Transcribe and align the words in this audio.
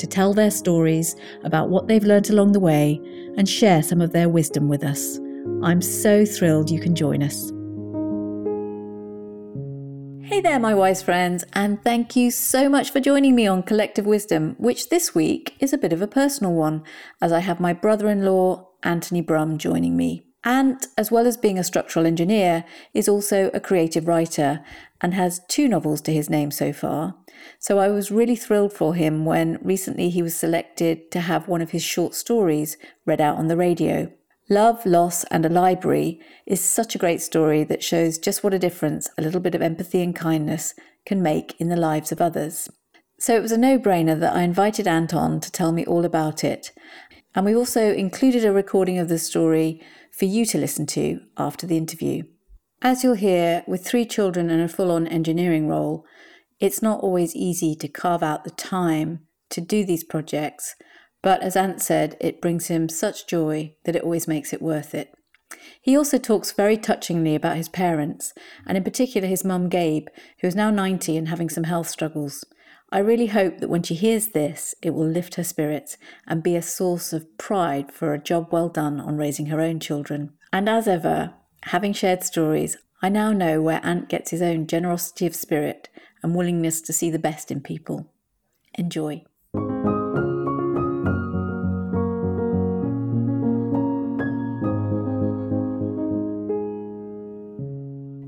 to 0.00 0.06
tell 0.06 0.34
their 0.34 0.50
stories 0.50 1.14
about 1.44 1.68
what 1.68 1.86
they've 1.86 2.04
learnt 2.04 2.30
along 2.30 2.52
the 2.52 2.60
way 2.60 3.00
and 3.36 3.48
share 3.48 3.82
some 3.82 4.00
of 4.00 4.12
their 4.12 4.28
wisdom 4.28 4.68
with 4.68 4.82
us. 4.82 5.18
I'm 5.62 5.80
so 5.80 6.24
thrilled 6.24 6.70
you 6.70 6.80
can 6.80 6.94
join 6.94 7.22
us. 7.22 7.52
Hey 10.22 10.40
there, 10.40 10.60
my 10.60 10.74
wise 10.74 11.02
friends, 11.02 11.44
and 11.52 11.82
thank 11.82 12.16
you 12.16 12.30
so 12.30 12.68
much 12.68 12.90
for 12.90 13.00
joining 13.00 13.34
me 13.34 13.46
on 13.46 13.62
Collective 13.62 14.06
Wisdom, 14.06 14.54
which 14.58 14.88
this 14.88 15.14
week 15.14 15.56
is 15.60 15.72
a 15.72 15.78
bit 15.78 15.92
of 15.92 16.00
a 16.00 16.06
personal 16.06 16.52
one, 16.52 16.82
as 17.20 17.32
I 17.32 17.40
have 17.40 17.60
my 17.60 17.72
brother 17.72 18.08
in 18.08 18.24
law, 18.24 18.68
Anthony 18.82 19.20
Brum, 19.20 19.58
joining 19.58 19.96
me. 19.96 20.24
Ant, 20.44 20.86
as 20.96 21.10
well 21.10 21.26
as 21.26 21.36
being 21.36 21.58
a 21.58 21.64
structural 21.64 22.06
engineer, 22.06 22.64
is 22.94 23.08
also 23.08 23.50
a 23.52 23.60
creative 23.60 24.08
writer 24.08 24.64
and 25.00 25.12
has 25.12 25.42
two 25.48 25.68
novels 25.68 26.00
to 26.02 26.12
his 26.12 26.30
name 26.30 26.50
so 26.50 26.72
far. 26.72 27.16
So 27.58 27.78
I 27.78 27.88
was 27.88 28.10
really 28.10 28.36
thrilled 28.36 28.72
for 28.72 28.94
him 28.94 29.24
when 29.24 29.58
recently 29.62 30.10
he 30.10 30.22
was 30.22 30.34
selected 30.34 31.10
to 31.12 31.20
have 31.20 31.48
one 31.48 31.62
of 31.62 31.70
his 31.70 31.82
short 31.82 32.14
stories 32.14 32.76
read 33.06 33.20
out 33.20 33.36
on 33.36 33.48
the 33.48 33.56
radio. 33.56 34.12
Love, 34.48 34.84
Loss, 34.84 35.24
and 35.24 35.46
a 35.46 35.48
Library 35.48 36.20
is 36.44 36.60
such 36.60 36.94
a 36.94 36.98
great 36.98 37.22
story 37.22 37.62
that 37.64 37.84
shows 37.84 38.18
just 38.18 38.42
what 38.42 38.52
a 38.52 38.58
difference 38.58 39.08
a 39.16 39.22
little 39.22 39.40
bit 39.40 39.54
of 39.54 39.62
empathy 39.62 40.02
and 40.02 40.16
kindness 40.16 40.74
can 41.06 41.22
make 41.22 41.54
in 41.60 41.68
the 41.68 41.76
lives 41.76 42.10
of 42.10 42.20
others. 42.20 42.68
So 43.18 43.36
it 43.36 43.42
was 43.42 43.52
a 43.52 43.58
no 43.58 43.78
brainer 43.78 44.18
that 44.18 44.34
I 44.34 44.42
invited 44.42 44.88
Anthony 44.88 45.40
to 45.40 45.52
tell 45.52 45.72
me 45.72 45.84
all 45.84 46.04
about 46.04 46.42
it. 46.42 46.72
And 47.34 47.46
we 47.46 47.54
also 47.54 47.92
included 47.92 48.44
a 48.44 48.52
recording 48.52 48.98
of 48.98 49.08
the 49.08 49.18
story 49.18 49.80
for 50.10 50.24
you 50.24 50.44
to 50.46 50.58
listen 50.58 50.86
to 50.86 51.20
after 51.36 51.66
the 51.66 51.76
interview. 51.76 52.24
As 52.82 53.04
you'll 53.04 53.14
hear, 53.14 53.62
with 53.66 53.86
three 53.86 54.06
children 54.06 54.50
and 54.50 54.62
a 54.62 54.68
full 54.68 54.90
on 54.90 55.06
engineering 55.06 55.68
role, 55.68 56.04
it's 56.60 56.82
not 56.82 57.00
always 57.00 57.34
easy 57.34 57.74
to 57.74 57.88
carve 57.88 58.22
out 58.22 58.44
the 58.44 58.50
time 58.50 59.20
to 59.48 59.60
do 59.60 59.84
these 59.84 60.04
projects, 60.04 60.76
but 61.22 61.42
as 61.42 61.56
Ant 61.56 61.82
said, 61.82 62.16
it 62.20 62.40
brings 62.40 62.68
him 62.68 62.88
such 62.88 63.26
joy 63.26 63.74
that 63.84 63.96
it 63.96 64.02
always 64.02 64.28
makes 64.28 64.52
it 64.52 64.62
worth 64.62 64.94
it. 64.94 65.12
He 65.80 65.96
also 65.96 66.18
talks 66.18 66.52
very 66.52 66.76
touchingly 66.76 67.34
about 67.34 67.56
his 67.56 67.68
parents, 67.68 68.32
and 68.66 68.76
in 68.76 68.84
particular 68.84 69.26
his 69.26 69.44
mum 69.44 69.68
Gabe, 69.68 70.06
who 70.40 70.46
is 70.46 70.54
now 70.54 70.70
90 70.70 71.16
and 71.16 71.28
having 71.28 71.48
some 71.48 71.64
health 71.64 71.88
struggles. 71.88 72.44
I 72.92 72.98
really 72.98 73.26
hope 73.26 73.58
that 73.58 73.68
when 73.70 73.82
she 73.82 73.94
hears 73.94 74.28
this, 74.28 74.74
it 74.82 74.90
will 74.90 75.06
lift 75.06 75.36
her 75.36 75.44
spirits 75.44 75.96
and 76.26 76.42
be 76.42 76.56
a 76.56 76.62
source 76.62 77.12
of 77.12 77.38
pride 77.38 77.92
for 77.92 78.12
a 78.12 78.22
job 78.22 78.48
well 78.52 78.68
done 78.68 79.00
on 79.00 79.16
raising 79.16 79.46
her 79.46 79.60
own 79.60 79.80
children. 79.80 80.32
And 80.52 80.68
as 80.68 80.88
ever, 80.88 81.34
having 81.64 81.92
shared 81.92 82.24
stories, 82.24 82.76
I 83.02 83.08
now 83.08 83.32
know 83.32 83.62
where 83.62 83.80
Ant 83.84 84.08
gets 84.08 84.30
his 84.30 84.42
own 84.42 84.66
generosity 84.66 85.26
of 85.26 85.34
spirit 85.34 85.88
and 86.22 86.34
willingness 86.34 86.80
to 86.82 86.92
see 86.92 87.10
the 87.10 87.18
best 87.18 87.50
in 87.50 87.60
people. 87.60 88.06
Enjoy. 88.74 89.24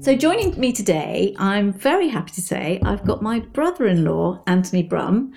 So, 0.02 0.16
joining 0.16 0.58
me 0.58 0.72
today, 0.72 1.32
I'm 1.38 1.72
very 1.72 2.08
happy 2.08 2.32
to 2.32 2.42
say 2.42 2.80
I've 2.84 3.04
got 3.04 3.22
my 3.22 3.38
brother 3.38 3.86
in 3.86 4.04
law, 4.04 4.42
Anthony 4.48 4.82
Brum, 4.82 5.32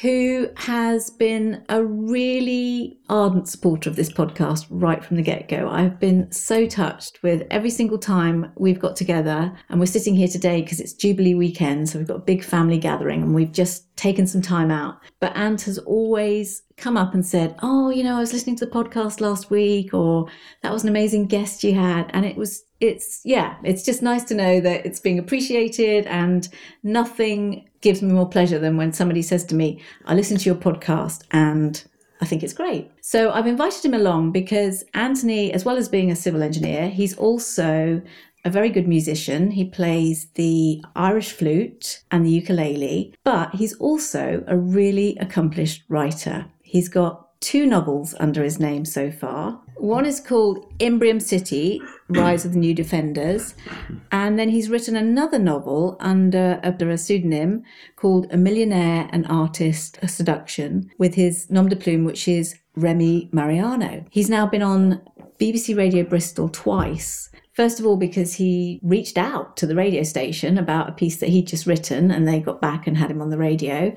who 0.00 0.48
has 0.56 1.10
been 1.10 1.64
a 1.68 1.84
really 1.84 2.98
ardent 3.08 3.48
supporter 3.48 3.90
of 3.90 3.96
this 3.96 4.12
podcast 4.12 4.66
right 4.70 5.04
from 5.04 5.16
the 5.16 5.22
get 5.22 5.48
go. 5.48 5.68
I've 5.68 5.98
been 5.98 6.30
so 6.30 6.66
touched 6.66 7.22
with 7.22 7.46
every 7.50 7.70
single 7.70 7.98
time 7.98 8.52
we've 8.56 8.78
got 8.78 8.96
together, 8.96 9.52
and 9.68 9.80
we're 9.80 9.86
sitting 9.86 10.14
here 10.14 10.28
today 10.28 10.62
because 10.62 10.80
it's 10.80 10.92
Jubilee 10.92 11.34
weekend, 11.34 11.88
so 11.88 11.98
we've 11.98 12.08
got 12.08 12.16
a 12.16 12.20
big 12.20 12.44
family 12.44 12.78
gathering 12.78 13.22
and 13.22 13.34
we've 13.34 13.52
just 13.52 13.96
taken 13.96 14.26
some 14.26 14.42
time 14.42 14.70
out. 14.70 14.98
But 15.20 15.36
Ant 15.36 15.62
has 15.62 15.78
always 15.78 16.62
come 16.76 16.96
up 16.96 17.12
and 17.12 17.26
said, 17.26 17.56
Oh, 17.62 17.90
you 17.90 18.04
know, 18.04 18.16
I 18.16 18.20
was 18.20 18.32
listening 18.32 18.56
to 18.56 18.66
the 18.66 18.70
podcast 18.70 19.20
last 19.20 19.50
week, 19.50 19.92
or 19.92 20.28
that 20.62 20.72
was 20.72 20.84
an 20.84 20.88
amazing 20.88 21.26
guest 21.26 21.64
you 21.64 21.74
had. 21.74 22.10
And 22.14 22.24
it 22.24 22.36
was 22.36 22.62
it's 22.80 23.20
yeah 23.24 23.56
it's 23.64 23.82
just 23.82 24.02
nice 24.02 24.24
to 24.24 24.34
know 24.34 24.60
that 24.60 24.84
it's 24.86 25.00
being 25.00 25.18
appreciated 25.18 26.06
and 26.06 26.48
nothing 26.82 27.68
gives 27.80 28.02
me 28.02 28.12
more 28.12 28.28
pleasure 28.28 28.58
than 28.58 28.76
when 28.76 28.92
somebody 28.92 29.22
says 29.22 29.44
to 29.44 29.54
me 29.54 29.80
i 30.06 30.14
listen 30.14 30.36
to 30.36 30.44
your 30.44 30.54
podcast 30.54 31.22
and 31.32 31.84
i 32.20 32.24
think 32.24 32.42
it's 32.42 32.52
great 32.52 32.90
so 33.00 33.30
i've 33.32 33.46
invited 33.46 33.84
him 33.84 33.94
along 33.94 34.30
because 34.30 34.84
anthony 34.94 35.52
as 35.52 35.64
well 35.64 35.76
as 35.76 35.88
being 35.88 36.10
a 36.10 36.16
civil 36.16 36.42
engineer 36.42 36.88
he's 36.88 37.16
also 37.16 38.00
a 38.44 38.50
very 38.50 38.70
good 38.70 38.88
musician. 38.88 39.50
He 39.50 39.64
plays 39.64 40.28
the 40.34 40.82
Irish 40.94 41.32
flute 41.32 42.02
and 42.10 42.24
the 42.24 42.30
ukulele, 42.30 43.14
but 43.24 43.54
he's 43.54 43.74
also 43.74 44.44
a 44.46 44.56
really 44.56 45.16
accomplished 45.18 45.84
writer. 45.88 46.46
He's 46.62 46.88
got 46.88 47.40
two 47.40 47.66
novels 47.66 48.14
under 48.18 48.42
his 48.42 48.58
name 48.58 48.84
so 48.84 49.10
far. 49.10 49.60
One 49.78 50.06
is 50.06 50.20
called 50.20 50.76
Imbrium 50.78 51.22
City, 51.22 51.80
Rise 52.08 52.44
of 52.44 52.52
the 52.52 52.58
New 52.58 52.74
Defenders. 52.74 53.54
And 54.10 54.38
then 54.38 54.48
he's 54.48 54.68
written 54.68 54.96
another 54.96 55.38
novel 55.38 55.96
under, 56.00 56.60
under 56.64 56.90
a 56.90 56.98
pseudonym 56.98 57.62
called 57.96 58.26
A 58.32 58.36
Millionaire, 58.36 59.08
an 59.12 59.24
Artist, 59.26 59.98
a 60.02 60.08
Seduction, 60.08 60.90
with 60.98 61.14
his 61.14 61.48
nom 61.50 61.68
de 61.68 61.76
plume, 61.76 62.04
which 62.04 62.26
is 62.26 62.56
Remi 62.74 63.28
Mariano. 63.32 64.04
He's 64.10 64.28
now 64.28 64.46
been 64.46 64.62
on 64.62 65.00
BBC 65.38 65.76
Radio 65.76 66.02
Bristol 66.02 66.48
twice. 66.48 67.30
First 67.52 67.80
of 67.80 67.86
all, 67.86 67.96
because 67.96 68.34
he 68.34 68.80
reached 68.82 69.18
out 69.18 69.56
to 69.58 69.66
the 69.66 69.74
radio 69.74 70.02
station 70.02 70.58
about 70.58 70.88
a 70.88 70.92
piece 70.92 71.16
that 71.18 71.28
he'd 71.28 71.46
just 71.46 71.66
written, 71.66 72.10
and 72.10 72.26
they 72.26 72.40
got 72.40 72.60
back 72.60 72.86
and 72.86 72.96
had 72.96 73.10
him 73.10 73.22
on 73.22 73.30
the 73.30 73.38
radio. 73.38 73.94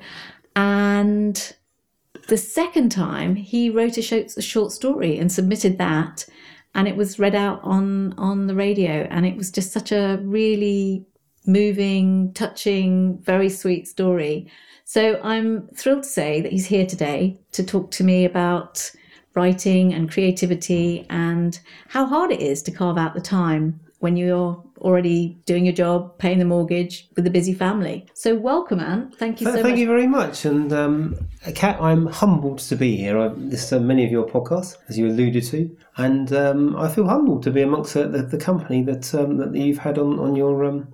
And 0.54 1.54
the 2.28 2.36
second 2.36 2.90
time, 2.90 3.34
he 3.34 3.70
wrote 3.70 3.98
a 3.98 4.02
short, 4.02 4.36
a 4.36 4.42
short 4.42 4.72
story 4.72 5.18
and 5.18 5.30
submitted 5.30 5.78
that, 5.78 6.26
and 6.74 6.88
it 6.88 6.96
was 6.96 7.18
read 7.18 7.34
out 7.34 7.60
on 7.62 8.14
on 8.18 8.46
the 8.46 8.54
radio, 8.54 9.06
and 9.10 9.26
it 9.26 9.36
was 9.36 9.50
just 9.50 9.72
such 9.72 9.92
a 9.92 10.18
really 10.22 11.04
moving, 11.46 12.32
touching, 12.34 13.18
very 13.22 13.48
sweet 13.48 13.88
story. 13.88 14.50
So 14.84 15.20
I'm 15.22 15.68
thrilled 15.68 16.04
to 16.04 16.08
say 16.08 16.40
that 16.40 16.52
he's 16.52 16.66
here 16.66 16.86
today 16.86 17.40
to 17.52 17.64
talk 17.64 17.90
to 17.92 18.04
me 18.04 18.24
about 18.24 18.90
writing 19.34 19.94
and 19.94 20.10
creativity 20.10 21.06
and 21.08 21.58
how 21.88 22.06
hard 22.06 22.30
it 22.30 22.40
is 22.40 22.62
to 22.64 22.70
carve 22.70 22.98
out 22.98 23.14
the 23.14 23.20
time 23.20 23.80
when 24.02 24.16
you're 24.16 24.60
already 24.78 25.38
doing 25.46 25.64
your 25.64 25.72
job, 25.72 26.18
paying 26.18 26.40
the 26.40 26.44
mortgage 26.44 27.08
with 27.14 27.24
a 27.24 27.30
busy 27.30 27.54
family. 27.54 28.04
So, 28.14 28.34
welcome, 28.34 28.80
Ant. 28.80 29.14
Thank 29.16 29.40
you 29.40 29.46
so 29.46 29.52
Thank 29.52 29.68
much. 29.68 29.78
you 29.78 29.86
very 29.86 30.08
much. 30.08 30.44
And, 30.44 30.72
um, 30.72 31.28
Kat, 31.54 31.80
I'm 31.80 32.06
humbled 32.06 32.58
to 32.58 32.74
be 32.74 32.96
here. 32.96 33.16
I've 33.16 33.38
listened 33.38 33.82
to 33.82 33.86
many 33.86 34.04
of 34.04 34.10
your 34.10 34.26
podcasts, 34.26 34.76
as 34.88 34.98
you 34.98 35.06
alluded 35.06 35.44
to, 35.44 35.76
and 35.98 36.32
um, 36.32 36.74
I 36.74 36.88
feel 36.88 37.06
humbled 37.06 37.44
to 37.44 37.52
be 37.52 37.62
amongst 37.62 37.94
the, 37.94 38.08
the, 38.08 38.22
the 38.22 38.38
company 38.38 38.82
that 38.82 39.14
um, 39.14 39.36
that 39.36 39.54
you've 39.54 39.78
had 39.78 39.98
on, 39.98 40.18
on 40.18 40.34
your. 40.34 40.64
Um, 40.64 40.92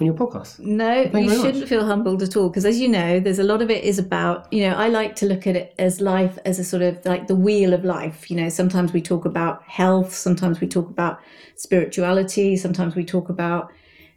on 0.00 0.06
your 0.06 0.14
podcast. 0.14 0.58
No, 0.58 1.08
Thank 1.08 1.26
you 1.26 1.32
you 1.32 1.36
shouldn't 1.36 1.60
much. 1.60 1.68
feel 1.68 1.84
humbled 1.84 2.22
at 2.22 2.36
all 2.36 2.48
because, 2.48 2.64
as 2.64 2.80
you 2.80 2.88
know, 2.88 3.20
there's 3.20 3.38
a 3.38 3.44
lot 3.44 3.62
of 3.62 3.70
it 3.70 3.84
is 3.84 3.98
about, 3.98 4.52
you 4.52 4.68
know, 4.68 4.74
I 4.74 4.88
like 4.88 5.14
to 5.16 5.26
look 5.26 5.46
at 5.46 5.54
it 5.54 5.74
as 5.78 6.00
life 6.00 6.38
as 6.44 6.58
a 6.58 6.64
sort 6.64 6.82
of 6.82 7.04
like 7.04 7.28
the 7.28 7.34
wheel 7.36 7.72
of 7.72 7.84
life. 7.84 8.30
You 8.30 8.36
know, 8.36 8.48
sometimes 8.48 8.92
we 8.92 9.00
talk 9.00 9.24
about 9.24 9.62
health, 9.64 10.12
sometimes 10.14 10.60
we 10.60 10.66
talk 10.66 10.88
about 10.88 11.20
spirituality, 11.56 12.56
sometimes 12.56 12.96
we 12.96 13.04
talk 13.04 13.28
about 13.28 13.72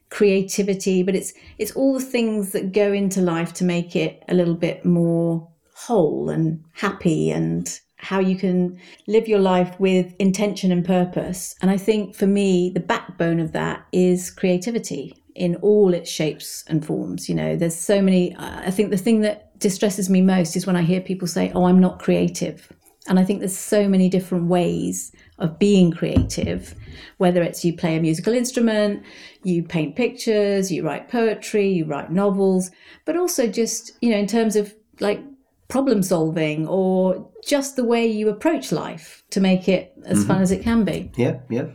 creativity, 0.10 1.04
but 1.04 1.16
it's 1.16 1.34
it's 1.58 1.72
all 1.72 1.94
the 1.94 2.06
things 2.06 2.54
that 2.54 2.72
go 2.72 2.92
into 2.92 3.22
life 3.22 3.54
to 3.56 3.64
make 3.64 3.96
it 3.96 4.24
a 4.30 4.34
little 4.34 4.56
bit 4.56 4.84
more 4.84 5.48
whole 5.76 6.30
and 6.30 6.64
happy 6.74 7.30
and 7.30 7.80
how 7.98 8.20
you 8.20 8.36
can 8.36 8.80
live 9.08 9.28
your 9.28 9.40
life 9.40 9.80
with 9.80 10.14
intention 10.18 10.72
and 10.72 10.86
purpose. 10.86 11.56
And 11.62 11.70
I 11.70 11.78
think 11.78 12.16
for 12.16 12.28
me, 12.28 12.72
the 12.74 12.80
backbone 12.80 13.40
of 13.40 13.52
that 13.54 13.86
is 13.92 14.30
creativity 14.32 15.16
in 15.38 15.56
all 15.58 15.94
its 15.94 16.10
shapes 16.10 16.64
and 16.68 16.86
forms. 16.86 17.30
You 17.30 17.36
know, 17.36 17.56
there's 17.56 17.76
so 17.76 18.02
many. 18.02 18.36
I 18.38 18.72
think 18.72 18.90
the 18.90 18.98
thing 18.98 19.22
that 19.22 19.58
distresses 19.60 20.10
me 20.10 20.22
most 20.22 20.56
is 20.56 20.68
when 20.68 20.76
I 20.76 20.82
hear 20.82 21.02
people 21.02 21.28
say, 21.28 21.52
Oh, 21.54 21.66
I'm 21.66 21.80
not 21.80 22.00
creative. 22.00 22.72
And 23.08 23.18
I 23.18 23.24
think 23.24 23.40
there's 23.40 23.58
so 23.58 23.88
many 23.88 24.10
different 24.10 24.48
ways 24.48 25.14
of 25.40 25.58
being 25.58 25.92
creative, 25.92 26.76
whether 27.18 27.42
it's 27.42 27.64
you 27.64 27.74
play 27.74 27.96
a 27.96 28.02
musical 28.02 28.34
instrument, 28.34 29.02
you 29.44 29.64
paint 29.64 29.96
pictures, 29.96 30.72
you 30.72 30.84
write 30.84 31.08
poetry, 31.08 31.70
you 31.70 31.86
write 31.86 32.12
novels, 32.12 32.70
but 33.06 33.16
also 33.16 33.48
just, 33.48 33.92
you 34.02 34.10
know, 34.10 34.18
in 34.18 34.28
terms 34.28 34.58
of 34.58 34.76
like 35.00 35.24
problem 35.70 36.04
solving 36.04 36.68
or 36.68 37.30
just 37.46 37.78
the 37.78 37.84
way 37.84 38.06
you 38.06 38.28
approach 38.28 38.74
life 38.74 39.24
to 39.30 39.40
make 39.40 39.70
it 39.70 39.94
as 40.06 40.20
mm-hmm. 40.20 40.28
fun 40.28 40.42
as 40.42 40.52
it 40.52 40.62
can 40.62 40.84
be. 40.84 41.10
Yeah, 41.16 41.40
yeah. 41.50 41.68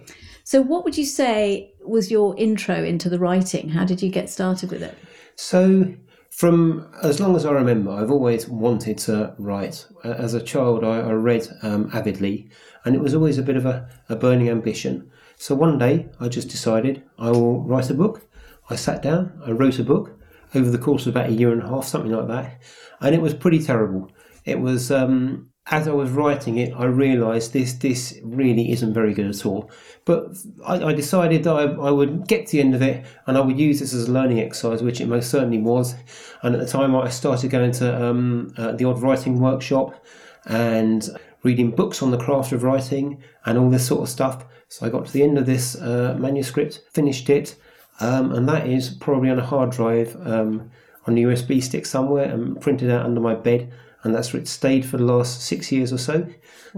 So, 0.45 0.61
what 0.61 0.85
would 0.85 0.99
you 0.99 1.07
say 1.07 1.72
was 1.85 2.11
your 2.11 2.37
intro 2.39 2.83
into 2.83 3.09
the 3.09 3.19
writing? 3.19 3.71
How 3.71 3.85
did 3.85 4.03
you 4.03 4.11
get 4.11 4.29
started 4.31 4.71
with 4.71 4.83
it? 4.83 4.97
So, 5.37 5.95
from 6.31 6.89
as 7.03 7.21
long 7.21 7.37
as 7.37 7.45
I 7.45 7.53
remember, 7.53 7.91
I've 7.91 8.11
always 8.11 8.49
wanted 8.49 8.99
to 8.99 9.35
write. 9.39 9.87
As 10.05 10.35
a 10.35 10.43
child, 10.43 10.85
I, 10.85 11.01
I 11.01 11.13
read 11.13 11.49
um, 11.63 11.91
avidly, 11.93 12.51
and 12.85 12.95
it 12.95 13.01
was 13.01 13.15
always 13.15 13.39
a 13.39 13.43
bit 13.43 13.57
of 13.57 13.67
a, 13.67 13.89
a 14.09 14.17
burning 14.17 14.49
ambition. 14.49 15.11
So, 15.37 15.55
one 15.55 15.79
day, 15.79 16.09
I 16.21 16.29
just 16.29 16.49
decided 16.49 17.03
I 17.19 17.31
will 17.31 17.63
write 17.63 17.91
a 17.91 17.95
book. 17.95 18.29
I 18.71 18.77
sat 18.77 19.03
down, 19.03 19.41
I 19.45 19.51
wrote 19.51 19.79
a 19.79 19.85
book 19.85 20.19
over 20.55 20.71
the 20.71 20.79
course 20.79 21.07
of 21.07 21.17
about 21.17 21.31
a 21.31 21.35
year 21.35 21.53
and 21.53 21.63
a 21.63 21.69
half, 21.69 21.85
something 21.85 22.13
like 22.13 22.29
that, 22.29 22.63
and 23.01 23.15
it 23.15 23.23
was 23.23 23.35
pretty 23.35 23.63
terrible. 23.63 24.11
It 24.45 24.61
was. 24.61 24.91
Um, 24.91 25.52
as 25.67 25.87
I 25.87 25.93
was 25.93 26.11
writing 26.11 26.59
it, 26.59 26.73
I 26.77 26.85
realised 26.85 27.53
this 27.53 27.75
this 27.75 28.19
really 28.25 28.73
isn't 28.73 28.93
very 28.93 29.15
good 29.15 29.27
at 29.27 29.47
all. 29.47 29.71
But 30.05 30.37
I, 30.67 30.87
I 30.87 30.93
decided 30.93 31.45
that 31.45 31.55
I, 31.55 31.63
I 31.63 31.91
would 31.91 32.27
get 32.27 32.47
to 32.47 32.53
the 32.53 32.61
end 32.61 32.75
of 32.75 32.83
it 32.83 33.05
and 33.27 33.39
I 33.39 33.41
would 33.41 33.59
use 33.59 33.79
this 33.79 33.95
as 33.95 34.09
a 34.09 34.13
learning 34.13 34.41
exercise, 34.41 34.83
which 34.83 35.01
it 35.01 35.07
most 35.07 35.31
certainly 35.31 35.59
was. 35.59 35.95
And 36.43 36.55
at 36.55 36.61
the 36.61 36.67
time, 36.67 36.97
I 36.97 37.09
started 37.11 37.51
going 37.51 37.73
to 37.73 38.05
um, 38.05 38.53
uh, 38.57 38.73
the 38.73 38.85
odd 38.85 39.01
writing 39.01 39.39
workshop 39.39 40.05
and 40.47 41.09
reading 41.45 41.71
books 41.71 42.03
on 42.03 42.11
the 42.11 42.19
craft 42.19 42.51
of 42.53 42.65
writing 42.65 43.23
and 43.45 43.57
all 43.57 43.71
this 43.71 43.87
sort 43.87 44.03
of 44.03 44.09
stuff. 44.09 44.45
So 44.69 44.87
I 44.87 44.89
got 44.89 45.07
to 45.07 45.13
the 45.13 45.23
end 45.23 45.39
of 45.39 45.47
this 45.47 45.77
uh, 45.77 46.17
manuscript, 46.19 46.83
finished 46.91 47.31
it, 47.31 47.55
um, 48.01 48.33
and 48.33 48.49
that 48.49 48.67
is 48.67 48.89
probably 48.89 49.31
on 49.31 49.39
a 49.39 49.45
hard 49.45 49.71
drive 49.71 50.17
um, 50.27 50.71
on 51.07 51.17
a 51.19 51.21
USB 51.21 51.63
stick 51.63 51.87
somewhere 51.87 52.25
and 52.25 52.61
printed 52.61 52.91
out 52.91 53.05
under 53.05 53.21
my 53.21 53.35
bed 53.35 53.73
and 54.03 54.15
that's 54.15 54.33
where 54.33 54.41
it 54.41 54.49
stayed 54.49 54.85
for 54.85 54.97
the 54.97 55.05
last 55.05 55.43
six 55.43 55.71
years 55.71 55.93
or 55.93 55.99
so. 55.99 56.27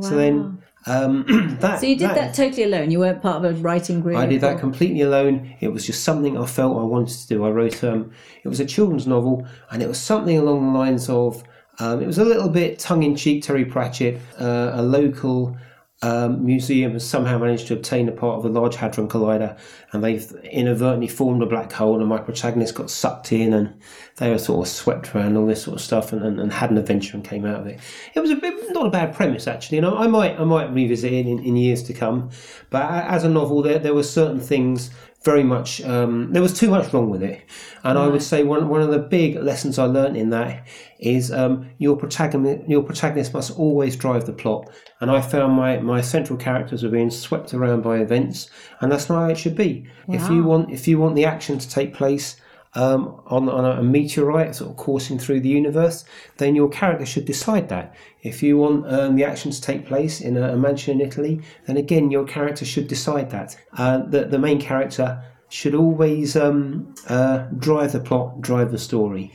So 0.00 0.11
then, 0.17 0.62
um, 0.87 1.56
that 1.61 1.81
So, 1.81 1.87
you 1.87 1.97
did 1.97 2.11
that, 2.11 2.35
totally 2.35 2.65
alone. 2.65 2.91
You 2.91 2.99
weren't 2.99 3.23
part 3.23 3.44
of 3.44 3.44
a 3.44 3.55
writing 3.61 4.00
group. 4.00 4.17
I 4.17 4.26
did 4.26 4.41
that 4.41 4.56
or- 4.56 4.59
completely 4.59 5.03
alone. 5.03 5.55
It 5.61 5.69
was 5.69 5.87
just 5.87 6.05
something 6.05 6.37
I 6.37 6.47
felt 6.47 6.76
I 6.76 6.82
wanted 6.82 7.17
to 7.17 7.26
do. 7.29 7.44
I 7.44 7.50
wrote 7.50 7.82
um, 7.85 8.11
it 8.43 8.49
was 8.49 8.61
a 8.61 8.67
children's 8.67 9.06
novel, 9.06 9.47
and 9.71 9.82
it 9.82 9.88
was 9.88 10.00
something 10.00 10.37
along 10.37 10.73
the 10.73 10.79
lines 10.79 11.09
of 11.09 11.43
um, 11.79 12.03
it 12.03 12.06
was 12.06 12.19
a 12.19 12.25
little 12.25 12.49
bit 12.49 12.79
tongue 12.79 13.03
in 13.03 13.17
cheek. 13.17 13.43
Terry 13.43 13.65
Pratchett, 13.65 14.21
uh, 14.38 14.73
a 14.75 14.82
local. 14.82 15.56
Um, 16.05 16.45
museum 16.45 16.93
has 16.93 17.09
somehow 17.09 17.39
managed 17.39 17.69
to 17.69 17.73
obtain 17.73 18.11
a 18.11 18.12
part 18.12 18.37
of 18.37 18.43
the 18.43 18.51
Large 18.51 18.77
Hadron 18.77 19.09
Collider, 19.09 19.56
and 19.91 20.05
they've 20.05 20.31
inadvertently 20.45 21.09
formed 21.09 21.43
a 21.43 21.47
black 21.47 21.73
hole, 21.73 21.99
and 21.99 22.06
my 22.06 22.19
protagonist 22.19 22.75
got 22.75 22.91
sucked 22.91 23.33
in, 23.33 23.55
and 23.55 23.81
they 24.17 24.29
were 24.29 24.37
sort 24.37 24.67
of 24.67 24.71
swept 24.71 25.15
around 25.15 25.35
all 25.39 25.47
this 25.47 25.62
sort 25.62 25.77
of 25.77 25.81
stuff, 25.81 26.12
and, 26.12 26.23
and, 26.23 26.39
and 26.39 26.53
had 26.53 26.71
an 26.71 26.77
adventure 26.77 27.17
and 27.17 27.25
came 27.25 27.47
out 27.47 27.61
of 27.61 27.67
it. 27.67 27.81
It 28.15 28.21
was 28.21 28.31
a 28.31 28.37
bit 28.37 28.55
not 28.73 28.87
a 28.87 28.91
bad 28.91 29.15
premise 29.15 29.47
actually, 29.47 29.79
and 29.79 29.87
I, 29.87 30.03
I 30.03 30.06
might 30.06 30.39
I 30.39 30.45
might 30.45 30.71
revisit 30.75 31.11
it 31.11 31.27
in, 31.27 31.39
in 31.39 31.56
years 31.56 31.83
to 31.85 31.95
come. 31.95 32.29
But 32.69 32.83
as 33.05 33.25
a 33.25 33.31
novel, 33.31 33.62
there 33.62 33.79
there 33.79 33.95
were 33.95 34.03
certain 34.03 34.41
things 34.41 34.91
very 35.25 35.43
much 35.43 35.81
um, 35.82 36.32
there 36.32 36.43
was 36.43 36.53
too 36.53 36.69
much 36.69 36.93
wrong 36.93 37.09
with 37.09 37.23
it, 37.23 37.41
and 37.82 37.99
I 37.99 38.06
would 38.06 38.23
say 38.23 38.44
one 38.44 38.69
one 38.69 38.82
of 38.82 38.91
the 38.91 38.99
big 38.99 39.37
lessons 39.37 39.79
I 39.79 39.87
learnt 39.87 40.17
in 40.17 40.31
that 40.31 40.67
is 40.99 41.32
um, 41.32 41.71
your 41.79 41.97
protagonist 41.97 42.69
your 42.69 42.82
protagonist 42.82 43.32
must 43.32 43.59
always 43.59 43.97
drive 43.97 44.26
the 44.26 44.32
plot. 44.32 44.71
And 45.00 45.11
I 45.11 45.21
found 45.21 45.53
my, 45.55 45.79
my 45.81 46.00
central 46.00 46.38
characters 46.38 46.82
were 46.82 46.88
being 46.88 47.11
swept 47.11 47.53
around 47.53 47.82
by 47.82 47.99
events, 47.99 48.49
and 48.81 48.91
that's 48.91 49.09
not 49.09 49.21
how 49.21 49.29
it 49.29 49.38
should 49.38 49.56
be. 49.56 49.87
If 50.09 50.31
you 50.31 50.44
want 50.44 50.71
if 50.71 50.87
you 50.87 50.99
want 50.99 51.15
the 51.15 51.25
action 51.25 51.59
to 51.59 51.69
take 51.69 51.94
place 51.94 52.37
um, 52.75 53.21
on, 53.26 53.49
on 53.49 53.65
a 53.65 53.82
meteorite 53.82 54.55
sort 54.55 54.71
of 54.71 54.76
coursing 54.76 55.19
through 55.19 55.41
the 55.41 55.49
universe, 55.49 56.05
then 56.38 56.55
your 56.55 56.69
character 56.69 57.06
should 57.06 57.25
decide 57.25 57.69
that. 57.69 57.94
If 58.23 58.43
you 58.43 58.59
want 58.59 58.93
um, 58.93 59.17
the 59.17 59.25
action 59.25 59.50
to 59.50 59.61
take 59.61 59.87
place 59.87 60.21
in 60.21 60.37
a, 60.37 60.55
a 60.55 60.56
mansion 60.56 61.00
in 61.00 61.06
Italy, 61.06 61.43
then 61.67 61.76
again 61.76 62.11
your 62.11 62.25
character 62.25 62.65
should 62.65 62.88
decide 62.88 63.31
that. 63.31 63.56
Uh, 63.76 63.99
the, 63.99 64.25
the 64.25 64.38
main 64.38 64.61
character 64.61 65.23
should 65.49 65.75
always 65.75 66.37
um, 66.37 66.94
uh, 67.09 67.47
drive 67.59 67.93
the 67.93 68.00
plot, 68.00 68.41
drive 68.41 68.73
the 68.73 68.79
story. 68.79 69.32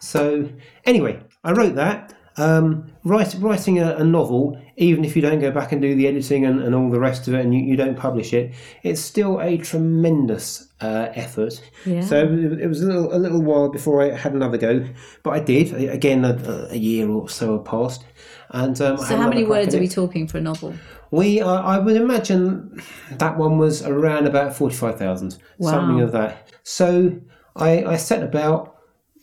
So 0.00 0.48
anyway, 0.84 1.22
I 1.44 1.52
wrote 1.52 1.76
that. 1.76 2.12
Um, 2.38 2.90
write, 3.04 3.34
writing 3.40 3.78
a, 3.78 3.96
a 3.96 4.04
novel, 4.04 4.58
even 4.76 5.04
if 5.04 5.14
you 5.14 5.20
don't 5.20 5.40
go 5.40 5.50
back 5.50 5.72
and 5.72 5.82
do 5.82 5.94
the 5.94 6.06
editing 6.06 6.46
and, 6.46 6.62
and 6.62 6.74
all 6.74 6.90
the 6.90 6.98
rest 6.98 7.28
of 7.28 7.34
it, 7.34 7.44
and 7.44 7.54
you, 7.54 7.60
you 7.60 7.76
don't 7.76 7.96
publish 7.96 8.32
it, 8.32 8.54
it's 8.82 9.02
still 9.02 9.40
a 9.40 9.58
tremendous 9.58 10.68
uh, 10.80 11.08
effort. 11.14 11.60
Yeah. 11.84 12.00
So 12.00 12.24
it 12.24 12.66
was 12.66 12.82
a 12.82 12.86
little, 12.86 13.14
a 13.14 13.18
little 13.18 13.42
while 13.42 13.68
before 13.68 14.02
I 14.02 14.16
had 14.16 14.32
another 14.32 14.56
go, 14.56 14.86
but 15.22 15.30
I 15.30 15.40
did. 15.40 15.74
Again, 15.90 16.24
a, 16.24 16.68
a 16.70 16.76
year 16.76 17.08
or 17.08 17.28
so 17.28 17.58
passed, 17.58 18.04
and 18.50 18.80
um, 18.80 18.96
So, 18.96 19.16
how 19.16 19.28
many 19.28 19.44
words 19.44 19.74
are 19.74 19.80
we 19.80 19.88
talking 19.88 20.26
for 20.26 20.38
a 20.38 20.40
novel? 20.42 20.74
We, 21.10 21.42
uh, 21.42 21.60
I 21.60 21.78
would 21.78 21.96
imagine 21.96 22.82
that 23.10 23.36
one 23.36 23.58
was 23.58 23.82
around 23.82 24.26
about 24.26 24.56
forty-five 24.56 24.98
thousand, 24.98 25.36
wow. 25.58 25.70
something 25.72 26.00
of 26.00 26.12
that. 26.12 26.48
So 26.62 27.20
I, 27.54 27.84
I 27.84 27.96
set 27.96 28.22
about 28.22 28.78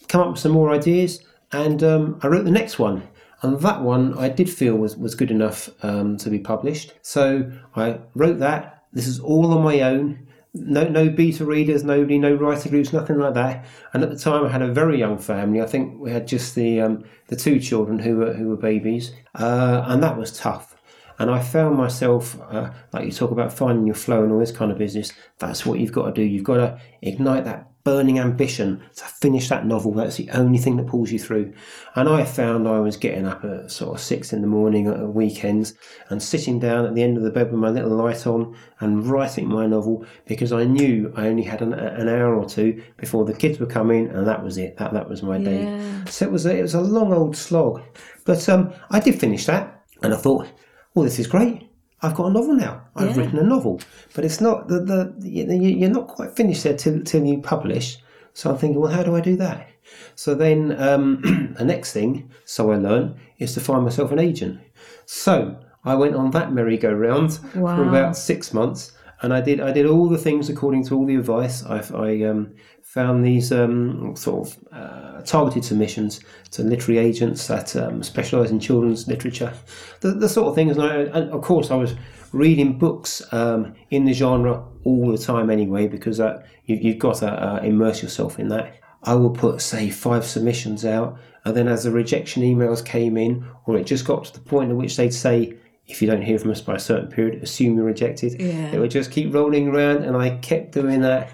come 0.07 0.21
up 0.21 0.31
with 0.31 0.39
some 0.39 0.51
more 0.51 0.71
ideas, 0.71 1.23
and 1.51 1.83
um, 1.83 2.19
I 2.21 2.27
wrote 2.27 2.45
the 2.45 2.51
next 2.51 2.79
one. 2.79 3.03
And 3.41 3.59
that 3.61 3.81
one 3.81 4.17
I 4.17 4.29
did 4.29 4.49
feel 4.49 4.75
was, 4.75 4.97
was 4.97 5.15
good 5.15 5.31
enough 5.31 5.69
um, 5.81 6.17
to 6.17 6.29
be 6.29 6.39
published. 6.39 6.93
So 7.01 7.49
I 7.75 7.99
wrote 8.13 8.39
that. 8.39 8.83
This 8.91 9.07
is 9.07 9.19
all 9.19 9.53
on 9.53 9.63
my 9.63 9.81
own. 9.81 10.27
No, 10.53 10.83
no 10.87 11.09
beta 11.09 11.45
readers, 11.45 11.83
nobody, 11.83 12.17
no 12.17 12.33
writer 12.33 12.69
groups, 12.69 12.91
nothing 12.91 13.19
like 13.19 13.35
that. 13.35 13.65
And 13.93 14.03
at 14.03 14.09
the 14.09 14.17
time, 14.17 14.45
I 14.45 14.49
had 14.49 14.63
a 14.63 14.73
very 14.73 14.97
young 14.97 15.17
family. 15.19 15.61
I 15.61 15.67
think 15.67 15.99
we 15.99 16.11
had 16.11 16.27
just 16.27 16.55
the 16.55 16.81
um, 16.81 17.05
the 17.27 17.35
two 17.35 17.59
children 17.59 17.99
who 17.99 18.17
were 18.17 18.33
who 18.33 18.49
were 18.49 18.57
babies, 18.57 19.11
uh, 19.35 19.83
and 19.85 20.01
that 20.01 20.17
was 20.17 20.35
tough. 20.35 20.75
And 21.19 21.29
I 21.29 21.39
found 21.39 21.77
myself, 21.77 22.39
uh, 22.49 22.71
like 22.93 23.05
you 23.05 23.11
talk 23.11 23.29
about 23.29 23.53
finding 23.53 23.85
your 23.85 23.95
flow 23.95 24.23
and 24.23 24.31
all 24.31 24.39
this 24.39 24.51
kind 24.51 24.71
of 24.71 24.77
business, 24.77 25.11
that's 25.37 25.65
what 25.65 25.79
you've 25.79 25.91
got 25.91 26.05
to 26.05 26.11
do. 26.13 26.23
You've 26.23 26.45
got 26.45 26.57
to 26.57 26.81
ignite 27.01 27.45
that 27.45 27.68
burning 27.83 28.19
ambition 28.19 28.83
to 28.95 29.03
finish 29.05 29.49
that 29.49 29.65
novel. 29.65 29.93
That's 29.93 30.17
the 30.17 30.29
only 30.31 30.57
thing 30.57 30.77
that 30.77 30.87
pulls 30.87 31.11
you 31.11 31.19
through. 31.19 31.53
And 31.95 32.09
I 32.09 32.25
found 32.25 32.67
I 32.67 32.79
was 32.79 32.97
getting 32.97 33.25
up 33.25 33.43
at 33.45 33.71
sort 33.71 33.95
of 33.95 34.01
six 34.01 34.33
in 34.33 34.41
the 34.41 34.47
morning 34.47 34.87
at 34.87 35.13
weekends 35.13 35.73
and 36.09 36.21
sitting 36.21 36.59
down 36.59 36.85
at 36.85 36.95
the 36.95 37.03
end 37.03 37.17
of 37.17 37.23
the 37.23 37.31
bed 37.31 37.51
with 37.51 37.59
my 37.59 37.69
little 37.69 37.95
light 37.95 38.27
on 38.27 38.55
and 38.79 39.05
writing 39.07 39.47
my 39.47 39.65
novel 39.65 40.05
because 40.25 40.51
I 40.51 40.65
knew 40.65 41.13
I 41.15 41.27
only 41.27 41.43
had 41.43 41.61
an, 41.61 41.73
an 41.73 42.09
hour 42.09 42.35
or 42.35 42.45
two 42.45 42.83
before 42.97 43.25
the 43.25 43.33
kids 43.33 43.59
come 43.69 43.91
in 43.91 44.07
and 44.07 44.27
that 44.27 44.43
was 44.43 44.57
it. 44.57 44.77
That, 44.77 44.93
that 44.93 45.09
was 45.09 45.23
my 45.23 45.37
day. 45.37 45.63
So 46.09 46.25
it 46.25 46.31
was 46.31 46.45
a, 46.45 46.57
it 46.57 46.61
was 46.61 46.73
a 46.75 46.81
long 46.81 47.13
old 47.13 47.37
slog. 47.37 47.81
But 48.25 48.47
um, 48.49 48.73
I 48.89 48.99
did 48.99 49.19
finish 49.19 49.45
that 49.45 49.85
and 50.03 50.13
I 50.13 50.17
thought, 50.17 50.47
well, 50.93 51.05
this 51.05 51.19
is 51.19 51.27
great. 51.27 51.68
I've 52.01 52.15
got 52.15 52.27
a 52.27 52.33
novel 52.33 52.53
now. 52.53 52.81
I've 52.95 53.15
Yeah. 53.15 53.23
written 53.23 53.39
a 53.39 53.43
novel, 53.43 53.81
but 54.15 54.23
it's 54.25 54.39
not 54.41 54.67
the 54.67 54.79
the 54.79 55.13
you- 55.21 55.45
you're 55.79 55.89
not 55.89 56.07
quite 56.07 56.31
finished 56.35 56.63
there 56.63 56.75
till 56.75 57.01
till 57.01 57.23
you 57.25 57.39
publish. 57.41 57.97
So 58.33 58.49
I'm 58.49 58.57
thinking, 58.57 58.79
well, 58.81 58.91
how 58.91 59.03
do 59.03 59.15
I 59.15 59.21
do 59.21 59.35
that? 59.37 59.67
So 60.15 60.35
then 60.35 60.75
um, 60.79 61.53
the 61.57 61.65
next 61.65 61.93
thing, 61.93 62.29
so 62.45 62.71
I 62.71 62.77
learned, 62.77 63.15
is 63.39 63.53
to 63.55 63.59
find 63.59 63.83
myself 63.83 64.11
an 64.11 64.19
agent. 64.19 64.59
So 65.05 65.55
I 65.83 65.95
went 65.95 66.15
on 66.15 66.31
that 66.31 66.53
merry-go-round 66.53 67.39
for 67.53 67.83
about 67.89 68.15
six 68.17 68.53
months, 68.53 68.91
and 69.21 69.33
I 69.33 69.41
did 69.41 69.59
I 69.59 69.71
did 69.71 69.85
all 69.85 70.07
the 70.07 70.17
things 70.17 70.49
according 70.49 70.85
to 70.85 70.95
all 70.95 71.05
the 71.05 71.15
advice. 71.15 71.65
I, 71.65 71.77
I 71.95 72.23
um, 72.29 72.51
found 72.89 73.23
these 73.23 73.51
um, 73.51 74.15
sort 74.15 74.47
of 74.47 74.57
uh, 74.71 75.21
targeted 75.21 75.63
submissions 75.63 76.21
to 76.49 76.63
literary 76.63 76.97
agents 76.97 77.45
that 77.45 77.75
um, 77.75 78.01
specialise 78.01 78.49
in 78.49 78.59
children's 78.59 79.07
literature, 79.07 79.53
the, 80.01 80.09
the 80.09 80.27
sort 80.27 80.47
of 80.47 80.55
things. 80.55 80.75
And, 80.75 81.07
and 81.09 81.29
of 81.29 81.41
course, 81.43 81.69
I 81.69 81.75
was 81.75 81.93
reading 82.31 82.79
books 82.79 83.21
um, 83.31 83.75
in 83.91 84.05
the 84.05 84.13
genre 84.13 84.63
all 84.85 85.11
the 85.11 85.19
time 85.19 85.51
anyway, 85.51 85.87
because 85.87 86.19
uh, 86.19 86.41
you, 86.65 86.77
you've 86.77 86.97
got 86.97 87.17
to 87.17 87.27
uh, 87.27 87.59
immerse 87.61 88.01
yourself 88.01 88.39
in 88.39 88.47
that. 88.47 88.79
I 89.03 89.13
will 89.13 89.29
put, 89.29 89.61
say, 89.61 89.91
five 89.91 90.25
submissions 90.25 90.83
out, 90.83 91.19
and 91.45 91.55
then 91.55 91.67
as 91.67 91.83
the 91.83 91.91
rejection 91.91 92.41
emails 92.41 92.83
came 92.83 93.17
in, 93.17 93.45
or 93.67 93.77
it 93.77 93.83
just 93.83 94.03
got 94.03 94.25
to 94.25 94.33
the 94.33 94.39
point 94.39 94.71
at 94.71 94.75
which 94.75 94.97
they'd 94.97 95.13
say, 95.13 95.53
if 95.85 96.01
you 96.01 96.07
don't 96.07 96.23
hear 96.23 96.39
from 96.39 96.49
us 96.49 96.61
by 96.61 96.73
a 96.73 96.79
certain 96.79 97.09
period, 97.09 97.43
assume 97.43 97.75
you're 97.75 97.85
rejected. 97.85 98.41
Yeah. 98.41 98.71
It 98.71 98.79
would 98.79 98.91
just 98.91 99.11
keep 99.11 99.31
rolling 99.31 99.67
around, 99.67 100.05
and 100.05 100.17
I 100.17 100.37
kept 100.37 100.71
doing 100.71 101.01
that. 101.01 101.29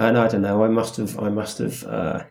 And 0.00 0.16
I 0.16 0.28
don't 0.28 0.40
know, 0.40 0.64
I 0.64 0.68
must 0.68 0.96
have, 0.96 1.18
I 1.18 1.28
must 1.28 1.58
have 1.58 1.84
uh, 1.84 2.22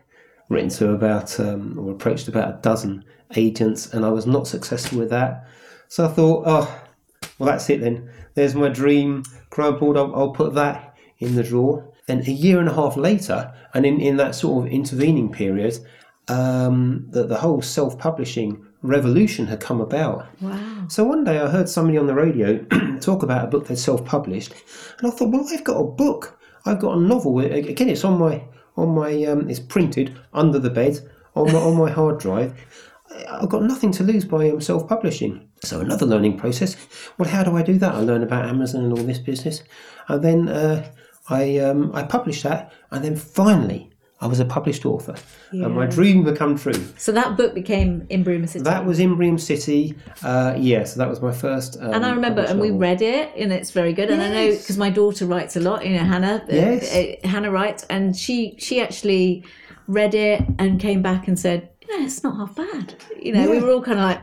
written 0.48 0.70
to 0.70 0.90
about 0.90 1.38
um, 1.38 1.78
or 1.78 1.92
approached 1.92 2.26
about 2.26 2.48
a 2.48 2.60
dozen 2.62 3.04
agents, 3.36 3.94
and 3.94 4.04
I 4.04 4.08
was 4.08 4.26
not 4.26 4.48
successful 4.48 4.98
with 4.98 5.10
that. 5.10 5.46
So 5.86 6.04
I 6.04 6.08
thought, 6.08 6.42
oh, 6.46 6.82
well, 7.38 7.48
that's 7.48 7.70
it 7.70 7.80
then. 7.80 8.10
There's 8.34 8.56
my 8.56 8.70
dream 8.70 9.22
crime 9.50 9.78
board. 9.78 9.96
I'll, 9.96 10.12
I'll 10.16 10.32
put 10.32 10.54
that 10.54 10.96
in 11.20 11.36
the 11.36 11.44
drawer. 11.44 11.88
Then 12.06 12.18
a 12.26 12.30
year 12.30 12.58
and 12.58 12.68
a 12.68 12.74
half 12.74 12.96
later, 12.96 13.54
and 13.72 13.86
in, 13.86 14.00
in 14.00 14.16
that 14.16 14.34
sort 14.34 14.66
of 14.66 14.72
intervening 14.72 15.30
period, 15.30 15.78
um, 16.26 17.06
the, 17.10 17.24
the 17.24 17.38
whole 17.38 17.62
self 17.62 17.96
publishing 17.98 18.66
revolution 18.82 19.46
had 19.46 19.60
come 19.60 19.80
about. 19.80 20.26
Wow. 20.40 20.86
So 20.88 21.04
one 21.04 21.22
day 21.22 21.38
I 21.38 21.48
heard 21.48 21.68
somebody 21.68 21.98
on 21.98 22.08
the 22.08 22.14
radio 22.14 22.58
talk 23.00 23.22
about 23.22 23.44
a 23.44 23.48
book 23.48 23.68
they'd 23.68 23.78
self-published, 23.78 24.54
and 24.98 25.06
I 25.06 25.14
thought, 25.14 25.30
well, 25.30 25.46
I've 25.48 25.62
got 25.62 25.78
a 25.78 25.84
book. 25.84 26.39
I've 26.64 26.80
got 26.80 26.96
a 26.96 27.00
novel. 27.00 27.38
Again, 27.40 27.88
it's 27.88 28.04
on 28.04 28.18
my 28.18 28.44
on 28.76 28.90
my 28.94 29.24
um, 29.24 29.48
it's 29.50 29.60
printed 29.60 30.18
under 30.32 30.58
the 30.58 30.70
bed 30.70 31.00
on 31.34 31.52
my 31.52 31.58
on 31.58 31.76
my 31.76 31.90
hard 31.90 32.18
drive. 32.18 32.54
I've 33.28 33.48
got 33.48 33.64
nothing 33.64 33.92
to 33.92 34.04
lose 34.04 34.24
by 34.24 34.50
um, 34.50 34.60
self-publishing. 34.60 35.48
So 35.62 35.80
another 35.80 36.06
learning 36.06 36.38
process. 36.38 36.76
Well, 37.18 37.28
how 37.28 37.42
do 37.42 37.56
I 37.56 37.62
do 37.62 37.78
that? 37.78 37.94
I 37.94 38.00
learn 38.00 38.22
about 38.22 38.46
Amazon 38.46 38.84
and 38.84 38.92
all 38.92 39.04
this 39.04 39.18
business, 39.18 39.62
and 40.08 40.22
then 40.22 40.48
uh, 40.48 40.90
I 41.28 41.58
um, 41.58 41.90
I 41.94 42.02
publish 42.04 42.42
that, 42.42 42.72
and 42.90 43.04
then 43.04 43.16
finally 43.16 43.89
I 44.22 44.26
was 44.26 44.38
a 44.38 44.44
published 44.44 44.84
author, 44.84 45.14
and 45.50 45.74
my 45.74 45.86
dream 45.86 46.24
become 46.24 46.58
true. 46.58 46.74
So 46.98 47.10
that 47.12 47.38
book 47.38 47.54
became 47.54 48.06
In 48.10 48.22
Imbrium 48.22 48.46
City. 48.46 48.64
That 48.64 48.84
was 48.84 48.98
In 49.00 49.16
Imbrium 49.16 49.40
City. 49.40 49.96
Uh, 50.22 50.54
yeah, 50.58 50.84
so 50.84 50.98
that 50.98 51.08
was 51.08 51.22
my 51.22 51.32
first. 51.32 51.78
Um, 51.80 51.94
and 51.94 52.04
I 52.04 52.10
remember, 52.10 52.42
and 52.42 52.60
we 52.60 52.70
read 52.70 53.00
it, 53.00 53.32
and 53.36 53.50
it's 53.50 53.70
very 53.70 53.94
good. 53.94 54.10
And 54.10 54.20
I 54.20 54.28
know 54.28 54.50
because 54.50 54.76
my 54.76 54.90
daughter 54.90 55.24
writes 55.24 55.56
a 55.56 55.60
lot. 55.60 55.86
You 55.86 55.94
know, 55.96 56.04
Hannah. 56.04 56.42
uh, 56.46 56.52
Yes. 56.54 56.94
uh, 56.94 57.26
Hannah 57.26 57.50
writes, 57.50 57.86
and 57.88 58.14
she 58.14 58.56
she 58.58 58.80
actually 58.82 59.44
read 59.88 60.14
it 60.14 60.42
and 60.58 60.78
came 60.78 61.00
back 61.00 61.26
and 61.26 61.38
said, 61.38 61.68
"You 61.88 61.98
know, 61.98 62.04
it's 62.04 62.22
not 62.22 62.36
half 62.36 62.54
bad." 62.54 62.94
You 63.22 63.32
know, 63.32 63.50
we 63.50 63.58
were 63.58 63.70
all 63.72 63.82
kind 63.82 63.98
of 63.98 64.04
like, 64.04 64.20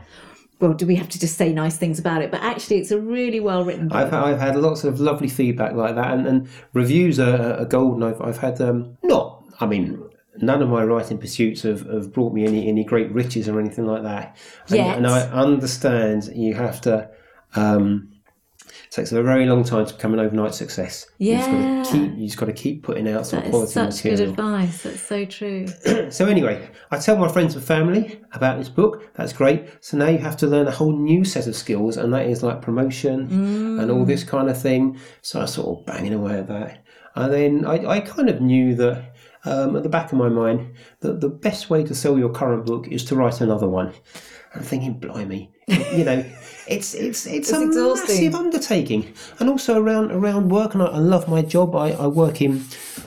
"Well, 0.60 0.74
do 0.74 0.86
we 0.86 0.94
have 0.94 1.08
to 1.08 1.18
just 1.18 1.36
say 1.36 1.52
nice 1.52 1.76
things 1.76 1.98
about 1.98 2.22
it?" 2.22 2.30
But 2.30 2.40
actually, 2.42 2.78
it's 2.78 2.92
a 2.92 3.00
really 3.00 3.40
well 3.40 3.64
written 3.64 3.88
book. 3.88 3.96
I've, 3.98 4.14
I've 4.14 4.38
had 4.38 4.54
lots 4.56 4.84
of 4.84 5.00
lovely 5.00 5.28
feedback 5.28 5.72
like 5.74 5.96
that, 5.96 6.12
and, 6.12 6.24
and 6.26 6.48
reviews 6.72 7.18
are, 7.18 7.54
are 7.60 7.64
golden. 7.64 8.04
I've, 8.04 8.20
I've 8.22 8.38
had 8.38 8.60
um, 8.60 8.96
not, 9.02 9.37
I 9.60 9.66
mean, 9.66 10.02
none 10.40 10.62
of 10.62 10.68
my 10.68 10.84
writing 10.84 11.18
pursuits 11.18 11.62
have, 11.62 11.86
have 11.86 12.12
brought 12.12 12.32
me 12.32 12.44
any, 12.44 12.68
any 12.68 12.84
great 12.84 13.10
riches 13.12 13.48
or 13.48 13.58
anything 13.60 13.86
like 13.86 14.02
that. 14.04 14.36
And, 14.68 14.76
Yet. 14.76 14.96
and 14.98 15.06
I 15.06 15.20
understand 15.30 16.30
you 16.34 16.54
have 16.54 16.80
to. 16.82 17.10
Um, 17.56 18.12
it 18.84 18.92
takes 18.92 19.12
a 19.12 19.22
very 19.22 19.44
long 19.46 19.64
time 19.64 19.84
to 19.86 19.94
become 19.94 20.14
an 20.14 20.20
overnight 20.20 20.54
success. 20.54 21.06
You've 21.18 21.40
got 21.40 21.50
Yeah. 21.52 21.82
to 21.82 21.90
keep, 21.90 22.12
you've 22.16 22.36
got 22.36 22.46
to 22.46 22.52
keep 22.52 22.82
putting 22.82 23.08
out 23.08 23.26
some 23.26 23.40
That 23.40 23.50
quality 23.50 23.72
such 23.72 24.02
good 24.02 24.20
advice. 24.20 24.82
That's 24.82 25.02
so 25.02 25.24
true. 25.24 25.66
So 26.10 26.26
anyway, 26.26 26.70
I 26.90 26.98
tell 26.98 27.16
my 27.16 27.28
friends 27.28 27.54
and 27.54 27.62
family 27.64 28.20
about 28.32 28.58
this 28.58 28.68
book. 28.70 29.10
That's 29.14 29.32
great. 29.32 29.68
So 29.84 29.96
now 29.98 30.08
you 30.08 30.18
have 30.18 30.36
to 30.38 30.46
learn 30.46 30.66
a 30.68 30.70
whole 30.70 30.96
new 30.96 31.24
set 31.24 31.46
of 31.46 31.54
skills, 31.56 31.96
and 31.98 32.12
that 32.14 32.26
is 32.26 32.42
like 32.42 32.62
promotion 32.62 33.78
and 33.80 33.90
all 33.90 34.04
this 34.06 34.24
kind 34.24 34.48
of 34.48 34.60
thing. 34.60 34.98
So 35.22 35.40
I 35.40 35.42
was 35.42 35.52
sort 35.54 35.78
of 35.80 35.86
banging 35.86 36.14
away 36.14 36.38
at 36.38 36.48
that, 36.48 36.84
and 37.14 37.32
then 37.32 37.64
I, 37.66 37.86
I 37.96 38.00
kind 38.00 38.28
of 38.30 38.40
knew 38.40 38.74
that 38.76 39.12
um, 39.44 39.76
at 39.76 39.82
the 39.82 39.88
back 39.88 40.12
of 40.12 40.18
my 40.18 40.28
mind 40.28 40.74
that 41.00 41.20
the 41.20 41.28
best 41.28 41.70
way 41.70 41.84
to 41.84 41.94
sell 41.94 42.18
your 42.18 42.30
current 42.30 42.66
book 42.66 42.88
is 42.88 43.04
to 43.06 43.16
write 43.16 43.40
another 43.40 43.68
one. 43.68 43.92
I'm 44.54 44.62
thinking, 44.62 44.94
blimey, 44.98 45.50
you 45.66 46.04
know, 46.04 46.24
it's 46.68 46.94
it's 46.94 47.26
it's, 47.26 47.52
a 47.52 47.62
exhausting. 47.62 48.14
massive 48.14 48.34
undertaking, 48.34 49.14
and 49.38 49.48
also 49.48 49.80
around 49.80 50.10
around 50.10 50.48
work. 50.48 50.74
And 50.74 50.82
I, 50.82 50.86
I 50.86 50.98
love 50.98 51.28
my 51.28 51.42
job. 51.42 51.76
I, 51.76 51.90
I 51.92 52.06
work 52.06 52.40
in 52.40 52.64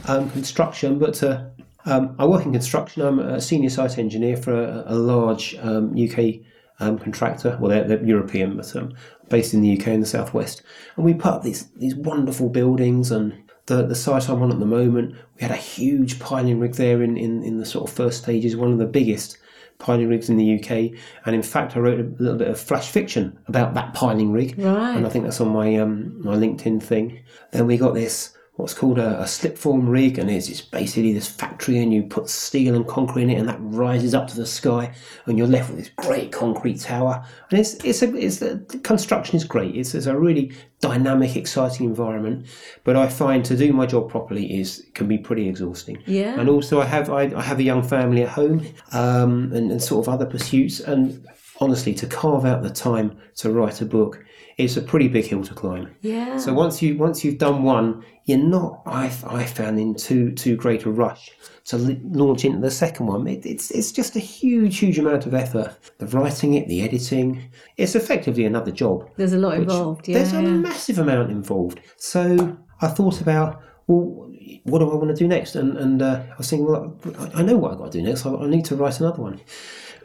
um, 0.08 0.30
construction, 0.30 1.00
but 1.00 1.22
uh, 1.24 1.46
um, 1.86 2.16
I 2.20 2.26
work 2.26 2.46
in 2.46 2.52
construction. 2.52 3.02
I'm 3.02 3.20
a 3.20 3.42
senior 3.42 3.70
site 3.70 3.98
engineer 3.98 4.38
for 4.38 4.54
a, 4.54 4.84
a 4.88 4.96
large 4.96 5.56
um, 5.62 5.96
UK 5.98 6.42
um, 6.80 7.00
contractor. 7.00 7.58
Well, 7.60 7.72
they're, 7.72 7.84
they're 7.86 8.06
European, 8.06 8.58
but 8.58 8.76
um, 8.76 8.94
based 9.30 9.54
in 9.54 9.62
the 9.62 9.80
UK 9.80 9.88
in 9.88 10.00
the 10.02 10.06
southwest. 10.06 10.62
And 10.96 11.06
we 11.06 11.14
put 11.14 11.34
up 11.34 11.44
these 11.44 11.70
these 11.72 11.96
wonderful 11.96 12.50
buildings 12.50 13.12
and. 13.12 13.34
The, 13.68 13.86
the 13.86 13.96
site 13.96 14.30
I'm 14.30 14.42
on 14.42 14.52
at 14.52 14.60
the 14.60 14.66
moment, 14.66 15.16
we 15.36 15.42
had 15.42 15.52
a 15.52 15.56
huge 15.56 16.20
piling 16.20 16.60
rig 16.60 16.74
there 16.74 17.02
in, 17.04 17.18
in, 17.18 17.44
in 17.44 17.58
the 17.58 17.66
sort 17.66 17.90
of 17.90 17.96
first 17.96 18.24
stages, 18.24 18.56
one 18.56 18.72
of 18.72 18.80
the 18.80 18.86
biggest 18.86 19.38
piling 19.82 20.08
rigs 20.08 20.30
in 20.30 20.38
the 20.38 20.60
UK. 20.60 20.98
And 21.26 21.36
in 21.36 21.44
fact, 21.44 21.76
I 21.76 21.80
wrote 21.80 22.00
a 22.00 22.24
little 22.24 22.38
bit 22.38 22.48
of 22.48 22.60
flash 22.60 22.90
fiction 22.90 23.38
about 23.48 23.74
that 23.74 23.94
piling 23.94 24.32
rig. 24.32 24.58
Right. 24.58 24.96
And 24.96 25.06
I 25.06 25.10
think 25.10 25.26
that's 25.26 25.42
on 25.42 25.50
my 25.50 25.76
um, 25.76 26.22
my 26.24 26.36
LinkedIn 26.36 26.82
thing. 26.82 27.24
Then 27.52 27.68
we 27.68 27.78
got 27.78 27.94
this 27.94 28.38
what's 28.62 28.74
called 28.74 29.00
a, 29.00 29.22
a 29.22 29.28
slipform 29.28 29.90
rig, 29.90 30.20
and 30.20 30.30
it's, 30.30 30.48
it's 30.48 30.62
basically 30.62 31.14
this 31.14 31.28
factory, 31.28 31.80
and 31.80 31.94
you 31.94 32.04
put 32.04 32.30
steel 32.30 32.76
and 32.76 32.88
concrete 32.88 33.24
in 33.24 33.30
it, 33.32 33.40
and 33.40 33.50
that 33.50 33.58
rises 33.60 34.14
up 34.14 34.28
to 34.28 34.36
the 34.36 34.46
sky, 34.46 34.94
and 35.26 35.38
you're 35.38 35.48
left 35.48 35.70
with 35.70 35.80
this 35.80 35.90
great 35.96 36.32
concrete 36.32 36.80
tower. 36.80 37.26
And 37.50 37.60
it's 37.60 37.74
it's 37.84 38.02
a 38.02 38.16
it's 38.16 38.42
a, 38.42 38.56
the 38.56 38.80
construction 38.80 39.36
is 39.36 39.44
great. 39.44 39.76
It's, 39.76 39.94
it's 39.94 40.06
a 40.06 40.18
really 40.18 40.54
dynamic, 40.80 41.36
exciting 41.36 41.88
environment. 41.88 42.46
But 42.84 42.96
I 42.96 43.08
find 43.08 43.44
to 43.46 43.58
do 43.58 43.74
my 43.74 43.86
job 43.86 44.10
properly 44.10 44.60
is 44.60 44.88
can 44.94 45.08
be 45.08 45.18
pretty 45.18 45.48
exhausting. 45.50 45.98
Yeah. 46.06 46.40
And 46.40 46.50
also, 46.50 46.82
I 46.82 46.86
have 46.86 47.10
I, 47.10 47.24
I 47.36 47.42
have 47.42 47.60
a 47.60 47.64
young 47.64 47.84
family 47.84 48.24
at 48.24 48.30
home, 48.30 48.66
um, 48.92 49.52
and, 49.54 49.72
and 49.72 49.82
sort 49.82 50.08
of 50.08 50.14
other 50.14 50.26
pursuits, 50.26 50.80
and 50.80 51.26
honestly, 51.60 51.94
to 51.94 52.08
carve 52.08 52.46
out 52.46 52.64
the 52.64 52.70
time 52.70 53.18
to 53.36 53.52
write 53.52 53.82
a 53.82 53.86
book, 53.86 54.24
it's 54.58 54.78
a 54.78 54.82
pretty 54.82 55.08
big 55.08 55.26
hill 55.26 55.44
to 55.44 55.54
climb. 55.54 55.96
Yeah. 56.02 56.38
So 56.38 56.54
once 56.54 56.82
you 56.82 56.98
once 56.98 57.24
you've 57.24 57.38
done 57.38 57.64
one, 57.64 58.04
you're 58.26 58.38
not. 58.38 58.82
I 58.86 59.06
I 59.26 59.46
found 59.46 59.80
in 59.80 59.96
too 59.96 60.32
too 60.32 60.56
great 60.56 60.86
a 60.86 60.92
rush 60.92 61.30
to 61.66 61.78
l- 61.78 61.98
launch 62.04 62.46
into 62.46 62.60
the 62.60 62.72
second 62.72 63.08
one. 63.08 63.28
It, 63.28 63.46
it's 63.46 63.72
it's 63.72 63.92
just 63.92 64.16
a 64.16 64.20
huge 64.20 64.80
huge 64.80 65.00
amount 65.00 65.26
of 65.26 65.34
effort. 65.34 65.76
The 65.98 66.08
writing 66.08 66.54
it, 66.56 66.68
the 66.68 66.82
editing. 66.82 67.52
It's 67.78 67.96
effectively 67.96 68.46
another 68.46 68.72
job. 68.72 69.10
There's 69.18 69.34
a 69.34 69.38
lot 69.38 69.56
involved. 69.56 70.08
Yeah. 70.08 70.20
There's 70.20 70.34
a 70.34 70.42
massive 70.42 71.00
amount 71.00 71.32
involved. 71.32 71.80
So 71.98 72.58
I 72.82 72.88
thought 72.88 73.22
about 73.22 73.62
well, 73.88 74.32
what 74.64 74.80
do 74.80 74.92
I 74.92 74.96
want 74.96 75.10
to 75.10 75.16
do 75.16 75.28
next? 75.28 75.56
And 75.56 75.78
and 75.78 76.02
uh, 76.02 76.24
I 76.32 76.36
was 76.38 76.50
thinking, 76.50 76.68
well, 76.68 76.98
I 77.20 77.40
I 77.40 77.42
know 77.42 77.58
what 77.58 77.72
I've 77.72 77.78
got 77.78 77.92
to 77.92 77.98
do 78.00 78.04
next. 78.04 78.26
I, 78.26 78.34
I 78.34 78.48
need 78.48 78.66
to 78.66 78.76
write 78.76 79.00
another 79.00 79.22
one. 79.22 79.40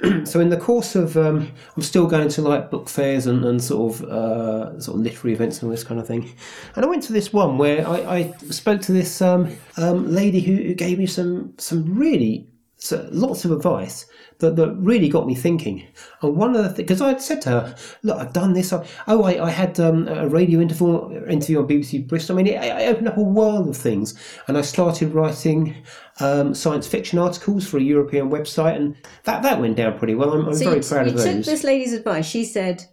so 0.24 0.40
in 0.40 0.50
the 0.50 0.56
course 0.56 0.94
of, 0.94 1.16
um, 1.16 1.50
I'm 1.76 1.82
still 1.82 2.06
going 2.06 2.28
to 2.28 2.42
like 2.42 2.70
book 2.70 2.88
fairs 2.88 3.26
and, 3.26 3.44
and 3.44 3.62
sort 3.62 3.94
of 3.94 4.04
uh, 4.04 4.80
sort 4.80 4.96
of 4.96 5.02
literary 5.02 5.34
events 5.34 5.58
and 5.58 5.64
all 5.64 5.70
this 5.70 5.84
kind 5.84 6.00
of 6.00 6.06
thing. 6.06 6.34
And 6.74 6.84
I 6.84 6.88
went 6.88 7.02
to 7.04 7.12
this 7.12 7.32
one 7.32 7.58
where 7.58 7.86
I, 7.86 7.96
I 7.96 8.32
spoke 8.50 8.82
to 8.82 8.92
this 8.92 9.22
um, 9.22 9.56
um, 9.76 10.12
lady 10.12 10.40
who, 10.40 10.56
who 10.56 10.74
gave 10.74 10.98
me 10.98 11.06
some 11.06 11.54
some 11.58 11.98
really 11.98 12.48
so 12.78 13.08
lots 13.10 13.44
of 13.44 13.52
advice 13.52 14.06
that, 14.38 14.56
that 14.56 14.74
really 14.74 15.08
got 15.08 15.26
me 15.26 15.34
thinking. 15.34 15.86
And 16.20 16.36
one 16.36 16.54
of 16.54 16.62
the 16.62 16.68
things, 16.68 16.76
because 16.76 17.00
I 17.00 17.08
had 17.08 17.22
said 17.22 17.40
to 17.42 17.50
her, 17.50 17.76
look, 18.02 18.18
I've 18.18 18.32
done 18.32 18.52
this. 18.52 18.72
I, 18.72 18.86
oh, 19.08 19.24
I, 19.24 19.46
I 19.46 19.50
had 19.50 19.80
um, 19.80 20.06
a 20.08 20.28
radio 20.28 20.60
interview, 20.60 21.24
interview 21.26 21.60
on 21.60 21.68
BBC 21.68 22.06
Bristol. 22.06 22.38
I 22.38 22.42
mean, 22.42 22.52
it, 22.52 22.58
I 22.58 22.86
opened 22.86 23.08
up 23.08 23.16
a 23.16 23.22
world 23.22 23.68
of 23.68 23.76
things. 23.76 24.14
And 24.46 24.58
I 24.58 24.60
started 24.60 25.14
writing 25.14 25.74
um, 26.20 26.54
science 26.54 26.86
fiction 26.86 27.18
articles 27.18 27.66
for 27.66 27.78
a 27.78 27.82
European 27.82 28.28
website. 28.28 28.76
And 28.76 28.94
that, 29.24 29.42
that 29.42 29.58
went 29.58 29.76
down 29.76 29.98
pretty 29.98 30.14
well. 30.14 30.34
I'm, 30.34 30.46
I'm 30.46 30.54
so 30.54 30.64
very 30.64 30.76
you, 30.76 30.82
proud 30.82 31.06
you 31.06 31.14
of 31.14 31.24
took 31.24 31.44
this 31.44 31.64
lady's 31.64 31.94
advice. 31.94 32.26
She 32.26 32.44
said, 32.44 32.84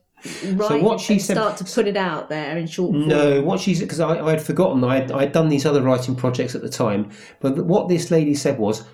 "Write 0.53 0.81
what 0.81 1.01
she 1.01 1.19
said- 1.19 1.35
start 1.35 1.57
to 1.57 1.65
put 1.65 1.87
it 1.87 1.97
out 1.97 2.29
there 2.29 2.57
in 2.57 2.67
short 2.67 2.93
form." 2.93 3.07
No, 3.09 3.41
what 3.41 3.59
she 3.59 3.75
said, 3.75 3.87
because 3.87 3.99
I, 3.99 4.25
I 4.25 4.31
had 4.31 4.41
forgotten, 4.41 4.83
I 4.85 5.01
had, 5.01 5.11
I'd 5.11 5.33
done 5.33 5.49
these 5.49 5.65
other 5.65 5.81
writing 5.81 6.15
projects 6.15 6.55
at 6.55 6.61
the 6.61 6.69
time. 6.69 7.11
But 7.41 7.65
what 7.65 7.89
this 7.89 8.11
lady 8.11 8.33
said 8.33 8.57
was, 8.57 8.85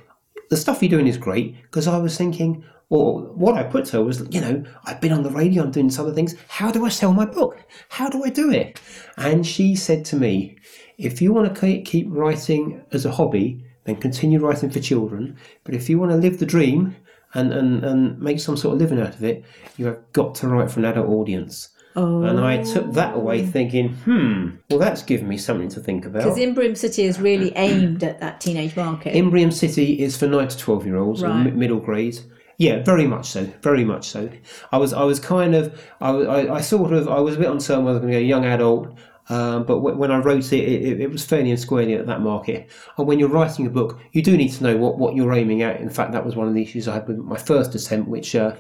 the 0.50 0.58
stuff 0.58 0.82
you're 0.82 0.90
doing 0.90 1.08
is 1.08 1.18
great, 1.18 1.62
because 1.64 1.88
I 1.88 1.98
was 1.98 2.18
thinking, 2.18 2.64
or 2.90 3.22
what 3.22 3.56
I 3.56 3.64
put 3.64 3.86
to 3.86 3.98
her 3.98 4.04
was, 4.04 4.28
you 4.32 4.42
know, 4.42 4.64
I've 4.86 5.00
been 5.00 5.12
on 5.12 5.24
the 5.24 5.30
radio, 5.30 5.64
I'm 5.64 5.72
doing 5.72 5.90
some 5.92 6.06
other 6.06 6.16
things. 6.16 6.36
How 6.48 6.72
do 6.72 6.86
I 6.86 6.90
sell 6.90 7.14
my 7.14 7.26
book? 7.26 7.64
How 7.90 8.10
do 8.10 8.24
I 8.24 8.30
do 8.30 8.52
it? 8.52 8.82
And 9.18 9.46
she 9.46 9.76
said 9.76 10.06
to 10.06 10.16
me, 10.16 10.58
if 10.98 11.22
you 11.22 11.32
want 11.32 11.56
to 11.56 11.82
keep- 11.84 12.08
writing 12.10 12.84
as 12.92 13.06
a 13.06 13.12
hobby, 13.12 13.64
then 13.84 13.96
continue 13.96 14.40
writing 14.40 14.70
for 14.70 14.80
children. 14.80 15.38
But 15.64 15.76
if 15.76 15.90
you 15.90 16.00
want 16.00 16.12
to 16.12 16.18
live 16.18 16.40
the 16.40 16.46
dream 16.46 16.96
and, 17.34 17.54
and, 17.54 17.84
and 17.84 18.20
make 18.20 18.40
some 18.40 18.58
sort 18.58 18.74
of 18.74 18.82
living 18.82 19.00
out 19.00 19.14
of 19.14 19.24
it, 19.24 19.46
you 19.78 19.86
have 19.86 20.00
got 20.14 20.36
to 20.36 20.48
write 20.48 20.72
for 20.72 20.80
an 20.80 20.86
adult 20.86 21.10
audience. 21.10 21.70
Oh. 22.00 22.24
And 22.24 22.40
I 22.40 22.64
took 22.64 22.94
that 22.94 23.16
away 23.16 23.46
thinking, 23.46 23.90
hmm, 23.90 24.50
well, 24.70 24.80
that's 24.80 25.02
given 25.04 25.28
me 25.28 25.38
something 25.38 25.70
to 25.70 25.80
think 25.80 26.06
about. 26.06 26.24
Because 26.24 26.38
Imbrium 26.38 26.78
City 26.78 27.04
is 27.04 27.20
really 27.20 27.52
aimed 27.56 28.04
at 28.04 28.20
that 28.22 28.40
teenage 28.42 28.76
market. 28.76 29.14
Imbrium 29.16 29.52
City 29.52 30.00
is 30.00 30.18
for 30.18 30.28
9 30.28 30.48
to 30.48 30.58
12 30.58 30.86
year 30.86 30.98
olds, 30.98 31.22
Right. 31.24 31.46
mi- 31.46 31.52
middle 31.52 31.80
grade. 31.80 32.20
Yeah, 32.58 32.84
very 32.84 33.08
much 33.08 33.28
so. 33.30 33.46
Very 33.62 33.86
much 33.86 34.06
so. 34.08 34.30
I 34.72 34.78
was, 34.78 34.92
I 34.94 35.04
was 35.04 35.20
kind 35.20 35.56
of, 35.56 35.82
I, 36.02 36.10
I, 36.12 36.56
I 36.56 36.62
sort 36.62 36.92
of, 36.94 37.08
I 37.08 37.20
was 37.20 37.36
a 37.36 37.40
bit 37.40 37.50
uncertain 37.50 37.86
whether 37.86 38.00
I 38.00 38.02
was 38.02 38.02
going 38.02 38.14
to 38.14 38.20
be 38.20 38.26
a 38.26 38.28
young 38.28 38.44
adult, 38.46 38.98
um, 39.30 39.64
but 39.64 39.76
w- 39.76 39.96
when 39.96 40.12
I 40.12 40.18
wrote 40.18 40.52
it, 40.52 40.60
it, 40.68 40.82
it- 40.84 41.02
it 41.02 41.10
was 41.12 41.24
fairly 41.24 41.52
and 41.52 41.60
squarely 41.60 41.94
at 41.94 42.06
that 42.08 42.20
market. 42.22 42.70
And 42.98 43.08
when 43.08 43.18
you're 43.20 43.30
writing 43.30 43.66
a 43.66 43.70
book, 43.70 44.00
you 44.12 44.22
do 44.22 44.36
need 44.36 44.50
to 44.54 44.64
know 44.64 44.76
what, 44.76 44.98
what 44.98 45.16
you're 45.16 45.32
aiming 45.34 45.62
at. 45.62 45.80
In 45.80 45.90
fact, 45.90 46.12
that 46.12 46.26
was 46.26 46.36
one 46.36 46.48
of 46.50 46.54
the 46.54 46.62
issues 46.62 46.88
I 46.88 46.96
had 46.96 47.08
with 47.08 47.18
my 47.18 47.38
first 47.38 47.76
attempt, 47.76 48.10
which 48.10 48.36
uh, 48.36 48.56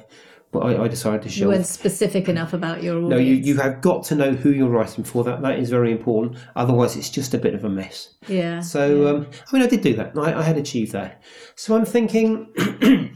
but 0.51 0.59
I, 0.59 0.83
I 0.83 0.87
decided 0.87 1.21
to 1.23 1.29
show 1.29 1.43
you 1.43 1.47
weren't 1.49 1.65
specific 1.65 2.27
enough 2.27 2.53
about 2.53 2.81
your 2.81 2.95
audience. 2.97 3.11
No, 3.11 3.17
you, 3.17 3.35
you 3.35 3.57
have 3.57 3.81
got 3.81 4.03
to 4.05 4.15
know 4.15 4.31
who 4.31 4.49
you're 4.51 4.69
writing 4.69 5.03
for. 5.03 5.23
That 5.23 5.41
that 5.41 5.59
is 5.59 5.69
very 5.69 5.91
important. 5.91 6.37
Otherwise, 6.55 6.95
it's 6.95 7.09
just 7.09 7.33
a 7.33 7.37
bit 7.37 7.53
of 7.53 7.63
a 7.63 7.69
mess. 7.69 8.15
yeah. 8.27 8.59
So, 8.59 9.07
um, 9.07 9.27
I 9.51 9.55
mean, 9.55 9.61
I 9.61 9.67
did 9.67 9.81
do 9.81 9.93
that. 9.95 10.17
I, 10.17 10.39
I 10.39 10.41
had 10.41 10.57
achieved 10.57 10.91
that. 10.93 11.21
So 11.55 11.75
I'm 11.75 11.85
thinking, 11.85 12.47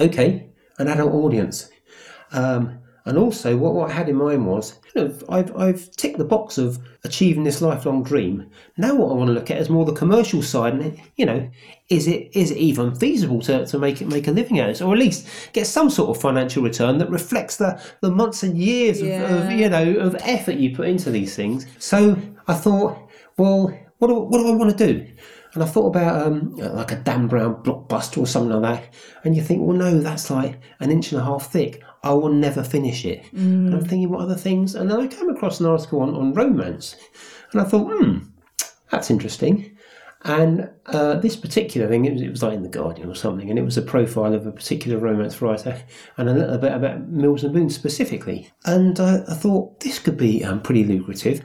okay, 0.00 0.50
an 0.78 0.88
adult 0.88 1.12
audience. 1.14 1.70
Um, 2.32 2.80
and 3.06 3.16
also, 3.18 3.56
what, 3.56 3.74
what 3.74 3.90
I 3.90 3.92
had 3.94 4.08
in 4.08 4.16
mind 4.16 4.46
was, 4.46 4.78
you 4.94 5.02
know, 5.02 5.18
I've, 5.28 5.56
I've 5.56 5.90
ticked 5.92 6.18
the 6.18 6.24
box 6.24 6.56
of 6.56 6.78
achieving 7.02 7.44
this 7.44 7.60
lifelong 7.60 8.02
dream. 8.02 8.50
Now, 8.76 8.94
what 8.94 9.10
I 9.10 9.14
want 9.14 9.28
to 9.28 9.34
look 9.34 9.50
at 9.50 9.58
is 9.58 9.68
more 9.68 9.84
the 9.84 9.92
commercial 9.92 10.42
side, 10.42 10.74
and 10.74 11.00
you 11.16 11.26
know, 11.26 11.50
is 11.88 12.06
it 12.06 12.30
is 12.34 12.50
it 12.50 12.58
even 12.58 12.94
feasible 12.94 13.40
to, 13.42 13.66
to 13.66 13.78
make 13.78 14.00
it 14.00 14.08
make 14.08 14.28
a 14.28 14.30
living 14.30 14.60
out 14.60 14.70
of 14.70 14.76
it, 14.76 14.82
or 14.82 14.92
at 14.94 14.98
least 14.98 15.26
get 15.52 15.66
some 15.66 15.90
sort 15.90 16.14
of 16.14 16.22
financial 16.22 16.62
return 16.62 16.98
that 16.98 17.10
reflects 17.10 17.56
the, 17.56 17.80
the 18.00 18.10
months 18.10 18.42
and 18.42 18.56
years 18.56 19.00
of, 19.00 19.08
of 19.08 19.50
you 19.52 19.68
know 19.68 19.96
of 19.96 20.14
effort 20.20 20.54
you 20.54 20.74
put 20.74 20.88
into 20.88 21.10
these 21.10 21.34
things. 21.34 21.66
So 21.78 22.16
I 22.46 22.54
thought, 22.54 22.98
well, 23.36 23.76
what 23.98 24.08
do, 24.08 24.14
what 24.20 24.38
do 24.38 24.48
I 24.48 24.56
want 24.56 24.76
to 24.76 24.92
do? 24.92 25.06
And 25.54 25.62
I 25.62 25.66
thought 25.66 25.86
about 25.86 26.26
um, 26.26 26.56
like 26.56 26.92
a 26.92 26.96
Dan 26.96 27.28
Brown 27.28 27.62
blockbuster 27.62 28.18
or 28.18 28.26
something 28.26 28.60
like 28.60 28.82
that. 28.82 28.94
And 29.24 29.36
you 29.36 29.42
think, 29.42 29.62
well, 29.62 29.76
no, 29.76 30.00
that's 30.00 30.30
like 30.30 30.60
an 30.80 30.90
inch 30.90 31.12
and 31.12 31.20
a 31.20 31.24
half 31.24 31.50
thick. 31.50 31.82
I 32.02 32.12
will 32.12 32.32
never 32.32 32.62
finish 32.62 33.04
it. 33.04 33.22
Mm. 33.32 33.66
And 33.66 33.74
I'm 33.74 33.80
thinking, 33.84 34.10
what 34.10 34.20
other 34.20 34.34
things? 34.34 34.74
And 34.74 34.90
then 34.90 35.00
I 35.00 35.06
came 35.06 35.30
across 35.30 35.60
an 35.60 35.66
article 35.66 36.00
on, 36.00 36.14
on 36.14 36.34
romance. 36.34 36.96
And 37.52 37.60
I 37.60 37.64
thought, 37.64 37.86
hmm, 37.88 38.18
that's 38.90 39.10
interesting. 39.10 39.76
And 40.24 40.70
uh, 40.86 41.14
this 41.16 41.36
particular 41.36 41.86
thing, 41.86 42.06
it 42.06 42.14
was, 42.14 42.22
it 42.22 42.30
was, 42.30 42.42
like 42.42 42.54
in 42.54 42.62
The 42.62 42.68
Guardian 42.70 43.10
or 43.10 43.14
something, 43.14 43.50
and 43.50 43.58
it 43.58 43.64
was 43.64 43.76
a 43.76 43.82
profile 43.82 44.32
of 44.32 44.46
a 44.46 44.52
particular 44.52 44.98
romance 44.98 45.42
writer 45.42 45.82
and 46.16 46.30
a 46.30 46.32
little 46.32 46.56
bit 46.56 46.72
about 46.72 47.08
Mills 47.08 47.44
and 47.44 47.52
Boon 47.52 47.68
specifically. 47.68 48.50
And 48.64 48.98
uh, 48.98 49.20
I 49.28 49.34
thought 49.34 49.80
this 49.80 49.98
could 49.98 50.16
be 50.16 50.42
um, 50.42 50.62
pretty 50.62 50.84
lucrative. 50.84 51.42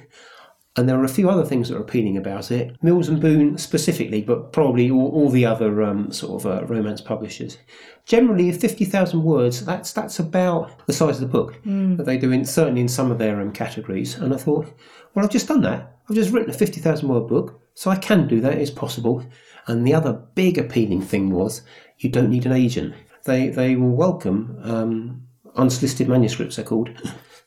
And 0.80 0.88
there 0.88 0.98
are 0.98 1.04
a 1.04 1.10
few 1.10 1.30
other 1.30 1.44
things 1.44 1.68
that 1.68 1.76
are 1.76 1.82
appealing 1.82 2.16
about 2.16 2.52
it. 2.52 2.82
Mills 2.82 3.10
and 3.10 3.20
Boon 3.20 3.58
specifically, 3.58 4.22
but 4.22 4.54
probably 4.54 4.90
all, 4.90 5.10
all 5.10 5.30
the 5.30 5.46
other 5.46 5.84
um, 5.84 6.10
sort 6.14 6.42
of 6.42 6.50
uh, 6.50 6.66
romance 6.68 7.02
publishers. 7.02 7.58
Generally, 8.06 8.54
50,000 8.54 9.22
words, 9.22 9.66
that's 9.66 9.92
that's 9.92 10.20
about 10.20 10.72
the 10.88 10.94
size 10.94 11.22
of 11.22 11.30
the 11.30 11.38
book 11.38 11.62
mm. 11.66 11.98
that 11.98 12.06
they 12.06 12.18
do, 12.18 12.32
in, 12.32 12.46
certainly 12.46 12.80
in 12.80 12.88
some 12.88 13.12
of 13.12 13.18
their 13.18 13.42
um, 13.42 13.52
categories. 13.52 14.16
And 14.16 14.34
I 14.34 14.38
thought, 14.38 14.74
well, 15.14 15.26
I've 15.26 15.32
just 15.32 15.50
done 15.50 15.64
that. 15.64 15.98
I've 16.10 16.16
just 16.16 16.32
written 16.32 16.50
a 16.50 16.54
50,000 16.54 17.10
word 17.10 17.28
book, 17.28 17.60
so 17.74 17.92
I 17.92 17.98
can 17.98 18.26
do 18.30 18.40
that, 18.40 18.58
it's 18.58 18.72
possible. 18.72 19.26
And 19.68 19.86
the 19.86 19.94
other 19.94 20.14
big 20.14 20.58
appealing 20.58 21.02
thing 21.02 21.32
was 21.32 21.62
you 21.98 22.10
don't 22.10 22.30
need 22.30 22.46
an 22.46 22.54
agent. 22.54 22.96
They, 23.26 23.50
they 23.50 23.76
will 23.76 23.98
welcome 23.98 24.58
um, 24.64 25.28
unsolicited 25.56 26.08
manuscripts, 26.08 26.56
they're 26.56 26.64
called. 26.64 26.90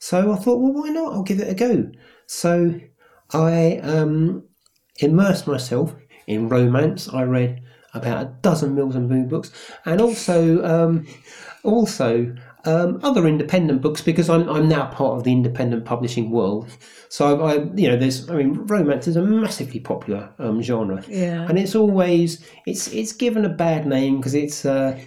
So 0.02 0.32
I 0.32 0.34
thought, 0.34 0.58
well, 0.58 0.72
why 0.72 0.88
not? 0.88 1.12
I'll 1.12 1.22
give 1.22 1.38
it 1.38 1.48
a 1.48 1.54
go. 1.54 1.88
So 2.26 2.74
I 3.34 3.78
um, 3.78 4.44
immersed 4.98 5.46
myself 5.46 5.94
in 6.26 6.48
romance. 6.48 7.08
I 7.08 7.22
read 7.22 7.62
about 7.94 8.22
a 8.22 8.30
dozen 8.42 8.74
Mills 8.74 8.96
and 8.96 9.08
Boon 9.08 9.28
books, 9.28 9.50
and 9.84 10.00
also 10.00 10.64
um, 10.64 11.06
also 11.62 12.34
um, 12.64 13.00
other 13.02 13.26
independent 13.26 13.82
books 13.82 14.00
because 14.00 14.30
I'm, 14.30 14.48
I'm 14.48 14.68
now 14.68 14.86
part 14.86 15.16
of 15.16 15.24
the 15.24 15.32
independent 15.32 15.84
publishing 15.84 16.30
world. 16.30 16.68
So 17.08 17.42
I, 17.42 17.52
I 17.52 17.54
you 17.74 17.88
know, 17.88 17.96
there's 17.96 18.30
I 18.30 18.36
mean, 18.36 18.66
romance 18.66 19.06
is 19.06 19.16
a 19.16 19.22
massively 19.22 19.80
popular 19.80 20.30
um, 20.38 20.62
genre, 20.62 21.02
yeah, 21.08 21.46
and 21.48 21.58
it's 21.58 21.74
always 21.74 22.44
it's 22.66 22.88
it's 22.88 23.12
given 23.12 23.44
a 23.44 23.50
bad 23.50 23.86
name 23.86 24.18
because 24.18 24.34
it's 24.34 24.64
uh, 24.64 24.98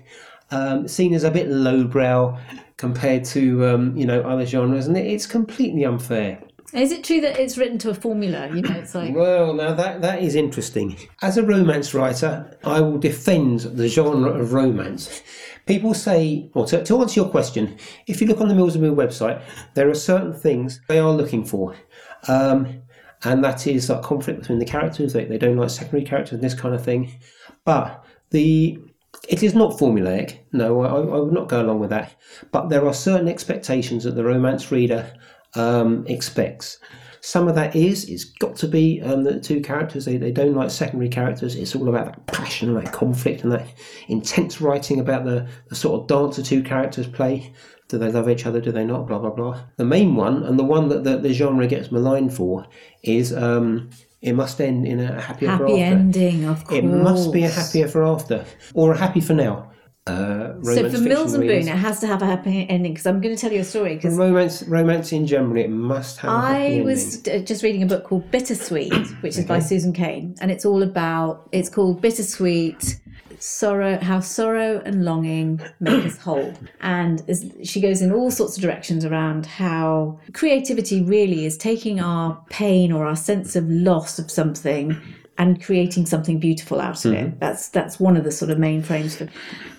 um, 0.51 0.88
seen 0.88 1.13
as 1.13 1.24
a 1.24 1.32
bit 1.32 1.50
lowbrow 1.50 2.38
compared 2.77 3.24
to 3.25 3.65
um, 3.65 3.96
you 3.96 4.05
know 4.05 4.22
other 4.22 4.46
genres, 4.46 4.88
and 4.88 4.98
it's 4.98 5.25
completely 5.25 5.86
unfair. 5.86 6.41
Is 6.74 6.91
it 6.91 7.03
true 7.03 7.22
that 7.22 7.39
it's 7.39 7.57
written 7.57 7.77
to 7.79 7.89
a 7.89 7.93
formula? 7.93 8.48
You 8.48 8.62
know, 8.62 8.75
it's 8.75 8.95
like. 8.95 9.15
Well, 9.15 9.53
now 9.53 9.74
that 9.74 10.01
that 10.01 10.22
is 10.22 10.36
interesting. 10.36 10.98
As 11.22 11.38
a 11.38 11.43
romance 11.43 11.93
writer, 11.93 12.57
I 12.63 12.81
will 12.81 12.98
defend 12.98 13.62
the 13.62 13.88
genre 13.88 14.31
of 14.31 14.53
romance. 14.53 15.22
People 15.65 15.93
say, 15.93 16.50
or 16.53 16.65
to, 16.67 16.84
to 16.84 17.01
answer 17.01 17.22
your 17.22 17.29
question, 17.29 17.77
if 18.07 18.22
you 18.22 18.27
look 18.27 18.41
on 18.41 18.48
the 18.48 18.55
Mills 18.55 18.75
and 18.75 18.84
Boon 18.84 18.95
website, 18.95 19.41
there 19.74 19.89
are 19.89 19.95
certain 19.95 20.34
things 20.34 20.81
they 20.88 21.00
are 21.00 21.12
looking 21.12 21.43
for. 21.43 21.75
Um, 22.27 22.81
and 23.24 23.43
that 23.43 23.65
is 23.65 23.89
like 23.89 24.03
conflict 24.03 24.41
between 24.41 24.60
the 24.60 24.65
characters. 24.65 25.13
They, 25.13 25.25
they 25.25 25.38
don't 25.38 25.57
like 25.57 25.69
secondary 25.69 26.03
characters 26.03 26.34
and 26.34 26.43
this 26.43 26.53
kind 26.53 26.75
of 26.75 26.84
thing. 26.84 27.19
But 27.63 28.05
the 28.29 28.79
it 29.29 29.41
is 29.43 29.55
not 29.55 29.79
formulaic. 29.79 30.39
No, 30.51 30.81
I, 30.81 31.00
I 31.00 31.19
would 31.19 31.34
not 31.34 31.48
go 31.48 31.62
along 31.62 31.79
with 31.79 31.89
that. 31.89 32.15
But 32.51 32.69
there 32.69 32.86
are 32.86 32.93
certain 32.93 33.27
expectations 33.27 34.03
that 34.03 34.15
the 34.15 34.24
romance 34.24 34.72
reader 34.72 35.12
um, 35.55 36.05
expects. 36.07 36.79
Some 37.21 37.47
of 37.47 37.55
that 37.55 37.75
is, 37.75 38.07
it's 38.07 38.24
got 38.24 38.55
to 38.57 38.67
be 38.67 39.01
um, 39.01 39.24
the 39.24 39.39
two 39.39 39.59
characters, 39.59 40.05
they, 40.05 40.17
they 40.17 40.31
don't 40.31 40.53
like 40.53 40.69
secondary 40.69 41.09
characters. 41.09 41.55
It's 41.55 41.75
all 41.75 41.89
about 41.89 42.05
that 42.05 42.27
passion 42.27 42.69
and 42.69 42.77
that 42.77 42.93
conflict 42.93 43.43
and 43.43 43.51
that 43.51 43.65
intense 44.07 44.62
writing 44.62 45.00
about 45.00 45.25
the, 45.25 45.47
the 45.69 45.75
sort 45.75 46.00
of 46.00 46.07
dance 46.07 46.35
the 46.35 46.43
two 46.43 46.62
characters 46.62 47.07
play. 47.07 47.51
Do 47.88 47.97
they 47.97 48.12
love 48.12 48.29
each 48.29 48.45
other? 48.45 48.62
Do 48.62 48.71
they 48.71 48.85
not? 48.85 49.07
Blah, 49.07 49.19
blah, 49.19 49.31
blah. 49.31 49.59
The 49.77 49.85
main 49.85 50.15
one, 50.15 50.43
and 50.43 50.57
the 50.57 50.63
one 50.63 50.89
that 50.89 51.03
the, 51.03 51.17
the 51.17 51.33
genre 51.33 51.65
gets 51.67 51.91
maligned 51.91 52.33
for, 52.33 52.67
is 53.01 53.33
um, 53.33 53.89
it 54.21 54.33
must 54.33 54.59
end 54.62 54.88
in 54.88 55.00
a 55.00 55.19
happy, 55.21 55.45
happy 55.45 55.63
ever 55.63 55.65
after. 55.65 55.77
ending, 55.77 56.46
of 56.46 56.63
course. 56.65 56.79
It 56.79 56.83
must 56.83 57.31
be 57.31 57.44
a 57.44 57.50
happy 57.50 57.83
ever 57.83 58.03
after, 58.03 58.46
or 58.74 58.94
a 58.94 58.98
happy 58.98 59.22
for 59.22 59.33
now. 59.33 59.72
Uh, 60.07 60.53
so 60.61 60.87
for 60.87 61.00
Mills 61.00 61.33
and 61.33 61.48
Boon, 61.48 61.68
it 61.68 61.75
has 61.75 62.00
to 62.01 62.05
have 62.05 62.22
a 62.22 62.27
happy 62.27 62.70
ending 62.70 62.94
because 62.94 63.07
I'm 63.07 63.22
going 63.22 63.35
to 63.35 63.41
tell 63.41 63.51
you 63.51 63.61
a 63.61 63.63
story. 63.63 63.96
Because 63.96 64.15
romance, 64.15 64.61
romance 64.63 65.11
in 65.11 65.25
general, 65.25 65.57
it 65.57 65.72
must 65.72 66.20
have. 66.20 66.29
I 66.29 66.81
was 66.85 67.22
just 67.24 67.63
reading 67.63 67.81
a 67.81 67.87
book 67.87 68.03
called 68.03 68.29
Bittersweet, 68.29 68.94
which 69.22 69.35
is 69.35 69.46
by 69.46 69.57
Susan 69.57 69.94
Cain, 69.94 70.35
and 70.41 70.51
it's 70.51 70.63
all 70.63 70.83
about. 70.83 71.50
It's 71.51 71.70
called 71.70 72.01
Bittersweet 72.01 73.00
sorrow 73.39 74.00
how 74.00 74.20
sorrow 74.20 74.81
and 74.85 75.03
longing 75.03 75.59
make 75.79 76.05
us 76.05 76.18
whole 76.25 76.53
and 76.79 77.22
she 77.63 77.81
goes 77.81 78.01
in 78.01 78.11
all 78.11 78.31
sorts 78.31 78.55
of 78.55 78.63
directions 78.63 79.03
around 79.03 79.46
how 79.46 80.18
creativity 80.33 81.03
really 81.03 81.46
is 81.46 81.57
taking 81.57 82.00
our 82.00 82.41
pain 82.50 82.94
or 82.94 83.05
our 83.05 83.15
sense 83.15 83.55
of 83.55 83.70
loss 83.70 84.18
of 84.20 84.31
something 84.31 84.98
and 85.37 85.61
creating 85.61 86.05
something 86.05 86.39
beautiful 86.39 86.79
out 86.79 87.03
of 87.05 87.11
mm-hmm. 87.11 87.27
it. 87.27 87.39
That's 87.39 87.69
that's 87.69 88.00
one 88.00 88.17
of 88.17 88.24
the 88.24 88.31
sort 88.31 88.51
of 88.51 88.59
main 88.59 88.81
frames 88.81 89.15
for. 89.15 89.27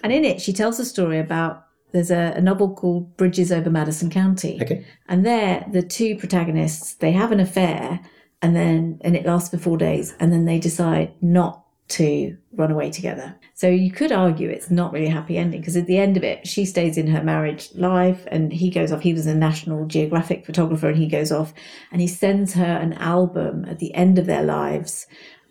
And 0.02 0.12
in 0.12 0.24
it, 0.24 0.40
she 0.40 0.52
tells 0.52 0.78
a 0.78 0.84
story 0.84 1.18
about 1.18 1.64
there's 1.92 2.10
a, 2.10 2.34
a, 2.36 2.40
novel 2.40 2.74
called 2.74 3.16
Bridges 3.16 3.50
over 3.50 3.70
Madison 3.70 4.10
County. 4.10 4.58
Okay. 4.60 4.84
And 5.08 5.24
there, 5.24 5.66
the 5.70 5.82
two 5.82 6.16
protagonists 6.16 6.94
they 6.94 7.12
have 7.12 7.32
an 7.32 7.40
affair, 7.40 8.00
and 8.42 8.54
then 8.54 9.00
and 9.02 9.16
it 9.16 9.24
lasts 9.24 9.50
for 9.50 9.58
four 9.58 9.78
days, 9.78 10.14
and 10.20 10.32
then 10.32 10.44
they 10.44 10.58
decide 10.58 11.12
not 11.22 11.62
to 11.88 12.36
run 12.52 12.72
away 12.72 12.90
together. 12.90 13.36
So 13.54 13.68
you 13.68 13.92
could 13.92 14.10
argue 14.10 14.48
it's 14.48 14.70
not 14.70 14.92
really 14.92 15.06
a 15.06 15.12
happy 15.12 15.38
ending 15.38 15.60
because 15.60 15.76
at 15.76 15.86
the 15.86 15.98
end 15.98 16.16
of 16.16 16.24
it, 16.24 16.46
she 16.46 16.64
stays 16.64 16.98
in 16.98 17.06
her 17.06 17.22
marriage 17.22 17.72
life 17.74 18.26
and 18.28 18.52
he 18.52 18.70
goes 18.70 18.90
off. 18.90 19.02
He 19.02 19.14
was 19.14 19.26
a 19.26 19.34
National 19.34 19.86
Geographic 19.86 20.44
photographer 20.44 20.88
and 20.88 20.98
he 20.98 21.06
goes 21.06 21.30
off 21.30 21.54
and 21.92 22.00
he 22.00 22.08
sends 22.08 22.54
her 22.54 22.64
an 22.64 22.94
album 22.94 23.64
at 23.66 23.78
the 23.78 23.94
end 23.94 24.18
of 24.18 24.26
their 24.26 24.42
lives 24.42 25.06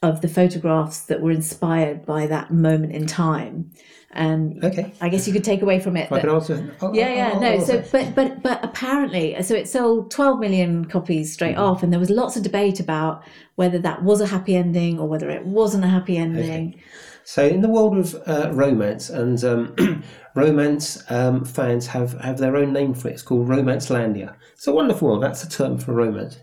of 0.06 0.22
the 0.22 0.28
photographs 0.28 1.02
that 1.02 1.22
were 1.22 1.32
inspired 1.32 2.06
by 2.06 2.28
that 2.28 2.52
moment 2.52 2.94
in 2.94 3.08
time. 3.08 3.72
And 4.12 4.64
okay. 4.64 4.94
I 5.02 5.10
guess 5.10 5.28
you 5.28 5.34
could 5.34 5.44
take 5.44 5.62
away 5.62 5.80
from 5.80 5.98
it. 5.98 6.08
Can 6.08 6.30
also. 6.30 6.66
Oh, 6.82 6.94
yeah, 6.94 7.14
yeah, 7.14 7.32
oh, 7.34 7.40
no. 7.40 7.60
So, 7.60 7.84
but 7.92 8.16
but 8.16 8.42
but 8.42 8.64
apparently, 8.64 9.36
so 9.44 9.56
it 9.56 9.68
sold 9.68 10.10
12 10.10 10.40
million 10.40 10.86
copies 10.86 11.34
straight 11.34 11.56
mm-hmm. 11.56 11.64
off, 11.64 11.84
and 11.84 11.92
there 11.92 12.00
was 12.00 12.10
lots 12.10 12.38
of 12.38 12.44
debate 12.44 12.80
about 12.80 13.26
whether 13.56 13.78
that 13.80 14.04
was 14.04 14.22
a 14.22 14.28
happy 14.28 14.56
ending 14.56 15.00
or 15.00 15.10
whether 15.10 15.30
it 15.30 15.46
wasn't 15.46 15.84
a 15.84 15.90
happy 15.90 16.16
ending. 16.16 16.76
Okay. 16.76 16.84
So, 17.26 17.46
in 17.46 17.60
the 17.62 17.68
world 17.68 17.98
of 17.98 18.16
uh, 18.26 18.52
romance, 18.54 19.10
and 19.10 19.44
um, 19.44 20.04
romance 20.36 21.04
um, 21.12 21.44
fans 21.44 21.88
have, 21.88 22.14
have 22.22 22.38
their 22.38 22.56
own 22.56 22.72
name 22.72 22.94
for 22.94 23.10
it. 23.10 23.14
It's 23.14 23.24
called 23.24 23.50
Romancelandia. 23.50 24.36
It's 24.54 24.68
a 24.68 24.72
wonderful 24.72 25.10
world. 25.10 25.24
That's 25.24 25.44
a 25.44 25.50
term 25.50 25.78
for 25.78 25.94
romance. 25.94 26.38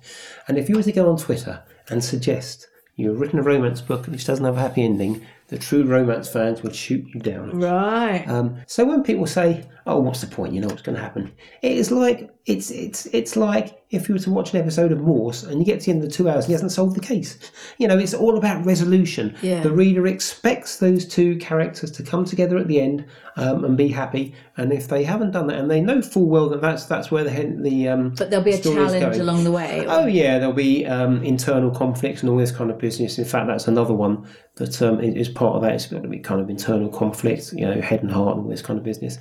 And 0.48 0.59
if 0.59 0.68
you 0.68 0.75
were 0.75 0.83
to 0.83 0.92
go 0.92 1.09
on 1.09 1.16
Twitter 1.16 1.62
and 1.88 2.05
suggest 2.05 2.66
you've 2.97 3.21
written 3.21 3.39
a 3.39 3.43
romance 3.43 3.81
book 3.81 4.07
which 4.07 4.25
doesn't 4.25 4.45
have 4.45 4.57
a 4.57 4.61
happy 4.61 4.85
ending, 4.85 5.25
the 5.49 5.59
true 5.59 5.85
romance 5.85 6.29
fans 6.29 6.63
would 6.63 6.75
shoot 6.75 7.07
you 7.13 7.21
down. 7.21 7.59
Right. 7.59 8.25
Um, 8.27 8.61
so 8.67 8.85
when 8.85 9.03
people 9.03 9.27
say, 9.27 9.67
"Oh, 9.87 9.99
what's 10.01 10.21
the 10.21 10.27
point? 10.27 10.55
You 10.55 10.61
know 10.61 10.68
what's 10.68 10.83
going 10.83 10.97
to 10.97 11.03
happen," 11.03 11.33
it 11.62 11.73
is 11.73 11.90
like 11.90 12.33
it's 12.45 12.71
it's 12.71 13.07
it's 13.07 13.37
like 13.37 13.81
if 13.90 14.09
you 14.09 14.14
were 14.14 14.18
to 14.18 14.31
watch 14.31 14.53
an 14.53 14.61
episode 14.61 14.90
of 14.90 15.01
Morse 15.01 15.45
and 15.45 15.61
you 15.61 15.64
get 15.64 15.81
to 15.81 15.87
the 15.87 15.92
end 15.92 16.03
of 16.03 16.11
the 16.11 16.14
two 16.14 16.29
hours 16.29 16.45
and 16.45 16.47
he 16.47 16.53
hasn't 16.53 16.73
solved 16.73 16.97
the 16.97 17.01
case. 17.01 17.38
You 17.79 17.87
know, 17.87 17.99
it's 17.99 18.14
all 18.14 18.37
about 18.37 18.64
resolution. 18.64 19.37
Yeah. 19.42 19.61
The 19.62 19.71
reader 19.71 20.07
expects 20.07 20.79
those 20.79 21.07
two 21.07 21.37
characters 21.37 21.90
to 21.92 22.03
come 22.03 22.25
together 22.25 22.57
at 22.59 22.66
the 22.66 22.81
end 22.81 23.05
um, 23.37 23.64
and 23.64 23.77
be 23.77 23.88
happy. 23.88 24.35
And 24.57 24.73
if 24.73 24.88
they 24.88 25.05
haven't 25.05 25.33
done 25.33 25.47
that, 25.49 25.59
and 25.59 25.71
they 25.71 25.81
know 25.81 26.03
full 26.03 26.27
well 26.27 26.49
that 26.49 26.61
that's 26.61 26.87
that's 26.87 27.11
where 27.11 27.23
the 27.23 27.57
the 27.61 27.88
um, 27.88 28.14
but 28.16 28.31
there'll 28.31 28.45
be 28.45 28.53
a 28.53 28.61
challenge 28.61 29.18
along 29.18 29.45
the 29.45 29.53
way. 29.53 29.87
Or... 29.87 29.90
Oh 29.90 30.07
yeah, 30.07 30.38
there'll 30.38 30.53
be 30.53 30.85
um, 30.87 31.23
internal 31.23 31.71
conflicts 31.71 32.23
and 32.23 32.31
all 32.31 32.38
this 32.38 32.51
kind 32.51 32.71
of 32.71 32.79
business. 32.79 33.18
In 33.18 33.25
fact, 33.25 33.47
that's 33.47 33.68
another 33.68 33.95
one 33.95 34.27
that 34.57 34.83
um, 34.83 35.01
is 35.01 35.29
part 35.29 35.55
of 35.55 35.62
that. 35.62 35.75
It's 35.75 35.87
going 35.87 36.03
to 36.03 36.09
be 36.09 36.18
kind 36.18 36.40
of 36.40 36.51
internal 36.51 36.88
conflict, 36.88 37.53
you 37.53 37.66
know, 37.66 37.81
head 37.81 38.03
and 38.03 38.11
heart 38.11 38.37
and 38.37 38.45
all 38.45 38.51
this 38.51 38.62
kind 38.62 38.79
of 38.79 38.85
business. 38.85 39.18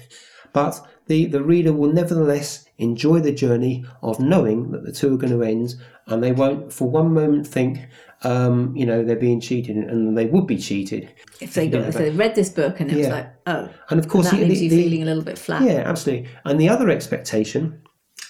But 0.54 0.86
the, 1.08 1.26
the 1.26 1.44
reader 1.44 1.74
will 1.74 1.92
nevertheless 1.92 2.66
enjoy 2.78 3.20
the 3.20 3.32
journey 3.32 3.86
of 4.02 4.20
knowing 4.20 4.72
that 4.72 4.84
the 4.86 4.92
two 4.92 5.14
are 5.14 5.18
going 5.18 5.34
to 5.34 5.44
end 5.44 5.76
and 6.08 6.24
they 6.24 6.32
won't 6.32 6.74
for 6.74 6.90
one 6.90 7.14
moment 7.14 7.48
think, 7.48 7.80
um, 8.24 8.76
you 8.76 8.86
know, 8.86 9.04
they're 9.04 9.16
being 9.16 9.40
cheated 9.40 9.76
and 9.76 10.18
they 10.18 10.26
would 10.26 10.48
be 10.48 10.58
cheated. 10.58 11.14
If 11.40 11.54
they, 11.54 11.68
got, 11.68 11.82
if 11.88 11.96
they 11.96 12.10
read 12.12 12.36
this 12.36 12.50
book 12.50 12.80
and 12.80 12.92
it 12.92 12.96
yeah. 12.96 13.00
was 13.00 13.08
like, 13.10 13.34
oh, 13.48 13.70
and 13.90 14.00
of 14.00 14.08
course, 14.08 14.32
and 14.32 14.40
that 14.40 14.44
the, 14.44 14.50
leaves 14.50 14.60
the, 14.60 14.68
you 14.68 14.84
feeling 14.84 15.04
a 15.04 15.06
little 15.06 15.24
bit 15.24 15.38
flat. 15.38 15.64
Yeah, 15.64 15.84
absolutely. 15.86 16.30
And 16.46 16.60
the 16.60 16.70
other 16.70 16.90
expectation 16.90 17.82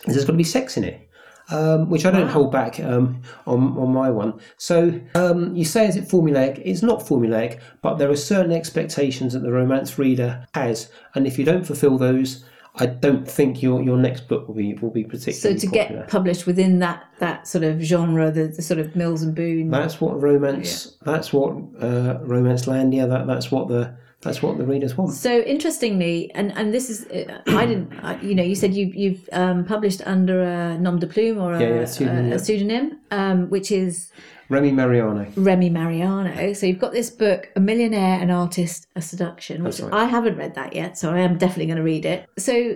is 0.06 0.16
there's 0.16 0.26
going 0.26 0.38
to 0.38 0.44
be 0.44 0.44
sex 0.44 0.78
in 0.78 0.84
it 0.84 1.10
um, 1.52 1.90
which 1.90 2.06
I 2.06 2.12
don't 2.12 2.30
hold 2.30 2.52
back 2.52 2.80
um, 2.80 3.22
on, 3.46 3.78
on 3.78 3.94
my 3.94 4.10
one. 4.10 4.40
So 4.58 5.00
um, 5.16 5.56
you 5.56 5.66
say, 5.66 5.88
is 5.88 5.96
it 5.96 6.08
formulaic? 6.08 6.62
It's 6.64 6.82
not 6.82 7.02
formulaic, 7.02 7.60
but 7.82 7.96
there 7.98 8.10
are 8.10 8.16
certain 8.16 8.52
expectations 8.52 9.34
that 9.34 9.40
the 9.40 9.52
romance 9.52 10.00
reader 10.00 10.48
has, 10.54 10.90
and 11.14 11.28
if 11.28 11.38
you 11.38 11.46
don't 11.46 11.66
fulfil 11.66 11.98
those, 11.98 12.46
I 12.76 12.86
don't 12.86 13.30
think 13.30 13.62
your 13.62 13.82
your 13.82 13.98
next 13.98 14.28
book 14.30 14.48
will 14.48 14.56
be 14.56 14.74
will 14.76 14.92
be 14.92 15.04
particularly. 15.04 15.60
So 15.60 15.68
to 15.68 15.68
popular. 15.68 16.02
get 16.02 16.10
published 16.10 16.46
within 16.46 16.80
that 16.80 17.04
that 17.20 17.48
sort 17.48 17.66
of 17.66 17.82
genre, 17.82 18.32
the, 18.32 18.48
the 18.48 18.62
sort 18.62 18.80
of 18.80 18.96
Mills 18.96 19.24
and 19.24 19.36
Boon. 19.36 19.70
That's 19.70 20.00
what 20.00 20.22
romance. 20.22 20.98
That's 21.02 21.34
what 21.34 21.52
uh, 21.80 22.20
Romancelandia. 22.20 23.10
That 23.10 23.28
that's 23.28 23.52
what 23.52 23.68
the 23.68 23.96
that's 24.22 24.42
what 24.42 24.58
the 24.58 24.66
readers 24.66 24.98
want. 24.98 25.14
So 25.14 25.40
interestingly, 25.42 26.32
and 26.36 26.52
and 26.58 26.74
this 26.74 26.90
is, 26.90 27.06
uh, 27.08 27.42
I 27.48 27.66
didn't, 27.66 27.94
I, 28.04 28.20
you 28.22 28.36
know, 28.36 28.44
you 28.44 28.56
said 28.56 28.74
you 28.74 28.86
you've 28.94 29.28
um, 29.32 29.66
published 29.66 30.02
under 30.06 30.42
a 30.42 30.78
nom 30.78 31.00
de 31.00 31.08
plume 31.08 31.40
or 31.40 31.54
a, 31.54 31.60
Yeah, 31.60 31.80
yeah, 31.80 31.86
pseudonym, 31.86 32.26
a, 32.26 32.30
yeah. 32.30 32.36
a 32.36 32.40
pseudonym, 32.40 33.00
um, 33.12 33.50
which 33.50 33.72
is 33.72 34.12
Remi 34.50 34.72
Mariano. 34.72 35.26
Remi 35.36 35.70
Mariano. 35.70 36.54
So 36.54 36.66
you've 36.66 36.80
got 36.80 36.92
this 36.92 37.10
book, 37.10 37.50
A 37.56 37.60
Millionaire, 37.60 38.22
an 38.22 38.30
Artist, 38.30 38.86
a 38.96 39.02
Seduction, 39.02 39.64
which 39.64 39.80
right. 39.80 39.94
I 39.94 40.06
haven't 40.06 40.38
read 40.38 40.56
that 40.56 40.76
yet, 40.76 40.98
so 40.98 41.12
I 41.12 41.20
am 41.20 41.38
definitely 41.38 41.68
going 41.68 41.78
to 41.78 41.84
read 41.84 42.06
it. 42.06 42.28
So 42.38 42.76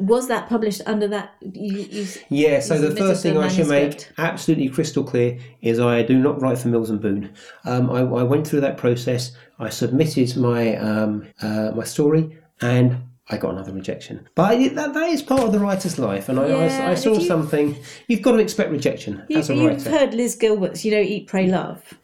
was 0.00 0.28
that 0.28 0.48
published 0.48 0.82
under 0.86 1.08
that? 1.08 1.34
You, 1.40 1.78
you, 1.90 2.06
Yeah, 2.28 2.60
so 2.60 2.78
the 2.78 2.94
first 2.96 3.22
thing 3.22 3.36
I 3.38 3.48
should 3.48 3.68
make 3.68 4.08
absolutely 4.18 4.68
crystal 4.68 5.04
clear 5.04 5.38
is 5.60 5.78
I 5.80 6.02
do 6.02 6.18
not 6.18 6.40
write 6.40 6.58
for 6.58 6.68
Mills 6.68 6.90
and 6.90 7.00
Boon. 7.00 7.32
Um, 7.64 7.90
I, 7.90 8.00
I 8.00 8.22
went 8.22 8.46
through 8.46 8.60
that 8.62 8.76
process. 8.76 9.32
I 9.58 9.68
submitted 9.70 10.36
my 10.36 10.76
um, 10.76 11.26
uh, 11.40 11.72
my 11.74 11.84
story, 11.84 12.38
and 12.60 12.96
I 13.28 13.36
got 13.36 13.52
another 13.52 13.72
rejection. 13.72 14.28
But 14.34 14.56
that, 14.74 14.94
that 14.94 15.08
is 15.10 15.22
part 15.22 15.42
of 15.42 15.52
the 15.52 15.58
writer's 15.60 15.98
life, 15.98 16.28
and 16.28 16.38
I, 16.40 16.48
Yeah, 16.48 16.86
I, 16.88 16.90
I 16.92 16.94
saw 16.94 17.14
you- 17.14 17.20
something. 17.26 17.76
You've 18.08 18.22
got 18.22 18.32
to 18.32 18.38
expect 18.38 18.70
rejection 18.70 19.22
You, 19.28 19.38
as 19.38 19.48
a 19.50 19.54
writer. 19.54 19.72
you've 19.74 19.86
heard 19.86 20.14
Liz 20.14 20.34
Gilbert's, 20.34 20.84
you 20.84 20.90
know, 20.90 21.00
Eat, 21.00 21.28
Pray, 21.28 21.46
Love, 21.46 21.94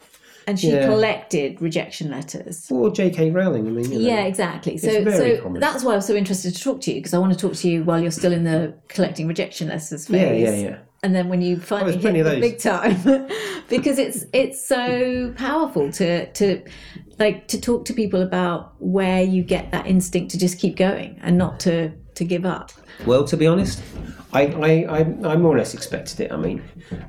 and 0.49 0.59
she 0.59 0.71
Yeah. 0.73 0.87
collected 0.87 1.61
rejection 1.61 2.11
letters. 2.11 2.67
Or 2.71 2.91
J.K. 2.91 3.31
Rowling. 3.31 3.67
I 3.67 3.71
mean, 3.71 3.93
you 3.93 3.99
know. 4.01 4.07
Yeah, 4.09 4.25
exactly. 4.25 4.79
So, 4.79 5.05
so 5.05 5.43
common. 5.43 5.61
that's 5.61 5.85
why 5.85 5.93
I 5.93 5.97
was 5.97 6.07
so 6.07 6.15
interested 6.15 6.55
to 6.55 6.61
talk 6.61 6.81
to 6.83 6.91
you 6.91 6.97
because 6.97 7.13
I 7.13 7.19
want 7.19 7.33
to 7.35 7.39
talk 7.39 7.55
to 7.57 7.69
you 7.69 7.85
while 7.85 8.01
you're 8.01 8.11
still 8.11 8.33
in 8.33 8.45
the 8.45 8.75
collecting 8.89 9.29
rejection 9.29 9.69
letters 9.69 10.07
phase. 10.07 10.41
yeah, 10.43 10.51
yeah, 10.51 10.57
yeah. 10.71 10.79
And 11.03 11.15
then 11.15 11.29
when 11.29 11.43
you 11.43 11.59
finally 11.59 11.93
there's 11.97 12.17
hit 12.17 12.25
the 12.25 12.41
big 12.41 12.59
time, 12.59 13.29
because 13.69 13.99
it's 13.99 14.25
it's 14.33 14.67
so 14.67 15.33
powerful 15.37 15.93
to 15.93 16.27
to 16.33 16.63
like 17.21 17.47
to 17.49 17.61
talk 17.61 17.85
to 17.85 17.93
people 17.93 18.21
about 18.23 18.75
where 18.81 19.23
you 19.23 19.43
get 19.45 19.71
that 19.71 19.87
instinct 19.87 20.31
to 20.33 20.39
just 20.39 20.59
keep 20.59 20.75
going 20.77 21.21
and 21.23 21.39
not 21.39 21.61
to 21.61 21.93
to 22.15 22.25
give 22.25 22.45
up. 22.45 22.73
Well, 23.07 23.25
to 23.27 23.37
be 23.37 23.47
honest, 23.47 23.81
I, 24.33 24.47
I, 24.47 24.71
I, 24.99 24.99
I 25.33 25.37
more 25.37 25.55
or 25.55 25.59
less 25.59 25.73
expected 25.73 26.19
it. 26.21 26.33
I 26.33 26.37
mean, 26.37 26.63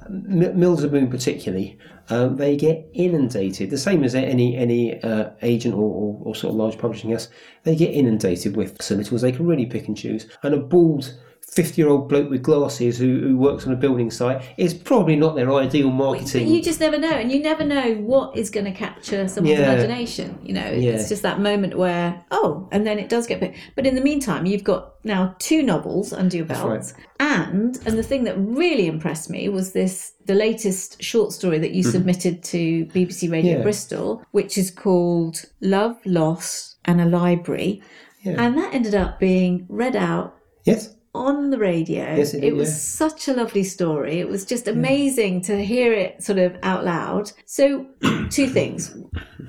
M- 0.07 0.59
Mills 0.59 0.83
and 0.83 0.91
Boon 0.91 1.09
particularly, 1.09 1.79
um, 2.09 2.37
they 2.37 2.55
get 2.55 2.87
inundated, 2.93 3.69
the 3.69 3.77
same 3.77 4.03
as 4.03 4.15
any 4.15 4.57
any 4.57 5.01
uh, 5.03 5.29
agent 5.41 5.75
or, 5.75 5.83
or, 5.83 6.21
or 6.23 6.35
sort 6.35 6.51
of 6.51 6.57
large 6.57 6.77
publishing 6.77 7.11
house, 7.11 7.27
they 7.63 7.75
get 7.75 7.93
inundated 7.93 8.55
with 8.55 8.77
submittals. 8.79 9.21
They 9.21 9.31
can 9.31 9.45
really 9.45 9.65
pick 9.65 9.87
and 9.87 9.97
choose. 9.97 10.27
And 10.43 10.53
a 10.53 10.57
bald 10.57 11.17
50 11.51 11.81
year 11.81 11.89
old 11.89 12.07
bloke 12.07 12.29
with 12.29 12.43
glasses 12.43 12.97
who, 12.97 13.19
who 13.19 13.37
works 13.37 13.65
on 13.65 13.73
a 13.73 13.75
building 13.75 14.11
site 14.11 14.41
is 14.57 14.73
probably 14.73 15.15
not 15.15 15.35
their 15.35 15.51
ideal 15.53 15.89
marketing. 15.89 16.45
But 16.45 16.53
you 16.53 16.61
just 16.61 16.79
never 16.79 16.97
know, 16.97 17.11
and 17.11 17.31
you 17.31 17.41
never 17.41 17.65
know 17.65 17.95
what 17.95 18.37
is 18.37 18.49
going 18.49 18.65
to 18.65 18.71
capture 18.71 19.27
someone's 19.27 19.59
Yeah. 19.59 19.73
imagination. 19.73 20.37
You 20.43 20.53
know, 20.53 20.71
Yeah. 20.71 20.91
it's 20.91 21.09
just 21.09 21.23
that 21.23 21.39
moment 21.39 21.77
where 21.77 22.23
oh, 22.31 22.67
and 22.71 22.85
then 22.85 22.99
it 22.99 23.09
does 23.09 23.25
get 23.25 23.39
picked. 23.39 23.57
But 23.75 23.87
in 23.87 23.95
the 23.95 24.01
meantime, 24.01 24.45
you've 24.45 24.63
got 24.63 24.93
now 25.03 25.35
two 25.39 25.63
novels 25.63 26.13
under 26.13 26.37
your 26.37 26.45
belt, 26.45 26.69
right. 26.69 26.93
and 27.19 27.79
and 27.85 27.97
the 27.97 28.03
thing 28.03 28.25
that 28.25 28.35
really 28.37 28.85
impressed 28.85 29.29
me 29.29 29.49
was 29.49 29.73
this 29.73 30.13
the 30.25 30.35
latest 30.35 31.01
short 31.01 31.31
story 31.33 31.57
that 31.59 31.71
you 31.71 31.83
mm. 31.83 31.91
submitted 31.91 32.43
to 32.43 32.85
BBC 32.87 33.31
Radio. 33.31 33.57
Yeah. 33.57 33.63
Bristol, 33.63 34.23
which 34.31 34.57
is 34.57 34.69
called 34.69 35.45
Love, 35.61 35.97
Loss, 36.05 36.75
and 36.85 37.01
a 37.01 37.05
Library, 37.05 37.81
and 38.23 38.57
that 38.57 38.73
ended 38.73 38.93
up 38.93 39.19
being 39.19 39.65
read 39.69 39.95
out 39.95 40.35
yes? 40.65 40.95
On 41.19 41.49
the 41.49 41.57
radio. 41.57 42.15
Yes, 42.15 42.33
it 42.33 42.41
did, 42.41 42.53
was 42.53 42.69
yeah. 42.69 42.75
such 42.75 43.27
a 43.27 43.33
lovely 43.33 43.63
story. 43.63 44.19
It 44.19 44.27
was 44.27 44.45
just 44.45 44.67
amazing 44.67 45.41
to 45.41 45.63
hear 45.63 45.93
it 45.93 46.23
sort 46.23 46.39
of 46.39 46.55
out 46.63 46.85
loud. 46.85 47.31
So, 47.45 47.85
two 48.29 48.47
things 48.47 48.95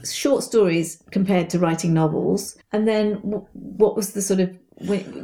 short 0.04 0.42
stories 0.42 1.02
compared 1.10 1.50
to 1.50 1.58
writing 1.58 1.92
novels. 1.92 2.56
And 2.72 2.88
then, 2.88 3.14
what 3.52 3.96
was 3.96 4.12
the 4.12 4.22
sort 4.22 4.40
of 4.40 4.56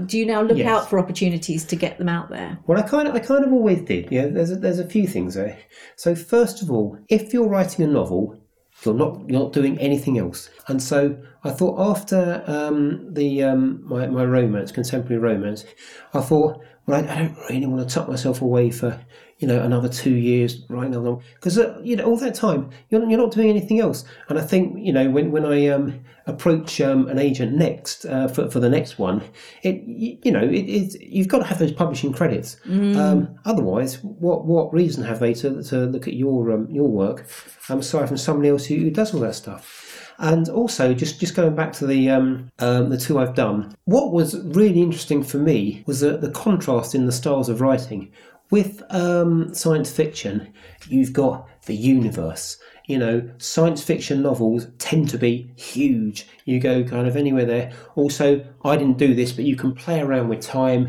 do 0.06 0.18
you 0.18 0.26
now 0.26 0.42
look 0.42 0.58
Yes. 0.58 0.68
out 0.68 0.90
for 0.90 0.98
opportunities 0.98 1.64
to 1.64 1.76
get 1.76 1.96
them 1.98 2.08
out 2.08 2.28
there? 2.28 2.58
Well, 2.66 2.78
I 2.78 2.82
kind 2.82 3.08
of, 3.08 3.14
I 3.14 3.20
kind 3.20 3.44
of 3.44 3.52
always 3.52 3.80
did. 3.82 4.12
Yeah, 4.12 4.26
there's 4.26 4.50
a, 4.50 4.56
there's 4.56 4.78
a 4.78 4.86
few 4.86 5.06
things 5.06 5.34
there. 5.34 5.58
So 5.96 6.14
first 6.14 6.60
of 6.62 6.70
all, 6.70 6.98
if 7.08 7.32
you're 7.32 7.48
writing 7.48 7.84
a 7.84 7.88
novel, 7.88 8.38
you're 8.84 8.94
not 8.94 9.28
you're 9.28 9.40
not 9.40 9.52
doing 9.52 9.78
anything 9.78 10.18
else. 10.18 10.50
And 10.68 10.82
so 10.82 11.16
I 11.44 11.50
thought 11.50 11.78
after 11.78 12.42
um, 12.46 13.12
the 13.12 13.42
um, 13.42 13.86
my 13.86 14.06
my 14.06 14.24
romance, 14.24 14.72
contemporary 14.72 15.18
romance, 15.20 15.64
I 16.12 16.20
thought, 16.20 16.62
well, 16.86 17.04
I, 17.04 17.12
I 17.12 17.18
don't 17.22 17.38
really 17.50 17.66
want 17.66 17.88
to 17.88 17.94
tuck 17.94 18.08
myself 18.08 18.42
away 18.42 18.70
for 18.70 19.00
you 19.38 19.46
know 19.46 19.60
another 19.62 19.88
two 19.88 20.14
years 20.14 20.64
right? 20.68 20.86
another 20.86 21.16
because 21.34 21.58
uh, 21.58 21.78
you 21.82 21.96
know 21.96 22.04
all 22.04 22.16
that 22.16 22.34
time 22.34 22.70
you're 22.88 23.00
not, 23.00 23.10
you're 23.10 23.18
not 23.18 23.32
doing 23.32 23.50
anything 23.50 23.80
else. 23.80 24.04
And 24.28 24.38
I 24.38 24.42
think 24.42 24.78
you 24.78 24.92
know 24.92 25.10
when 25.10 25.30
when 25.30 25.44
I 25.44 25.68
um, 25.68 26.00
approach 26.26 26.80
um, 26.80 27.08
an 27.08 27.18
agent 27.18 27.54
next 27.54 28.04
uh, 28.06 28.28
for 28.28 28.50
for 28.50 28.60
the 28.60 28.68
next 28.68 28.98
one, 28.98 29.22
it 29.62 29.82
you, 29.84 30.32
know 30.32 30.42
it, 30.42 30.64
it 30.68 31.00
you've 31.00 31.28
got 31.28 31.38
to 31.38 31.44
have 31.44 31.58
those 31.58 31.72
publishing 31.72 32.12
credits. 32.12 32.56
Um, 32.96 33.38
otherwise, 33.44 34.02
what 34.02 34.46
what 34.46 34.72
reason 34.72 35.04
have 35.04 35.20
they 35.20 35.34
to, 35.34 35.62
to 35.64 35.80
look 35.86 36.08
at 36.08 36.14
your 36.14 36.52
um, 36.52 36.68
your 36.70 36.88
work 36.88 37.26
um, 37.68 37.80
aside 37.80 38.08
from 38.08 38.16
somebody 38.16 38.48
else 38.48 38.64
who, 38.66 38.76
who 38.76 38.90
does 38.90 39.14
all 39.14 39.20
that 39.20 39.34
stuff? 39.34 39.82
And 40.18 40.48
also, 40.48 40.94
just, 40.94 41.20
just 41.20 41.34
going 41.34 41.54
back 41.54 41.72
to 41.74 41.86
the 41.86 42.08
um, 42.10 42.50
um, 42.58 42.88
the 42.88 42.96
two 42.96 43.18
I've 43.18 43.34
done, 43.34 43.74
what 43.84 44.12
was 44.12 44.40
really 44.40 44.80
interesting 44.80 45.22
for 45.22 45.38
me 45.38 45.84
was 45.86 46.00
the, 46.00 46.16
the 46.16 46.30
contrast 46.30 46.94
in 46.94 47.06
the 47.06 47.12
styles 47.12 47.48
of 47.48 47.60
writing. 47.60 48.10
With 48.50 48.82
um, 48.90 49.52
science 49.54 49.90
fiction, 49.90 50.52
you've 50.88 51.12
got 51.12 51.48
the 51.66 51.74
universe. 51.74 52.58
You 52.86 52.98
know, 52.98 53.28
science 53.38 53.82
fiction 53.82 54.22
novels 54.22 54.68
tend 54.78 55.08
to 55.10 55.18
be 55.18 55.50
huge. 55.56 56.28
You 56.44 56.60
go 56.60 56.84
kind 56.84 57.08
of 57.08 57.16
anywhere 57.16 57.44
there. 57.44 57.72
Also, 57.96 58.46
I 58.64 58.76
didn't 58.76 58.98
do 58.98 59.14
this, 59.14 59.32
but 59.32 59.44
you 59.44 59.56
can 59.56 59.74
play 59.74 60.00
around 60.00 60.28
with 60.28 60.40
time. 60.40 60.88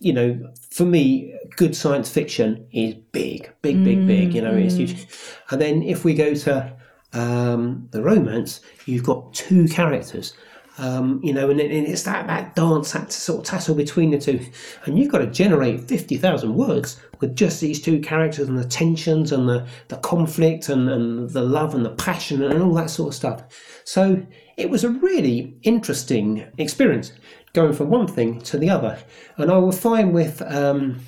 You 0.00 0.12
know, 0.12 0.52
for 0.70 0.84
me, 0.84 1.32
good 1.54 1.76
science 1.76 2.10
fiction 2.10 2.66
is 2.72 2.94
big, 3.12 3.48
big, 3.62 3.84
big, 3.84 4.06
big. 4.06 4.34
You 4.34 4.42
know, 4.42 4.54
it's 4.54 4.74
huge. 4.74 5.06
And 5.50 5.60
then 5.60 5.82
if 5.84 6.04
we 6.04 6.14
go 6.14 6.34
to 6.34 6.76
um, 7.12 7.88
the 7.92 8.02
romance, 8.02 8.60
you've 8.86 9.04
got 9.04 9.32
two 9.32 9.68
characters. 9.68 10.34
Um, 10.78 11.20
you 11.22 11.32
know, 11.32 11.48
and, 11.48 11.60
and 11.60 11.86
it's 11.86 12.02
that, 12.02 12.26
that 12.26 12.54
dance, 12.54 12.92
that 12.92 13.10
sort 13.10 13.40
of 13.40 13.44
tassel 13.46 13.74
between 13.74 14.10
the 14.10 14.18
two. 14.18 14.40
And 14.84 14.98
you've 14.98 15.10
got 15.10 15.18
to 15.18 15.26
generate 15.26 15.88
50,000 15.88 16.54
words 16.54 17.00
with 17.20 17.34
just 17.34 17.60
these 17.60 17.80
two 17.80 18.00
characters 18.00 18.48
and 18.48 18.58
the 18.58 18.64
tensions 18.64 19.32
and 19.32 19.48
the, 19.48 19.66
the 19.88 19.96
conflict 19.96 20.68
and, 20.68 20.88
and 20.88 21.30
the 21.30 21.42
love 21.42 21.74
and 21.74 21.84
the 21.84 21.90
passion 21.90 22.42
and 22.42 22.62
all 22.62 22.74
that 22.74 22.90
sort 22.90 23.08
of 23.08 23.14
stuff. 23.14 23.80
So 23.84 24.26
it 24.56 24.68
was 24.68 24.84
a 24.84 24.90
really 24.90 25.56
interesting 25.62 26.46
experience 26.58 27.12
going 27.54 27.72
from 27.72 27.88
one 27.88 28.06
thing 28.06 28.40
to 28.42 28.58
the 28.58 28.68
other. 28.68 28.98
And 29.38 29.50
I 29.50 29.56
will 29.58 29.72
find 29.72 30.12
with. 30.12 30.42
Um, 30.42 31.00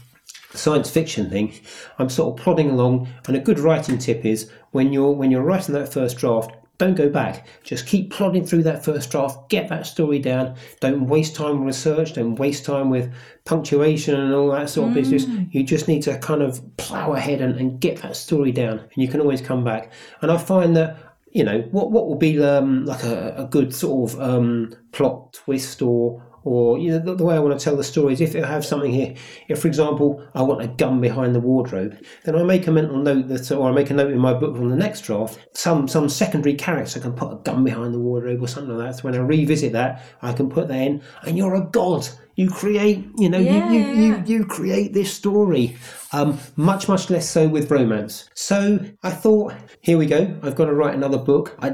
science 0.55 0.91
fiction 0.91 1.29
thing, 1.29 1.53
I'm 1.99 2.09
sort 2.09 2.33
of 2.33 2.43
plodding 2.43 2.71
along. 2.71 3.09
And 3.27 3.37
a 3.37 3.41
good 3.41 3.59
writing 3.59 3.99
tip 3.99 4.25
is 4.25 4.51
when 4.71 4.93
you're 4.93 5.13
when 5.13 5.31
you're 5.31 5.43
writing 5.43 5.75
that 5.75 5.93
first 5.93 6.17
draft, 6.17 6.51
don't 6.79 6.95
go 6.95 7.09
back. 7.09 7.47
Just 7.65 7.87
keep 7.87 8.13
plodding 8.13 8.47
through 8.47 8.63
that 8.63 8.85
first 8.85 9.11
draft. 9.11 9.49
Get 9.51 9.69
that 9.69 9.85
story 9.85 10.21
down. 10.21 10.55
Don't 10.81 11.07
waste 11.07 11.35
time 11.35 11.59
with 11.59 11.67
research. 11.67 12.15
Don't 12.15 12.37
waste 12.37 12.65
time 12.65 12.89
with 12.89 13.13
punctuation 13.45 14.15
and 14.15 14.33
all 14.33 14.51
that 14.53 14.71
sort 14.71 14.89
of 14.89 14.95
business. 14.95 15.27
You 15.51 15.65
just 15.65 15.89
need 15.89 16.03
to 16.03 16.17
kind 16.19 16.41
of 16.41 16.63
plow 16.77 17.15
ahead 17.15 17.41
and, 17.41 17.59
and 17.59 17.81
get 17.81 18.01
that 18.03 18.17
story 18.17 18.53
down. 18.53 18.79
And 18.79 18.91
you 18.97 19.09
can 19.09 19.21
always 19.21 19.41
come 19.41 19.65
back. 19.65 19.93
And 20.23 20.31
I 20.31 20.39
find 20.39 20.77
that 20.77 20.97
you 21.33 21.45
know 21.45 21.61
what 21.73 21.91
what 21.91 22.07
will 22.09 22.17
be 22.17 22.43
um, 22.43 22.85
like 22.87 23.03
a, 23.03 23.35
a 23.37 23.45
good 23.45 23.75
sort 23.75 24.13
of 24.13 24.21
um, 24.21 24.75
plot 24.93 25.33
twist 25.33 25.83
or 25.83 26.23
or 26.49 26.79
you 26.79 26.91
know 26.91 26.99
the, 26.99 27.15
the 27.15 27.25
way 27.25 27.37
I 27.37 27.39
want 27.39 27.59
to 27.59 27.63
tell 27.63 27.77
the 27.77 27.85
story 27.85 28.15
is 28.15 28.21
if 28.21 28.35
I 28.35 28.47
have 28.47 28.65
something 28.65 28.93
here, 28.93 29.15
if 29.49 29.61
for 29.61 29.69
example 29.69 30.27
I 30.35 30.43
want 30.43 30.63
a 30.63 30.69
gun 30.69 31.01
behind 31.01 31.35
the 31.35 31.41
wardrobe, 31.41 31.97
then 32.25 32.37
I 32.37 32.43
make 32.43 32.67
a 32.67 32.71
mental 32.71 32.97
note 32.97 33.29
that, 33.29 33.53
or 33.53 33.69
I 33.69 33.73
make 33.73 33.91
a 33.91 33.95
note 33.95 34.11
in 34.11 34.19
my 34.19 34.33
book 34.33 34.57
from 34.57 34.71
the 34.71 34.77
next 34.77 35.03
draft, 35.03 35.39
some 35.53 35.87
some 35.89 36.09
secondary 36.09 36.55
character 36.55 37.01
can 37.01 37.13
put 37.13 37.33
a 37.33 37.37
gun 37.37 37.65
behind 37.65 37.93
the 37.93 37.99
wardrobe 37.99 38.43
or 38.43 38.49
something 38.49 38.77
like 38.77 38.89
that. 38.89 38.99
So 38.99 39.03
when 39.05 39.15
I 39.15 39.19
revisit 39.19 39.73
that, 39.73 40.03
I 40.23 40.33
can 40.33 40.49
put 40.49 40.69
that 40.69 40.81
in, 40.81 41.03
and 41.23 41.37
you're 41.37 41.55
a 41.55 41.69
god. 41.71 42.09
You 42.39 42.49
create, 42.49 43.05
you 43.17 43.29
know, 43.29 43.39
Yeah, 43.39 43.69
you, 43.69 43.79
you, 43.81 43.87
yeah. 43.87 43.95
you 43.97 44.23
you 44.39 44.45
create 44.45 44.93
this 44.93 45.13
story. 45.13 45.77
Um, 46.13 46.39
much 46.55 46.87
much 46.87 47.11
less 47.11 47.29
so 47.29 47.49
with 47.49 47.69
romance. 47.69 48.31
So 48.35 48.79
I 49.03 49.11
thought, 49.11 49.55
here 49.81 49.99
we 49.99 50.07
go. 50.07 50.39
I've 50.45 50.55
got 50.55 50.67
to 50.67 50.73
write 50.73 50.95
another 50.95 51.19
book. 51.19 51.57
I, 51.59 51.71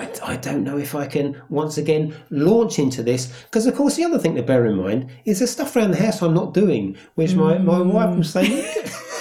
I, 0.00 0.10
I 0.32 0.36
don't 0.38 0.64
know 0.64 0.76
if 0.76 0.96
I 0.96 1.06
can 1.06 1.40
once 1.50 1.78
again 1.78 2.16
launch 2.30 2.80
into 2.80 3.04
this 3.04 3.32
because 3.44 3.66
of 3.68 3.76
course 3.76 3.94
the 3.94 4.02
other 4.04 4.18
thing 4.18 4.34
to 4.34 4.42
bear 4.42 4.66
in 4.66 4.74
mind 4.76 5.08
is 5.24 5.38
the 5.38 5.46
stuff 5.46 5.76
around 5.76 5.92
the 5.92 6.02
house 6.04 6.20
I'm 6.20 6.34
not 6.34 6.52
doing, 6.52 6.96
which 7.14 7.34
my, 7.34 7.56
my 7.58 7.80
wife 7.80 8.16
was 8.18 8.30
saying. 8.30 8.66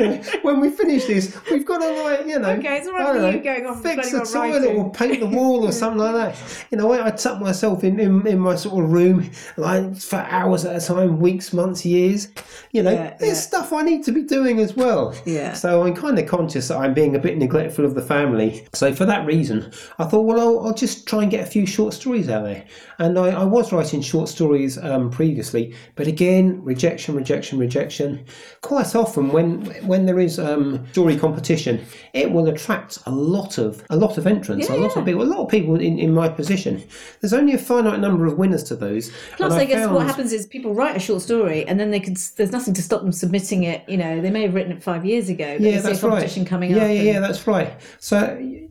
you 0.00 0.08
know, 0.08 0.22
when 0.42 0.60
we 0.60 0.70
finish 0.70 1.04
this, 1.06 1.36
we've 1.50 1.66
got 1.66 1.78
to 1.78 2.02
like, 2.02 2.26
you 2.26 2.38
know, 2.38 2.50
Okay, 2.50 2.78
it's 2.78 2.86
all 2.88 2.94
right 2.94 3.12
don't 3.12 3.16
you 3.32 3.38
know, 3.38 3.44
going 3.44 3.66
off 3.66 3.82
fix 3.82 4.10
the 4.10 4.20
toilet 4.20 4.60
writing. 4.62 4.76
or 4.78 4.90
paint 4.92 5.20
the 5.20 5.26
wall 5.26 5.66
or 5.66 5.72
something 5.80 5.98
like 6.00 6.14
that. 6.14 6.66
You 6.70 6.78
know, 6.78 6.92
I, 6.92 7.06
I 7.06 7.10
tuck 7.10 7.40
myself 7.40 7.84
in, 7.84 8.00
in 8.00 8.26
in 8.26 8.38
my 8.38 8.56
sort 8.56 8.82
of 8.84 8.90
room 8.90 9.30
like 9.56 9.96
for 9.96 10.16
hours 10.16 10.64
at 10.64 10.82
a 10.82 10.86
time, 10.86 11.20
weeks, 11.20 11.52
months, 11.52 11.84
years. 11.84 12.28
You 12.72 12.82
know, 12.82 12.92
Yeah, 12.92 13.16
there's 13.18 13.38
yeah. 13.38 13.40
stuff 13.50 13.72
I 13.72 13.82
need 13.82 14.04
to 14.04 14.12
be 14.12 14.22
doing 14.22 14.58
as 14.60 14.74
well. 14.76 15.14
Yeah. 15.26 15.52
So 15.54 15.84
I'm 15.84 15.94
kind 15.94 16.18
of 16.18 16.26
conscious 16.26 16.68
that 16.68 16.78
I'm 16.78 16.94
being 16.94 17.14
a 17.16 17.18
bit 17.18 17.36
neglectful 17.38 17.84
of 17.84 17.94
the 17.94 18.02
family. 18.02 18.66
So 18.72 18.94
for 18.94 19.04
that 19.06 19.26
reason, 19.26 19.72
I 19.98 20.04
thought, 20.04 20.22
well, 20.22 20.40
I'll, 20.40 20.66
I'll 20.68 20.74
just 20.74 21.06
try 21.06 21.22
and 21.22 21.30
get 21.30 21.46
a 21.46 21.50
few 21.50 21.66
short 21.66 21.94
stories 21.94 22.28
out 22.28 22.44
there. 22.44 22.64
And 22.98 23.18
I, 23.18 23.28
I 23.30 23.44
was 23.44 23.72
writing 23.72 24.00
short 24.02 24.28
stories 24.28 24.78
um, 24.78 25.10
previously, 25.10 25.74
but 25.96 26.06
again, 26.06 26.62
rejection, 26.62 27.14
rejection, 27.14 27.58
rejection. 27.58 28.24
Quite 28.62 28.94
often, 28.94 29.30
when 29.30 29.64
when 29.90 30.06
there 30.06 30.20
is 30.20 30.38
um, 30.38 30.86
story 30.92 31.16
competition, 31.16 31.74
it 32.14 32.30
will 32.32 32.48
attract 32.48 32.98
a 33.06 33.10
lot 33.10 33.58
of 33.58 33.82
a 33.90 33.96
lot 33.96 34.16
of 34.18 34.26
entrants, 34.26 34.68
a 34.68 34.74
lot 34.76 34.92
Yeah. 34.92 34.98
of 35.00 35.04
people, 35.04 35.22
a 35.22 35.30
lot 35.34 35.40
of 35.44 35.48
people 35.56 35.74
in, 35.88 35.98
in 35.98 36.14
my 36.14 36.28
position. 36.28 36.82
There's 37.20 37.32
only 37.40 37.52
a 37.54 37.58
finite 37.58 38.00
number 38.00 38.24
of 38.26 38.38
winners 38.38 38.62
to 38.70 38.76
those. 38.76 39.10
Plus, 39.36 39.52
and 39.52 39.60
I 39.60 39.64
guess 39.64 39.88
what 39.88 40.06
happens 40.06 40.32
is 40.32 40.46
people 40.46 40.72
write 40.74 40.96
a 40.96 41.00
short 41.00 41.20
story, 41.22 41.66
and 41.68 41.78
then 41.80 41.90
they 41.90 42.00
can. 42.00 42.14
There's 42.36 42.52
nothing 42.52 42.74
to 42.74 42.82
stop 42.82 43.02
them 43.02 43.12
submitting 43.12 43.64
it. 43.64 43.78
You 43.88 43.98
know, 44.02 44.20
they 44.20 44.30
may 44.30 44.42
have 44.42 44.54
written 44.54 44.72
it 44.72 44.82
five 44.82 45.04
years 45.04 45.28
ago, 45.28 45.56
but 45.58 45.60
Yeah, 45.60 45.72
they 45.72 45.76
a 45.78 45.82
that's 45.82 46.02
right. 46.02 46.10
competition 46.10 46.44
coming 46.44 46.70
yeah, 46.70 46.76
up. 46.76 46.82
Yeah, 46.82 46.94
and- 46.94 47.06
yeah, 47.06 47.20
that's 47.20 47.46
right. 47.46 47.72
So 47.98 48.16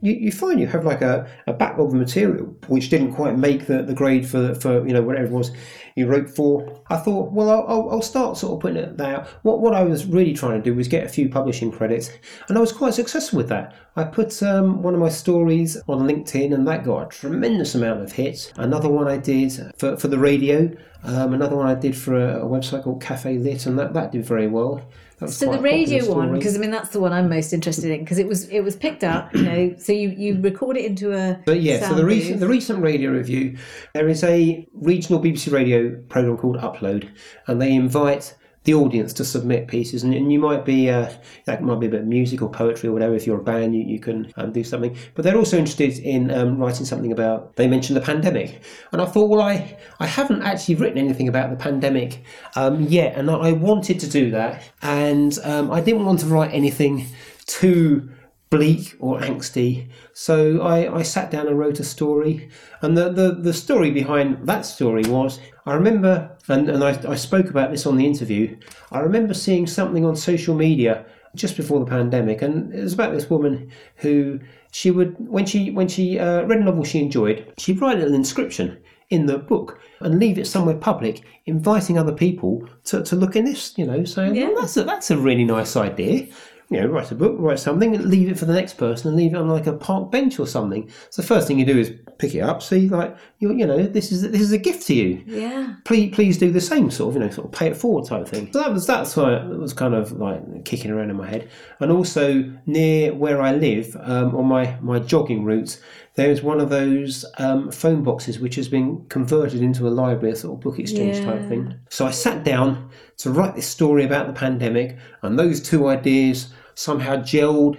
you, 0.01 0.13
you 0.13 0.31
find 0.31 0.59
you 0.59 0.67
have 0.67 0.85
like 0.85 1.01
a, 1.01 1.27
a 1.47 1.53
backlog 1.53 1.89
of 1.89 1.95
material 1.95 2.45
which 2.67 2.89
didn't 2.89 3.13
quite 3.13 3.37
make 3.37 3.67
the, 3.67 3.83
the 3.83 3.93
grade 3.93 4.25
for 4.27 4.55
for 4.55 4.87
you 4.87 4.93
know 4.93 5.01
whatever 5.01 5.25
it 5.27 5.31
was 5.31 5.51
you 5.99 6.07
wrote 6.07 6.29
for. 6.29 6.81
I 6.89 6.97
thought, 6.97 7.31
well, 7.31 7.49
I'll, 7.49 7.89
I'll, 7.91 8.01
start 8.01 8.37
sort 8.37 8.53
of 8.53 8.59
putting 8.61 8.77
it 8.77 8.99
out. 8.99 9.27
What 9.43 9.59
what 9.59 9.75
I 9.75 9.83
was 9.83 10.05
really 10.05 10.33
trying 10.33 10.57
to 10.57 10.63
do 10.63 10.73
was 10.73 10.87
get 10.87 11.03
a 11.03 11.09
few 11.09 11.29
publishing 11.29 11.71
credits, 11.71 12.09
and 12.47 12.57
I 12.57 12.61
was 12.61 12.71
quite 12.71 12.93
successful 12.93 13.37
with 13.37 13.49
that. 13.49 13.75
I 13.95 14.05
put 14.05 14.41
um, 14.41 14.81
one 14.81 14.93
of 14.93 14.99
my 14.99 15.09
stories 15.09 15.77
on 15.87 16.07
LinkedIn, 16.07 16.53
and 16.53 16.67
that 16.67 16.85
got 16.85 17.07
a 17.07 17.09
tremendous 17.09 17.75
amount 17.75 18.01
of 18.01 18.11
hits. 18.11 18.51
Another 18.55 18.89
one 18.89 19.07
I 19.07 19.17
did 19.17 19.53
for, 19.77 19.97
for 19.97 20.07
the 20.07 20.17
radio. 20.17 20.71
Um, 21.03 21.33
another 21.33 21.55
one 21.55 21.67
I 21.67 21.75
did 21.75 21.95
for 21.95 22.15
a, 22.15 22.45
a 22.45 22.45
website 22.45 22.83
called 22.83 23.01
Cafe 23.01 23.37
Lit, 23.37 23.65
and 23.65 23.77
that, 23.77 23.93
that 23.93 24.11
did 24.11 24.25
very 24.25 24.47
well. 24.47 24.81
So 25.27 25.51
the 25.51 25.59
radio 25.59 26.13
one, 26.13 26.33
because 26.33 26.55
I 26.55 26.59
mean 26.59 26.71
that's 26.71 26.89
the 26.89 26.99
one 26.99 27.11
I'm 27.11 27.29
most 27.29 27.51
interested 27.51 27.91
in, 27.91 27.99
because 27.99 28.19
it 28.19 28.27
was 28.27 28.47
it 28.49 28.61
was 28.61 28.75
picked 28.75 29.03
up. 29.03 29.33
You 29.35 29.43
know, 29.43 29.75
so 29.77 29.91
you 29.91 30.09
you 30.09 30.39
record 30.41 30.77
it 30.77 30.85
into 30.85 31.13
a. 31.13 31.39
But 31.45 31.61
yeah, 31.61 31.87
so 31.87 31.95
the 31.95 32.01
booth. 32.01 32.11
recent 32.11 32.39
the 32.39 32.47
recent 32.47 32.81
radio 32.81 33.11
review, 33.11 33.57
there 33.93 34.07
is 34.07 34.23
a 34.23 34.65
regional 34.73 35.21
BBC 35.21 35.51
Radio 35.51 36.01
program 36.07 36.37
called 36.37 36.57
Upload, 36.57 37.09
and 37.47 37.61
they 37.61 37.73
invite 37.73 38.35
the 38.69 38.75
audience 38.75 39.13
to 39.13 39.25
submit 39.25 39.67
pieces, 39.67 40.03
and, 40.03 40.13
and 40.13 40.31
you 40.31 40.37
might 40.37 40.63
be 40.63 40.91
uh, 40.91 41.11
that 41.45 41.63
might 41.63 41.79
be 41.79 41.87
a 41.87 41.89
bit 41.89 42.01
of 42.01 42.07
music 42.07 42.41
or 42.43 42.49
poetry 42.49 42.89
or 42.89 42.91
whatever. 42.91 43.15
If 43.15 43.25
you're 43.25 43.39
a 43.39 43.43
band, 43.43 43.75
you, 43.75 43.81
you 43.81 43.99
can 43.99 44.31
um, 44.37 44.51
do 44.51 44.63
something. 44.63 44.95
But 45.15 45.23
they're 45.23 45.37
also 45.37 45.57
interested 45.57 45.97
in 45.97 46.29
um, 46.29 46.57
writing 46.59 46.85
something 46.85 47.11
about. 47.11 47.55
They 47.55 47.67
mentioned 47.67 47.97
the 47.97 48.01
pandemic, 48.01 48.61
and 48.91 49.01
I 49.01 49.05
thought, 49.05 49.29
well, 49.29 49.41
I 49.41 49.77
I 49.99 50.05
haven't 50.05 50.43
actually 50.43 50.75
written 50.75 50.99
anything 50.99 51.27
about 51.27 51.49
the 51.49 51.55
pandemic 51.55 52.23
um, 52.55 52.83
yet, 52.83 53.17
and 53.17 53.31
I, 53.31 53.35
I 53.35 53.51
wanted 53.53 53.99
to 54.01 54.07
do 54.07 54.29
that, 54.31 54.61
and 54.83 55.37
um, 55.43 55.71
I 55.71 55.81
didn't 55.81 56.05
want 56.05 56.19
to 56.19 56.27
write 56.27 56.53
anything 56.53 57.07
too 57.47 58.07
bleak 58.49 58.95
or 58.99 59.19
angsty. 59.19 59.87
So 60.13 60.61
I, 60.61 60.99
I 60.99 61.03
sat 61.03 61.29
down 61.29 61.47
and 61.47 61.57
wrote 61.59 61.79
a 61.79 61.83
story. 61.83 62.49
And 62.81 62.97
the, 62.97 63.11
the, 63.11 63.31
the 63.33 63.53
story 63.53 63.91
behind 63.91 64.47
that 64.47 64.65
story 64.65 65.03
was 65.03 65.39
I 65.65 65.73
remember, 65.73 66.35
and, 66.47 66.67
and 66.69 66.83
I, 66.83 66.99
I 67.07 67.15
spoke 67.15 67.49
about 67.49 67.69
this 67.69 67.85
on 67.85 67.95
the 67.95 68.05
interview, 68.05 68.57
I 68.91 68.99
remember 68.99 69.33
seeing 69.33 69.67
something 69.67 70.03
on 70.03 70.15
social 70.15 70.55
media 70.55 71.05
just 71.35 71.55
before 71.55 71.79
the 71.79 71.85
pandemic, 71.85 72.41
and 72.41 72.73
it 72.73 72.81
was 72.81 72.93
about 72.93 73.13
this 73.13 73.29
woman 73.29 73.71
who 73.97 74.39
she 74.71 74.89
would, 74.89 75.15
when 75.19 75.45
she, 75.45 75.69
when 75.69 75.87
she 75.87 76.17
uh, 76.17 76.41
read 76.43 76.59
a 76.59 76.63
novel 76.63 76.83
she 76.83 76.99
enjoyed, 76.99 77.53
she'd 77.59 77.79
write 77.79 77.99
an 77.99 78.15
inscription 78.15 78.79
in 79.11 79.27
the 79.27 79.37
book 79.37 79.79
and 79.99 80.19
leave 80.19 80.39
it 80.39 80.47
somewhere 80.47 80.75
public, 80.75 81.21
inviting 81.45 81.99
other 81.99 82.13
people 82.13 82.67
to, 82.85 83.03
to 83.03 83.15
look 83.15 83.35
in 83.35 83.45
this, 83.45 83.77
you 83.77 83.85
know, 83.85 84.03
saying, 84.05 84.35
Yeah. 84.35 84.47
well, 84.47 84.61
that's 84.61 84.77
a, 84.77 84.83
that's 84.83 85.11
a 85.11 85.17
really 85.17 85.45
nice 85.45 85.75
idea 85.75 86.27
you 86.69 86.79
know, 86.79 86.87
write 86.87 87.11
a 87.11 87.15
book, 87.15 87.35
write 87.39 87.59
something, 87.59 87.95
and 87.95 88.05
leave 88.05 88.29
it 88.29 88.37
for 88.37 88.45
the 88.45 88.53
next 88.53 88.73
person, 88.73 89.07
and 89.09 89.17
leave 89.17 89.33
it 89.33 89.37
on 89.37 89.49
like 89.49 89.65
a 89.67 89.73
park 89.73 90.11
bench 90.11 90.39
or 90.39 90.45
something. 90.45 90.89
So 91.09 91.21
the 91.21 91.27
first 91.27 91.47
thing 91.47 91.57
you 91.57 91.65
do 91.65 91.77
is 91.79 91.91
pick 92.19 92.35
it 92.35 92.41
up, 92.41 92.61
see, 92.61 92.87
like 92.89 93.15
you, 93.39 93.51
you 93.53 93.65
know, 93.65 93.81
this 93.83 94.11
is 94.11 94.21
this 94.29 94.41
is 94.41 94.51
a 94.51 94.57
gift 94.57 94.85
to 94.87 94.93
you. 94.93 95.23
Yeah. 95.25 95.75
Please, 95.85 96.13
please 96.13 96.37
do 96.37 96.51
the 96.51 96.61
same 96.61 96.91
sort 96.91 97.09
of, 97.09 97.13
you 97.21 97.27
know, 97.27 97.31
sort 97.33 97.47
of 97.47 97.51
pay 97.53 97.67
it 97.69 97.77
forward 97.77 98.05
type 98.05 98.27
thing. 98.27 98.51
So 98.53 98.59
that 98.59 98.71
was 98.71 98.85
that's 98.85 99.15
why 99.15 99.37
it 99.37 99.57
was 99.57 99.73
kind 99.73 99.95
of 99.95 100.11
like 100.11 100.65
kicking 100.65 100.91
around 100.91 101.09
in 101.09 101.15
my 101.15 101.27
head. 101.27 101.49
And 101.79 101.91
also 101.91 102.43
near 102.65 103.13
where 103.15 103.41
I 103.41 103.53
live, 103.53 103.97
um, 104.01 104.35
on 104.35 104.45
my 104.45 104.77
my 104.81 104.99
jogging 104.99 105.45
routes, 105.45 105.81
there 106.15 106.29
is 106.29 106.43
one 106.43 106.59
of 106.59 106.69
those 106.69 107.25
um, 107.37 107.71
phone 107.71 108.03
boxes 108.03 108.39
which 108.39 108.55
has 108.55 108.67
been 108.67 109.05
converted 109.07 109.61
into 109.61 109.87
a 109.87 109.89
library, 109.89 110.33
a 110.33 110.35
sort 110.35 110.55
of 110.55 110.61
book 110.61 110.77
exchange 110.77 111.17
type 111.21 111.41
Yeah. 111.41 111.47
thing. 111.49 111.75
So 111.89 112.05
I 112.05 112.11
sat 112.11 112.43
down 112.43 112.89
to 113.17 113.31
write 113.31 113.55
this 113.55 113.67
story 113.67 114.03
about 114.03 114.27
the 114.27 114.33
pandemic, 114.33 114.97
and 115.23 115.39
those 115.39 115.61
two 115.61 115.87
ideas 115.87 116.53
somehow 116.79 117.17
gelled, 117.17 117.77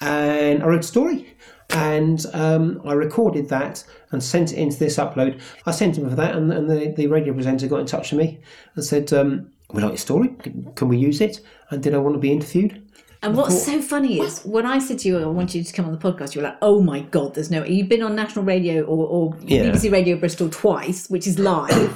and 0.00 0.62
I 0.62 0.66
wrote 0.66 0.80
a 0.80 0.88
story. 0.88 1.36
And 1.70 2.26
um, 2.32 2.82
I 2.84 2.94
recorded 2.94 3.48
that 3.50 3.84
and 4.10 4.20
sent 4.20 4.52
it 4.52 4.58
into 4.58 4.76
this 4.76 4.96
upload. 4.96 5.40
I 5.66 5.70
sent 5.70 5.96
him 5.96 6.10
for 6.10 6.16
that, 6.16 6.34
and, 6.34 6.52
and 6.52 6.68
the, 6.68 6.92
the 6.96 7.06
radio 7.06 7.32
presenter 7.32 7.68
got 7.68 7.78
in 7.78 7.86
touch 7.86 8.10
with 8.10 8.18
me 8.18 8.40
and 8.74 8.84
said, 8.84 9.12
um, 9.12 9.52
"We 9.72 9.80
like 9.80 9.92
your 9.92 9.98
story. 9.98 10.28
Can, 10.42 10.72
can 10.74 10.88
we 10.88 10.98
use 10.98 11.20
it? 11.20 11.40
And 11.70 11.80
did 11.80 11.94
I 11.94 11.98
want 11.98 12.16
to 12.16 12.20
be 12.20 12.32
interviewed?" 12.32 12.79
And 13.22 13.36
what's 13.36 13.66
so 13.66 13.82
funny 13.82 14.18
is 14.18 14.40
when 14.44 14.64
I 14.64 14.78
said 14.78 14.98
to 15.00 15.08
you, 15.08 15.18
I 15.22 15.26
want 15.26 15.54
you 15.54 15.62
to 15.62 15.72
come 15.74 15.84
on 15.84 15.92
the 15.92 15.98
podcast, 15.98 16.34
you 16.34 16.40
were 16.40 16.46
like, 16.48 16.56
oh 16.62 16.80
my 16.80 17.00
God, 17.00 17.34
there's 17.34 17.50
no. 17.50 17.62
You've 17.64 17.88
been 17.88 18.02
on 18.02 18.16
national 18.16 18.46
radio 18.46 18.82
or, 18.84 19.06
or 19.06 19.36
Yeah. 19.42 19.64
BBC 19.64 19.92
Radio 19.92 20.16
Bristol 20.16 20.48
twice, 20.48 21.10
which 21.10 21.26
is 21.26 21.38
live. 21.38 21.94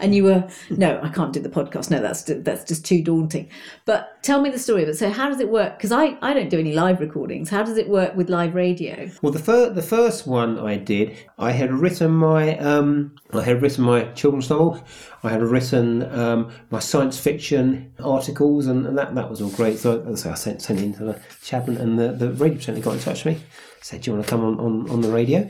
and 0.00 0.14
you 0.14 0.24
were, 0.24 0.48
no, 0.70 0.98
I 1.02 1.10
can't 1.10 1.30
do 1.32 1.40
the 1.40 1.50
podcast. 1.50 1.90
No, 1.90 2.00
that's 2.00 2.22
that's 2.22 2.64
just 2.64 2.86
too 2.86 3.02
daunting. 3.02 3.50
But 3.84 4.22
tell 4.22 4.40
me 4.40 4.48
the 4.48 4.58
story 4.58 4.82
of 4.84 4.88
it. 4.88 4.96
So, 4.96 5.10
how 5.10 5.28
does 5.28 5.40
it 5.40 5.50
work? 5.50 5.76
Because 5.76 5.92
I, 5.92 6.16
I 6.22 6.32
don't 6.32 6.48
do 6.48 6.58
any 6.58 6.72
live 6.72 7.00
recordings. 7.00 7.50
How 7.50 7.62
does 7.62 7.76
it 7.76 7.90
work 7.90 8.16
with 8.16 8.30
live 8.30 8.54
radio? 8.54 9.10
Well, 9.20 9.32
the 9.32 9.38
first 9.40 9.74
the 9.74 9.82
first 9.82 10.26
one 10.26 10.58
I 10.58 10.76
did, 10.78 11.16
I 11.38 11.52
had 11.52 11.70
written 11.70 12.12
my 12.12 12.56
um, 12.56 13.14
I 13.34 13.42
had 13.42 13.60
written 13.60 13.84
my 13.84 14.04
children's 14.12 14.48
novel. 14.48 14.82
I 15.22 15.30
had 15.30 15.42
written 15.42 16.02
um, 16.18 16.50
my 16.70 16.80
science 16.80 17.18
fiction 17.18 17.92
articles, 18.02 18.66
and, 18.66 18.86
and 18.86 18.98
that, 18.98 19.14
that 19.14 19.30
was 19.30 19.40
all 19.40 19.50
great. 19.50 19.78
So, 19.78 20.02
as 20.08 20.26
I 20.26 20.34
sent 20.34 20.62
sent 20.62 20.80
it 20.80 20.84
into 20.84 21.04
the 21.04 21.20
chap, 21.42 21.68
and, 21.68 21.78
and 21.78 21.98
the, 21.98 22.12
the 22.12 22.30
radio 22.32 22.56
presenter 22.56 22.80
got 22.80 22.94
in 22.94 23.00
touch 23.00 23.24
with 23.24 23.36
me. 23.36 23.44
Said, 23.80 24.02
"Do 24.02 24.10
you 24.10 24.16
want 24.16 24.26
to 24.26 24.30
come 24.30 24.44
on, 24.44 24.58
on, 24.58 24.90
on 24.90 25.00
the 25.00 25.10
radio 25.10 25.48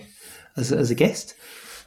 as, 0.57 0.73
as 0.73 0.91
a 0.91 0.95
guest?" 0.95 1.35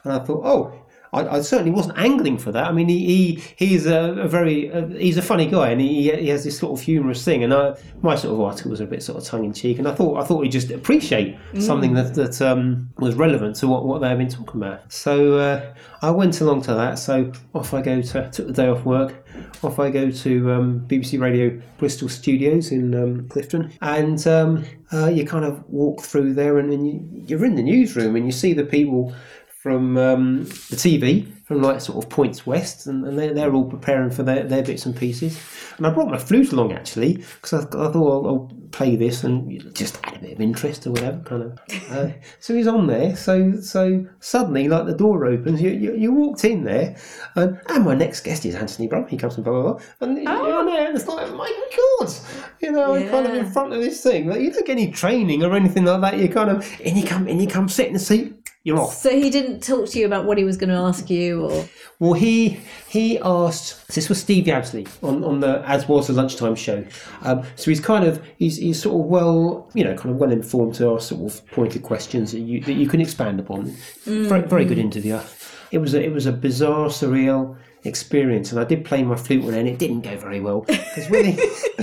And 0.04 0.12
I 0.12 0.18
thought, 0.18 0.42
"Oh." 0.44 0.85
I, 1.16 1.36
I 1.36 1.40
certainly 1.40 1.70
wasn't 1.70 1.96
angling 1.98 2.38
for 2.38 2.52
that. 2.52 2.66
I 2.66 2.72
mean, 2.72 2.88
he, 2.88 3.06
he 3.06 3.66
he's 3.66 3.86
a, 3.86 4.12
a 4.12 4.28
very 4.28 4.70
uh, 4.70 4.86
he's 4.88 5.16
a 5.16 5.22
funny 5.22 5.46
guy, 5.46 5.70
and 5.70 5.80
he, 5.80 6.10
he 6.12 6.28
has 6.28 6.44
this 6.44 6.58
sort 6.58 6.78
of 6.78 6.84
humorous 6.84 7.24
thing. 7.24 7.42
And 7.42 7.54
I, 7.54 7.76
my 8.02 8.14
sort 8.14 8.34
of 8.34 8.40
articles 8.40 8.80
are 8.80 8.84
a 8.84 8.86
bit 8.86 9.02
sort 9.02 9.18
of 9.18 9.24
tongue 9.24 9.44
in 9.44 9.52
cheek, 9.52 9.78
and 9.78 9.88
I 9.88 9.94
thought 9.94 10.22
I 10.22 10.24
thought 10.24 10.42
he'd 10.42 10.52
just 10.52 10.70
appreciate 10.70 11.36
something 11.58 11.94
that 11.94 12.14
that 12.14 12.42
um, 12.42 12.90
was 12.98 13.14
relevant 13.14 13.56
to 13.56 13.68
what, 13.68 13.86
what 13.86 14.00
they've 14.00 14.18
been 14.18 14.28
talking 14.28 14.62
about. 14.62 14.92
So 14.92 15.38
uh, 15.38 15.74
I 16.02 16.10
went 16.10 16.40
along 16.40 16.62
to 16.62 16.74
that. 16.74 16.98
So 16.98 17.32
off 17.54 17.72
I 17.72 17.82
go 17.82 18.02
to 18.02 18.30
took 18.30 18.46
the 18.46 18.52
day 18.52 18.68
off 18.68 18.84
work. 18.84 19.14
Off 19.62 19.78
I 19.78 19.90
go 19.90 20.10
to 20.10 20.52
um, 20.52 20.86
BBC 20.86 21.20
Radio 21.20 21.60
Bristol 21.78 22.08
Studios 22.08 22.72
in 22.72 22.94
um, 22.94 23.28
Clifton, 23.28 23.72
and 23.82 24.26
um, 24.26 24.64
uh, 24.92 25.06
you 25.06 25.26
kind 25.26 25.44
of 25.44 25.68
walk 25.68 26.02
through 26.02 26.34
there, 26.34 26.58
and, 26.58 26.72
and 26.72 26.86
you, 26.86 27.24
you're 27.26 27.44
in 27.44 27.54
the 27.54 27.62
newsroom, 27.62 28.16
and 28.16 28.26
you 28.26 28.32
see 28.32 28.52
the 28.52 28.64
people 28.64 29.14
from 29.66 29.98
um, 29.98 30.44
the 30.44 30.76
TV, 30.76 31.26
from 31.42 31.60
like 31.60 31.80
sort 31.80 32.04
of 32.04 32.08
points 32.08 32.46
west, 32.46 32.86
and, 32.86 33.04
and 33.04 33.18
they're, 33.18 33.34
they're 33.34 33.52
all 33.52 33.64
preparing 33.64 34.12
for 34.12 34.22
their, 34.22 34.44
their 34.44 34.62
bits 34.62 34.86
and 34.86 34.96
pieces. 34.96 35.36
And 35.76 35.84
I 35.84 35.90
brought 35.90 36.08
my 36.08 36.18
flute 36.18 36.52
along 36.52 36.72
actually, 36.72 37.14
because 37.16 37.52
I, 37.52 37.58
I 37.62 37.90
thought 37.90 37.96
I'll, 37.96 38.26
I'll 38.28 38.52
play 38.70 38.94
this 38.94 39.24
and 39.24 39.74
just 39.74 39.98
add 40.04 40.18
a 40.18 40.18
bit 40.20 40.34
of 40.34 40.40
interest 40.40 40.86
or 40.86 40.92
whatever, 40.92 41.18
kind 41.24 41.42
of. 41.42 41.58
Uh, 41.90 42.12
so 42.38 42.54
he's 42.54 42.68
on 42.68 42.86
there. 42.86 43.16
So 43.16 43.60
so 43.60 44.06
suddenly, 44.20 44.68
like 44.68 44.86
the 44.86 44.94
door 44.94 45.26
opens, 45.26 45.60
you, 45.60 45.70
you, 45.70 45.96
you 45.96 46.12
walked 46.12 46.44
in 46.44 46.62
there, 46.62 46.96
and, 47.34 47.60
and 47.68 47.84
my 47.84 47.96
next 47.96 48.20
guest 48.20 48.46
is 48.46 48.54
Anthony 48.54 48.86
Brum. 48.86 49.08
He 49.08 49.16
comes 49.16 49.34
from 49.34 49.42
blah 49.42 49.52
blah 49.52 49.72
blah, 49.72 49.82
and 50.00 50.22
you're 50.22 50.58
on 50.58 50.66
there, 50.66 50.86
and 50.86 50.96
it's 50.96 51.08
like, 51.08 51.28
my 51.32 51.68
God, 51.98 52.12
you 52.60 52.70
know, 52.70 52.94
I'm 52.94 53.08
kind 53.08 53.26
of 53.26 53.34
in 53.34 53.50
front 53.50 53.72
of 53.72 53.80
this 53.80 54.00
thing. 54.00 54.28
Like, 54.28 54.42
you 54.42 54.52
don't 54.52 54.64
get 54.64 54.78
any 54.78 54.92
training 54.92 55.42
or 55.42 55.56
anything 55.56 55.86
like 55.86 56.00
that. 56.02 56.18
You 56.20 56.28
kind 56.28 56.50
of, 56.50 56.80
and 56.84 56.96
you 56.96 57.04
come, 57.04 57.26
and 57.26 57.42
you 57.42 57.48
come 57.48 57.68
sit 57.68 57.88
in 57.88 57.94
the 57.94 57.98
seat. 57.98 58.45
You're 58.66 58.80
off. 58.80 58.94
So, 58.94 59.10
he 59.10 59.30
didn't 59.30 59.62
talk 59.62 59.88
to 59.90 59.98
you 60.00 60.06
about 60.06 60.24
what 60.24 60.38
he 60.38 60.42
was 60.42 60.56
going 60.56 60.70
to 60.70 60.74
ask 60.74 61.08
you, 61.08 61.44
or. 61.44 61.68
Well, 62.00 62.14
he 62.14 62.58
he 62.88 63.16
asked. 63.20 63.86
This 63.94 64.08
was 64.08 64.20
Steve 64.20 64.46
Yabsley 64.46 64.88
on, 65.04 65.22
on 65.22 65.38
the 65.38 65.62
as 65.64 65.86
was 65.86 66.08
the 66.08 66.14
lunchtime 66.14 66.56
show. 66.56 66.84
Um, 67.22 67.44
so 67.54 67.70
he's 67.70 67.78
kind 67.78 68.04
of 68.04 68.20
he's, 68.38 68.56
he's 68.56 68.82
sort 68.82 69.00
of 69.00 69.06
well 69.06 69.70
you 69.72 69.84
know 69.84 69.94
kind 69.94 70.10
of 70.10 70.16
well 70.16 70.32
informed 70.32 70.74
to 70.74 70.96
ask 70.96 71.10
sort 71.10 71.32
of 71.32 71.46
pointed 71.52 71.84
questions 71.84 72.32
that 72.32 72.40
you 72.40 72.60
that 72.62 72.72
you 72.72 72.88
can 72.88 73.00
expand 73.00 73.38
upon. 73.38 73.66
Very 74.02 74.42
very 74.42 74.64
good 74.64 74.78
interviewer. 74.78 75.22
It 75.70 75.78
was 75.78 75.94
a, 75.94 76.02
it 76.02 76.12
was 76.12 76.26
a 76.26 76.32
bizarre, 76.32 76.88
surreal 76.88 77.56
experience, 77.86 78.50
and 78.52 78.60
I 78.60 78.64
did 78.64 78.84
play 78.84 79.02
my 79.02 79.16
flute 79.16 79.44
one, 79.44 79.54
and 79.54 79.68
it 79.68 79.78
didn't 79.78 80.02
go 80.02 80.16
very 80.16 80.40
well 80.40 80.62
because 80.62 81.08
really 81.10 81.36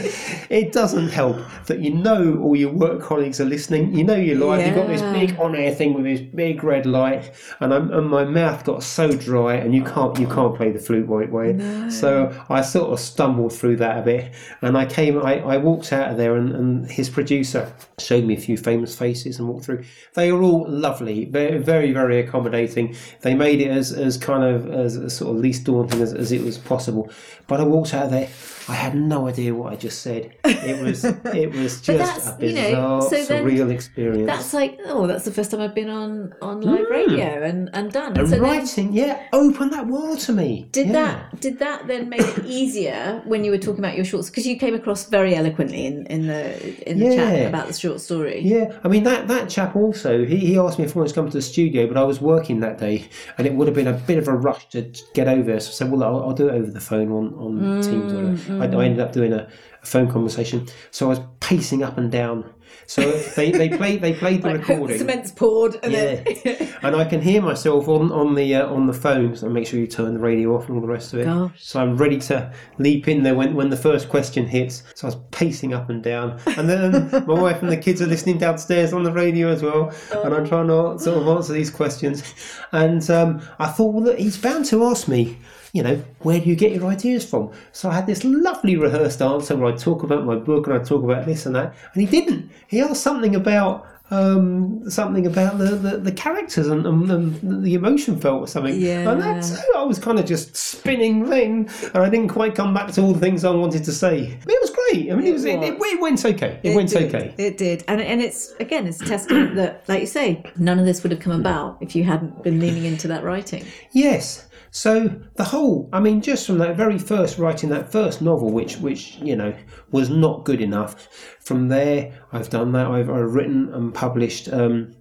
it 0.49 0.71
doesn't 0.71 1.09
help 1.09 1.37
that 1.65 1.79
you 1.79 1.91
know 1.91 2.37
all 2.41 2.55
your 2.55 2.71
work 2.71 3.01
colleagues 3.01 3.39
are 3.39 3.45
listening. 3.45 3.93
You 3.93 4.03
know 4.03 4.15
you're 4.15 4.37
live. 4.37 4.65
You've 4.65 4.75
got 4.75 4.87
this 4.87 5.01
big 5.01 5.39
on 5.39 5.55
air 5.55 5.73
thing 5.73 5.93
with 5.93 6.03
this 6.03 6.21
big 6.21 6.63
red 6.63 6.85
light, 6.85 7.31
and, 7.59 7.73
I'm, 7.73 7.91
and 7.91 8.07
my 8.07 8.25
mouth 8.25 8.63
got 8.63 8.83
so 8.83 9.11
dry, 9.15 9.55
and 9.55 9.73
you 9.73 9.83
can't 9.83 10.17
you 10.19 10.27
can't 10.27 10.55
play 10.55 10.71
the 10.71 10.79
flute 10.79 11.07
right 11.07 11.31
way. 11.31 11.89
So 11.89 12.33
I 12.49 12.61
sort 12.61 12.91
of 12.91 12.99
stumbled 12.99 13.53
through 13.53 13.77
that 13.77 13.97
a 13.97 14.01
bit, 14.01 14.33
and 14.61 14.77
I 14.77 14.85
came. 14.85 15.23
I, 15.23 15.39
I 15.39 15.57
walked 15.57 15.93
out 15.93 16.11
of 16.11 16.17
there, 16.17 16.35
and, 16.35 16.53
and 16.53 16.91
his 16.91 17.09
producer 17.09 17.73
showed 17.97 18.25
me 18.25 18.35
a 18.35 18.39
few 18.39 18.57
famous 18.57 18.97
faces 18.97 19.39
and 19.39 19.47
walked 19.47 19.65
through. 19.65 19.83
They 20.13 20.31
were 20.31 20.41
all 20.41 20.65
lovely, 20.67 21.25
very 21.25 21.57
very 21.59 21.93
very 21.93 22.19
accommodating. 22.19 22.95
They 23.21 23.33
made 23.33 23.61
it 23.61 23.69
as, 23.69 23.91
as 23.91 24.17
kind 24.17 24.43
of 24.43 24.69
as, 24.69 24.97
as 24.97 25.15
sort 25.15 25.35
of 25.35 25.41
least 25.41 25.63
daunting 25.63 25.92
as, 26.01 26.13
as 26.13 26.32
it 26.32 26.43
was 26.43 26.58
possible. 26.58 27.10
But 27.47 27.60
I 27.60 27.63
walked 27.63 27.93
out 27.93 28.06
of 28.06 28.12
there. 28.12 28.29
I 28.69 28.75
had 28.75 28.95
no 28.95 29.27
idea 29.27 29.53
what 29.53 29.73
I 29.73 29.75
just 29.75 30.01
said. 30.01 30.34
It 30.45 30.82
was 30.82 31.03
it 31.25 31.51
was 31.53 31.82
just 31.82 32.39
a 32.39 32.45
you 32.45 32.53
bizarre, 32.53 33.01
know, 33.01 33.01
so 33.01 33.23
then 33.25 33.45
surreal 33.45 33.69
experience. 33.69 34.25
That's 34.25 34.53
like, 34.53 34.79
oh, 34.86 35.06
that's 35.06 35.25
the 35.25 35.32
first 35.32 35.51
time 35.51 35.60
I've 35.60 35.75
been 35.75 35.89
on 35.89 36.34
on 36.41 36.62
live 36.62 36.86
radio 36.89 37.43
and, 37.43 37.69
and 37.73 37.91
done. 37.91 38.13
Mm. 38.13 38.19
and 38.19 38.29
so 38.29 38.36
then, 38.36 38.41
writing, 38.41 38.93
yeah, 38.93 39.27
open 39.34 39.69
that 39.71 39.88
world 39.88 40.19
to 40.21 40.32
me. 40.34 40.69
did 40.71 40.88
yeah. 40.88 40.93
that 40.93 41.41
did 41.41 41.60
that 41.60 41.88
then 41.88 42.08
make 42.08 42.21
it 42.21 42.45
easier 42.45 43.21
when 43.25 43.43
you 43.43 43.51
were 43.51 43.58
talking 43.58 43.79
about 43.79 43.95
your 43.97 44.06
shorts? 44.06 44.29
Because 44.29 44.47
you 44.47 44.58
came 44.58 44.75
across 44.75 45.10
very 45.10 45.36
eloquently 45.36 45.86
in, 45.86 46.06
in 46.08 46.27
the 46.27 46.89
in 46.89 46.99
the 46.99 47.06
Yeah. 47.06 47.15
chat 47.15 47.47
about 47.47 47.67
the 47.67 47.73
short 47.73 47.99
story. 47.99 48.39
Yeah, 48.39 48.79
I 48.86 48.88
mean 48.88 49.03
that 49.03 49.27
that 49.27 49.49
chap 49.49 49.75
also. 49.75 50.23
He, 50.25 50.38
he 50.38 50.58
asked 50.58 50.79
me 50.79 50.86
if 50.86 50.95
I 50.95 50.99
wanted 50.99 51.10
to 51.10 51.15
come 51.15 51.29
to 51.29 51.38
the 51.38 51.41
studio, 51.41 51.86
but 51.86 51.97
I 51.97 52.03
was 52.03 52.21
working 52.21 52.62
that 52.62 52.77
day, 52.77 53.10
and 53.38 53.45
it 53.45 53.53
would 53.56 53.67
have 53.67 53.75
been 53.75 53.88
a 53.88 53.93
bit 53.93 54.17
of 54.17 54.29
a 54.29 54.34
rush 54.36 54.69
to 54.69 54.89
get 55.13 55.27
over. 55.27 55.60
So 55.60 55.71
said, 55.73 55.91
"Well, 55.91 56.03
I'll, 56.03 56.23
I'll 56.29 56.33
do 56.33 56.49
it 56.49 56.53
over 56.53 56.71
the 56.71 56.79
phone 56.81 57.12
on 57.12 57.33
on 57.36 57.81
Teams." 57.81 58.13
Or 58.13 58.23
whatever. 58.57 58.77
I, 58.77 58.81
I 58.81 58.86
ended 58.86 58.99
up 58.99 59.12
doing 59.13 59.33
a, 59.33 59.47
a 59.81 59.86
phone 59.86 60.09
conversation, 60.12 60.67
so 60.91 61.07
I 61.07 61.09
was 61.09 61.19
pacing 61.39 61.83
up 61.83 61.97
and 61.97 62.12
down. 62.12 62.53
So 62.88 63.12
they, 63.38 63.51
they 63.51 63.69
played 63.69 64.01
they 64.01 64.13
played 64.13 64.41
the 64.41 64.49
Like, 64.57 64.67
recording. 64.67 64.97
cement's 64.97 65.31
poured 65.31 65.79
and 65.83 65.93
Yeah, 65.93 66.15
then 66.43 66.75
and 66.81 66.95
I 66.95 67.05
can 67.05 67.21
hear 67.21 67.41
myself 67.41 67.88
on 67.88 68.12
on 68.12 68.33
the 68.36 68.55
uh, 68.55 68.67
on 68.67 68.88
the 68.88 68.93
phone. 68.93 69.36
So 69.38 69.47
make 69.47 69.67
sure 69.67 69.79
you 69.79 69.86
turn 69.88 70.13
the 70.15 70.19
radio 70.19 70.55
off 70.55 70.67
and 70.67 70.75
all 70.75 70.81
the 70.81 70.88
rest 70.88 71.13
of 71.13 71.19
it. 71.19 71.25
Gosh. 71.25 71.51
So 71.63 71.79
I'm 71.79 71.95
ready 71.97 72.17
to 72.21 72.51
leap 72.79 73.07
in 73.07 73.23
there 73.23 73.36
when 73.36 73.53
when 73.55 73.69
the 73.69 73.77
first 73.77 74.09
question 74.09 74.47
hits. 74.47 74.83
So 74.95 75.07
I 75.07 75.12
was 75.12 75.17
pacing 75.31 75.73
up 75.73 75.89
and 75.89 76.01
down, 76.03 76.39
and 76.57 76.67
then 76.67 77.09
my 77.27 77.39
wife 77.39 77.62
and 77.62 77.71
the 77.71 77.77
kids 77.77 78.01
are 78.01 78.07
listening 78.07 78.38
downstairs 78.39 78.91
on 78.91 79.03
the 79.03 79.13
radio 79.13 79.49
as 79.49 79.62
well, 79.62 79.93
and 80.23 80.33
I'm 80.33 80.45
trying 80.45 80.67
to 80.67 80.97
sort 80.99 81.17
of 81.21 81.27
answer 81.27 81.53
these 81.53 81.69
questions. 81.69 82.23
And 82.71 83.07
um, 83.12 83.41
I 83.59 83.67
thought, 83.67 83.93
well, 83.93 84.03
look, 84.03 84.17
he's 84.17 84.38
bound 84.38 84.65
to 84.65 84.83
ask 84.86 85.07
me. 85.07 85.38
You 85.73 85.81
know, 85.81 86.03
where 86.19 86.39
do 86.39 86.47
you 86.47 86.55
get 86.55 86.71
your 86.71 86.86
ideas 86.86 87.25
from? 87.25 87.51
So 87.71 87.89
I 87.89 87.95
had 87.95 88.05
this 88.05 88.23
lovely 88.23 88.77
rehearsed 88.77 89.23
answer 89.23 89.57
where 89.57 89.73
I 89.73 89.75
talk 89.75 90.03
about 90.03 90.23
my 90.23 90.36
book 90.36 90.67
and 90.67 90.75
I 90.75 90.83
talk 90.83 91.03
about 91.03 91.25
this 91.25 91.47
and 91.47 91.55
that, 91.55 91.75
and 91.93 92.01
he 92.01 92.07
didn't. 92.07 92.51
He 92.67 92.79
asked 92.79 93.01
something 93.01 93.36
about 93.36 93.88
um, 94.12 94.88
something 94.89 95.25
about 95.25 95.57
the, 95.57 95.75
the, 95.75 95.97
the 95.97 96.12
characters 96.12 96.67
and, 96.67 96.86
and, 96.86 97.09
and 97.09 97.63
the 97.63 97.73
emotion 97.73 98.19
felt 98.19 98.41
or 98.41 98.47
something. 98.47 98.79
Yeah. 98.79 99.09
And 99.09 99.21
that's 99.21 99.57
I 99.75 99.83
was 99.83 99.97
kind 99.97 100.19
of 100.19 100.25
just 100.25 100.55
spinning 100.55 101.27
then, 101.29 101.69
and 101.81 101.97
I 101.97 102.09
didn't 102.09 102.29
quite 102.29 102.53
come 102.53 102.73
back 102.73 102.91
to 102.93 103.01
all 103.01 103.13
the 103.13 103.19
things 103.19 103.43
I 103.43 103.49
wanted 103.49 103.83
to 103.86 103.91
say. 103.91 104.38
But 104.43 104.53
it 104.53 104.62
was 104.62 104.69
great. 104.69 105.12
I 105.12 105.15
mean, 105.15 105.25
it, 105.25 105.33
was, 105.33 105.45
it, 105.45 105.59
it, 105.63 105.81
it 105.81 106.01
went 106.01 106.23
okay. 106.23 106.59
It, 106.62 106.75
went 106.75 106.89
did. 106.89 107.15
okay. 107.15 107.33
It 107.38 107.57
did, 107.57 107.83
and 107.88 107.99
and 108.01 108.21
it's 108.21 108.51
again, 108.59 108.86
it's 108.86 109.01
a 109.01 109.05
testament 109.05 109.55
that, 109.55 109.83
like 109.88 110.01
you 110.01 110.07
say, 110.07 110.43
none 110.57 110.77
of 110.77 110.86
this 110.86 111.01
would 111.01 111.12
have 111.12 111.21
come 111.21 111.39
about 111.39 111.77
if 111.81 111.95
you 111.95 112.03
hadn't 112.03 112.43
been 112.43 112.59
leaning 112.59 112.86
into 112.86 113.07
that 113.07 113.23
writing. 113.23 113.65
Yes. 113.91 114.47
So 114.75 115.07
the 115.36 115.43
whole, 115.43 115.88
I 115.93 115.99
mean, 115.99 116.19
just 116.19 116.47
from 116.47 116.57
that 116.57 116.75
very 116.75 116.97
first 116.97 117.38
writing 117.38 117.69
that 117.69 117.91
first 117.91 118.23
novel, 118.23 118.49
which 118.49 118.77
which 118.77 119.17
you 119.17 119.36
know 119.36 119.53
was 119.91 120.09
not 120.09 120.45
good 120.45 120.62
enough. 120.62 121.07
From 121.41 121.67
there, 121.67 122.19
I've 122.31 122.49
done 122.49 122.71
that. 122.71 122.88
I've, 122.88 123.07
I've 123.07 123.36
written 123.36 123.71
and 123.71 123.93
published 123.93 124.51
um, 124.51 124.95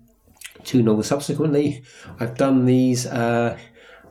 two 0.62 0.82
novels 0.82 1.06
subsequently. 1.06 1.84
I've 2.20 2.36
done 2.36 2.66
these. 2.66 3.06
Uh, 3.06 3.58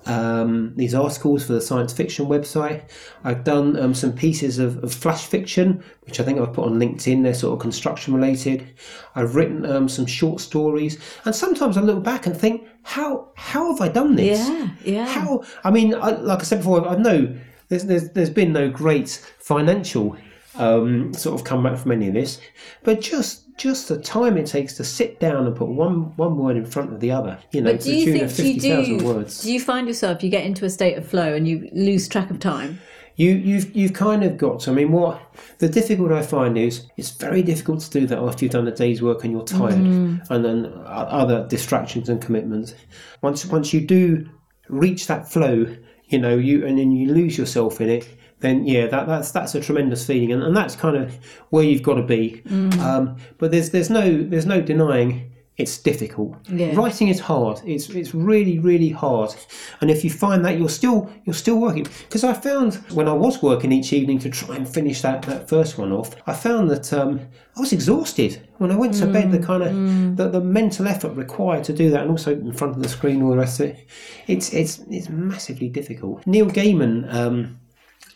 um, 0.05 0.73
these 0.75 0.95
articles 0.95 1.45
for 1.45 1.53
the 1.53 1.61
science 1.61 1.93
fiction 1.93 2.25
website. 2.25 2.89
I've 3.23 3.43
done 3.43 3.77
um, 3.79 3.93
some 3.93 4.13
pieces 4.13 4.59
of, 4.59 4.83
of 4.83 4.93
flash 4.93 5.25
fiction, 5.25 5.83
which 6.01 6.19
I 6.19 6.23
think 6.23 6.39
I've 6.39 6.53
put 6.53 6.65
on 6.65 6.79
LinkedIn. 6.79 7.23
They're 7.23 7.33
sort 7.33 7.53
of 7.53 7.59
construction 7.59 8.13
related. 8.13 8.67
I've 9.15 9.35
written 9.35 9.65
um, 9.65 9.87
some 9.87 10.05
short 10.05 10.41
stories, 10.41 10.99
and 11.25 11.35
sometimes 11.35 11.77
I 11.77 11.81
look 11.81 12.03
back 12.03 12.25
and 12.25 12.35
think, 12.35 12.67
how 12.83 13.29
how 13.35 13.71
have 13.71 13.81
I 13.81 13.89
done 13.91 14.15
this? 14.15 14.47
Yeah, 14.47 14.69
yeah. 14.83 15.05
How? 15.05 15.43
I 15.63 15.71
mean, 15.71 15.93
I, 15.93 16.11
like 16.11 16.39
I 16.39 16.43
said 16.43 16.59
before, 16.59 16.87
I 16.87 16.95
know 16.95 17.35
there's 17.69 17.85
there's, 17.85 18.09
there's 18.09 18.29
been 18.29 18.53
no 18.53 18.69
great 18.69 19.09
financial 19.39 20.17
um, 20.55 21.13
sort 21.13 21.39
of 21.39 21.45
comeback 21.45 21.77
from 21.77 21.91
any 21.91 22.07
of 22.07 22.13
this, 22.13 22.41
but 22.83 23.01
just 23.01 23.50
just 23.61 23.89
the 23.89 23.97
time 23.99 24.37
it 24.37 24.47
takes 24.47 24.73
to 24.73 24.83
sit 24.83 25.19
down 25.19 25.45
and 25.45 25.55
put 25.55 25.67
one 25.67 26.15
one 26.17 26.35
word 26.35 26.57
in 26.57 26.65
front 26.65 26.91
of 26.91 26.99
the 26.99 27.11
other, 27.11 27.37
you 27.51 27.61
know, 27.61 27.73
But 27.73 27.81
to 27.81 27.89
do 27.89 27.95
you 27.95 28.05
tune 28.05 28.13
think 28.13 28.23
you 28.23 28.53
fifty 28.53 28.69
thousand 28.69 28.97
do? 28.97 29.05
words. 29.05 29.43
Do 29.43 29.53
you 29.53 29.59
find 29.59 29.87
yourself 29.87 30.23
you 30.23 30.31
get 30.31 30.45
into 30.45 30.65
a 30.65 30.69
state 30.69 30.97
of 30.97 31.05
flow 31.05 31.35
and 31.35 31.47
you 31.47 31.69
lose 31.71 32.07
track 32.07 32.31
of 32.31 32.39
time? 32.39 32.79
You, 33.17 33.33
you've 33.33 33.75
you've 33.75 33.93
kind 33.93 34.23
of 34.23 34.37
got 34.37 34.61
to. 34.61 34.71
I 34.71 34.73
mean, 34.73 34.91
what 34.91 35.21
the 35.59 35.69
difficult 35.69 36.11
I 36.11 36.23
find 36.23 36.57
is 36.57 36.87
it's 36.97 37.11
very 37.11 37.43
difficult 37.43 37.81
to 37.81 37.89
do 37.91 38.07
that 38.07 38.17
after 38.17 38.45
you've 38.45 38.53
done 38.53 38.67
a 38.67 38.71
day's 38.71 39.01
work 39.01 39.23
and 39.23 39.31
you're 39.31 39.43
tired, 39.43 39.75
mm. 39.75 40.27
and 40.31 40.43
then 40.43 40.73
other 40.85 41.45
distractions 41.47 42.09
and 42.09 42.19
commitments. 42.19 42.73
Once 43.21 43.45
once 43.45 43.73
you 43.73 43.81
do 43.85 44.27
reach 44.69 45.05
that 45.05 45.31
flow, 45.31 45.67
you 46.07 46.17
know, 46.17 46.35
you 46.35 46.65
and 46.65 46.79
then 46.79 46.91
you 46.91 47.13
lose 47.13 47.37
yourself 47.37 47.79
in 47.79 47.89
it. 47.89 48.09
Then 48.41 48.65
yeah, 48.65 48.87
that, 48.87 49.07
that's 49.07 49.31
that's 49.31 49.55
a 49.55 49.61
tremendous 49.61 50.05
feeling, 50.05 50.31
and, 50.31 50.43
and 50.43 50.55
that's 50.55 50.75
kind 50.75 50.97
of 50.97 51.17
where 51.49 51.63
you've 51.63 51.83
got 51.83 51.95
to 51.95 52.03
be. 52.03 52.41
Um, 52.79 53.17
but 53.37 53.51
there's 53.51 53.69
there's 53.69 53.89
no 53.89 54.23
there's 54.23 54.45
no 54.45 54.61
denying 54.61 55.31
it's 55.61 55.77
difficult. 55.77 56.35
Yeah. 56.49 56.75
Writing 56.75 57.09
is 57.09 57.19
hard. 57.19 57.61
It's 57.65 57.89
it's 57.89 58.15
really 58.15 58.57
really 58.57 58.89
hard. 58.89 59.35
And 59.79 59.91
if 59.91 60.03
you 60.03 60.09
find 60.09 60.43
that 60.45 60.57
you're 60.57 60.69
still 60.69 61.11
you're 61.25 61.35
still 61.35 61.57
working, 61.57 61.83
because 61.83 62.23
I 62.23 62.33
found 62.33 62.75
when 62.91 63.07
I 63.07 63.13
was 63.13 63.43
working 63.43 63.71
each 63.71 63.93
evening 63.93 64.19
to 64.19 64.29
try 64.29 64.55
and 64.55 64.67
finish 64.67 65.01
that, 65.01 65.21
that 65.23 65.49
first 65.49 65.77
one 65.77 65.91
off, 65.91 66.15
I 66.25 66.33
found 66.33 66.71
that 66.71 66.91
um, 66.93 67.19
I 67.55 67.59
was 67.59 67.73
exhausted 67.73 68.47
when 68.57 68.71
I 68.71 68.75
went 68.75 68.95
to 68.95 69.07
bed. 69.07 69.31
The 69.31 69.39
kind 69.39 69.63
of 69.63 70.17
the, 70.17 70.29
the 70.29 70.41
mental 70.41 70.87
effort 70.87 71.11
required 71.11 71.63
to 71.65 71.73
do 71.73 71.91
that, 71.91 72.01
and 72.01 72.09
also 72.09 72.31
in 72.31 72.53
front 72.53 72.75
of 72.75 72.81
the 72.81 72.89
screen, 72.89 73.21
all 73.21 73.31
the 73.31 73.37
rest 73.37 73.59
of 73.59 73.67
it, 73.67 73.87
it's 74.27 74.53
it's 74.53 74.79
it's 74.89 75.09
massively 75.09 75.69
difficult. 75.69 76.25
Neil 76.25 76.47
Gaiman. 76.47 77.13
Um, 77.13 77.57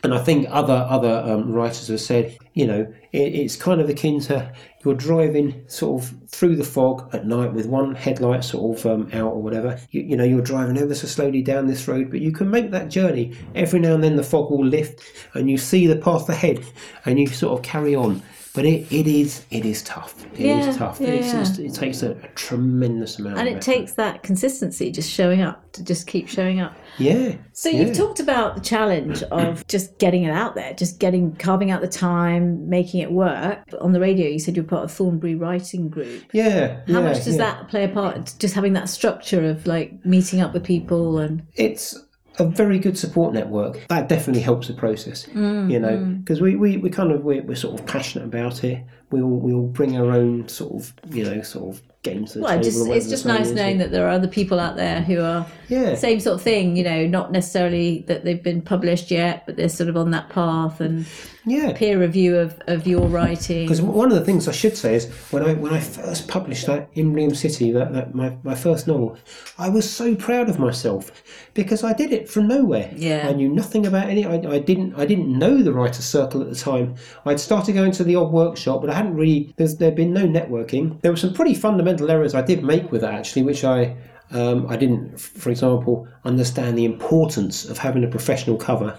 and 0.06 0.14
I 0.14 0.18
think 0.18 0.46
other 0.50 0.86
other 0.88 1.20
um, 1.26 1.50
writers 1.50 1.88
have 1.88 2.00
said, 2.00 2.38
you 2.54 2.64
know, 2.64 2.86
it, 3.10 3.34
it's 3.34 3.56
kind 3.56 3.80
of 3.80 3.88
akin 3.88 4.20
to 4.20 4.52
you're 4.84 4.94
driving 4.94 5.64
sort 5.66 6.00
of 6.00 6.28
through 6.28 6.54
the 6.54 6.62
fog 6.62 7.12
at 7.12 7.26
night 7.26 7.52
with 7.52 7.66
one 7.66 7.96
headlight 7.96 8.44
sort 8.44 8.78
of 8.78 8.86
um, 8.86 9.10
out 9.12 9.32
or 9.32 9.42
whatever. 9.42 9.80
You, 9.90 10.02
you 10.02 10.16
know, 10.16 10.22
you're 10.22 10.42
driving 10.42 10.78
ever 10.78 10.94
so 10.94 11.08
slowly 11.08 11.42
down 11.42 11.66
this 11.66 11.88
road, 11.88 12.12
but 12.12 12.20
you 12.20 12.30
can 12.30 12.48
make 12.48 12.70
that 12.70 12.88
journey. 12.88 13.36
Every 13.56 13.80
now 13.80 13.94
and 13.94 14.04
then 14.04 14.14
the 14.14 14.22
fog 14.22 14.48
will 14.48 14.64
lift, 14.64 15.02
and 15.34 15.50
you 15.50 15.58
see 15.58 15.88
the 15.88 15.96
path 15.96 16.28
ahead, 16.28 16.64
and 17.04 17.18
you 17.18 17.26
sort 17.26 17.58
of 17.58 17.64
carry 17.64 17.96
on. 17.96 18.22
But 18.56 18.64
it, 18.64 18.90
it 18.92 19.06
is 19.06 19.44
it 19.52 19.64
is 19.64 19.82
tough. 19.82 20.24
It 20.34 20.40
is 20.40 20.66
Yeah, 20.66 20.72
tough. 20.72 20.98
yeah, 21.00 21.08
it 21.10 21.74
takes 21.74 22.02
a, 22.02 22.12
a 22.12 22.28
tremendous 22.34 23.18
amount. 23.18 23.38
And 23.38 23.46
it 23.48 23.52
effort. 23.52 23.62
takes 23.62 23.92
that 23.92 24.22
consistency, 24.24 24.90
just 24.90 25.10
showing 25.10 25.42
up, 25.42 25.70
to 25.72 25.84
just 25.84 26.06
keep 26.06 26.26
showing 26.26 26.58
up. 26.60 26.74
yeah. 26.98 27.36
So 27.52 27.68
you've 27.68 27.96
talked 27.96 28.18
about 28.20 28.54
the 28.54 28.60
challenge 28.62 29.22
of 29.24 29.66
just 29.66 29.98
getting 29.98 30.24
it 30.24 30.30
out 30.30 30.54
there, 30.54 30.72
just 30.74 30.98
getting 30.98 31.36
carving 31.36 31.70
out 31.70 31.80
the 31.82 31.88
time, 31.88 32.68
making 32.68 33.00
it 33.02 33.12
work. 33.12 33.60
But 33.70 33.80
on 33.80 33.92
the 33.92 34.00
radio, 34.00 34.26
you 34.28 34.38
said 34.38 34.56
you're 34.56 34.64
part 34.64 34.84
of 34.84 34.90
Thornbury 34.92 35.34
Writing 35.34 35.88
Group. 35.88 36.24
Yeah. 36.32 36.80
How 36.88 37.02
much 37.02 37.24
does 37.24 37.36
that 37.36 37.68
play 37.68 37.84
a 37.84 37.88
part? 37.88 38.34
Just 38.38 38.54
having 38.54 38.72
that 38.72 38.88
structure 38.88 39.44
of 39.48 39.66
like 39.66 40.04
meeting 40.04 40.40
up 40.40 40.52
with 40.54 40.64
people 40.64 41.18
and 41.18 41.46
it's 41.54 41.94
a 42.38 42.44
very 42.44 42.78
good 42.78 42.96
support 42.98 43.32
network. 43.34 43.86
That 43.88 44.08
definitely 44.08 44.42
helps 44.42 44.68
the 44.68 44.74
process, 44.74 45.26
Mm, 45.26 45.70
you 45.70 45.78
know, 45.78 45.96
because 46.20 46.40
we, 46.40 46.56
we, 46.56 46.76
we 46.76 46.90
kind 46.90 47.10
of 47.12 47.24
we're, 47.24 47.42
we're 47.42 47.56
sort 47.56 47.78
of 47.80 47.86
passionate 47.86 48.24
about 48.24 48.62
it. 48.64 48.84
We 49.10 49.22
all 49.22 49.38
we 49.38 49.52
all 49.52 49.66
bring 49.66 49.96
our 49.96 50.10
own 50.10 50.48
sort 50.48 50.74
of 50.74 50.92
you 51.14 51.24
know 51.24 51.42
sort 51.42 51.74
of 51.76 51.82
games 52.02 52.32
to 52.32 52.38
the 52.38 52.44
well, 52.44 52.52
table. 52.52 52.64
just 52.64 52.88
it's 52.88 53.08
just 53.08 53.26
nice 53.26 53.50
knowing 53.50 53.78
that 53.78 53.90
there 53.90 54.06
are 54.06 54.10
other 54.10 54.28
people 54.28 54.60
out 54.60 54.76
there 54.76 55.02
who 55.02 55.20
are 55.20 55.46
yeah 55.68 55.94
same 55.94 56.20
sort 56.20 56.36
of 56.36 56.42
thing. 56.42 56.76
You 56.76 56.84
know, 56.84 57.06
not 57.06 57.32
necessarily 57.32 58.04
that 58.08 58.24
they've 58.24 58.42
been 58.42 58.62
published 58.62 59.10
yet, 59.10 59.44
but 59.46 59.56
they're 59.56 59.68
sort 59.68 59.88
of 59.88 59.96
on 59.96 60.10
that 60.10 60.28
path 60.28 60.80
and 60.80 61.06
yeah. 61.46 61.72
peer 61.72 61.98
review 61.98 62.36
of, 62.36 62.60
of 62.66 62.86
your 62.86 63.06
writing. 63.06 63.64
Because 63.64 63.80
one 63.80 64.10
of 64.10 64.18
the 64.18 64.24
things 64.24 64.48
I 64.48 64.52
should 64.52 64.76
say 64.76 64.96
is 64.96 65.08
when 65.30 65.42
I 65.42 65.54
when 65.54 65.72
I 65.72 65.80
first 65.80 66.28
published 66.28 66.66
that 66.66 66.92
Imbrium 66.94 67.34
City, 67.34 67.70
that, 67.72 67.92
that 67.92 68.14
my, 68.14 68.36
my 68.42 68.54
first 68.54 68.86
novel, 68.86 69.16
I 69.56 69.68
was 69.68 69.88
so 69.88 70.14
proud 70.16 70.48
of 70.48 70.58
myself 70.58 71.22
because 71.54 71.84
I 71.84 71.92
did 71.92 72.12
it 72.12 72.28
from 72.28 72.48
nowhere. 72.48 72.90
Yeah. 72.94 73.28
I 73.28 73.32
knew 73.32 73.48
nothing 73.48 73.86
about 73.86 74.08
any. 74.08 74.26
I, 74.26 74.34
I 74.34 74.58
didn't 74.58 74.94
I 74.96 75.06
didn't 75.06 75.38
know 75.38 75.62
the 75.62 75.72
writers' 75.72 76.04
circle 76.04 76.42
at 76.42 76.50
the 76.50 76.56
time. 76.56 76.96
I'd 77.24 77.40
started 77.40 77.74
going 77.74 77.92
to 77.92 78.04
the 78.04 78.16
odd 78.16 78.32
workshop, 78.32 78.80
but 78.80 78.90
I 78.90 78.94
hadn't 78.96 79.14
really. 79.16 79.54
There's 79.56 79.76
there'd 79.76 79.94
been 79.94 80.12
no 80.12 80.26
networking. 80.26 81.00
There 81.02 81.10
were 81.12 81.16
some 81.16 81.32
pretty 81.34 81.54
fundamental 81.54 82.10
errors 82.10 82.34
I 82.34 82.42
did 82.42 82.62
make 82.64 82.90
with 82.92 83.02
it 83.04 83.10
actually, 83.10 83.42
which 83.42 83.64
I. 83.64 83.96
Um, 84.32 84.66
I 84.68 84.76
didn't, 84.76 85.20
for 85.20 85.50
example, 85.50 86.08
understand 86.24 86.76
the 86.76 86.84
importance 86.84 87.64
of 87.64 87.78
having 87.78 88.02
a 88.02 88.08
professional 88.08 88.56
cover 88.56 88.98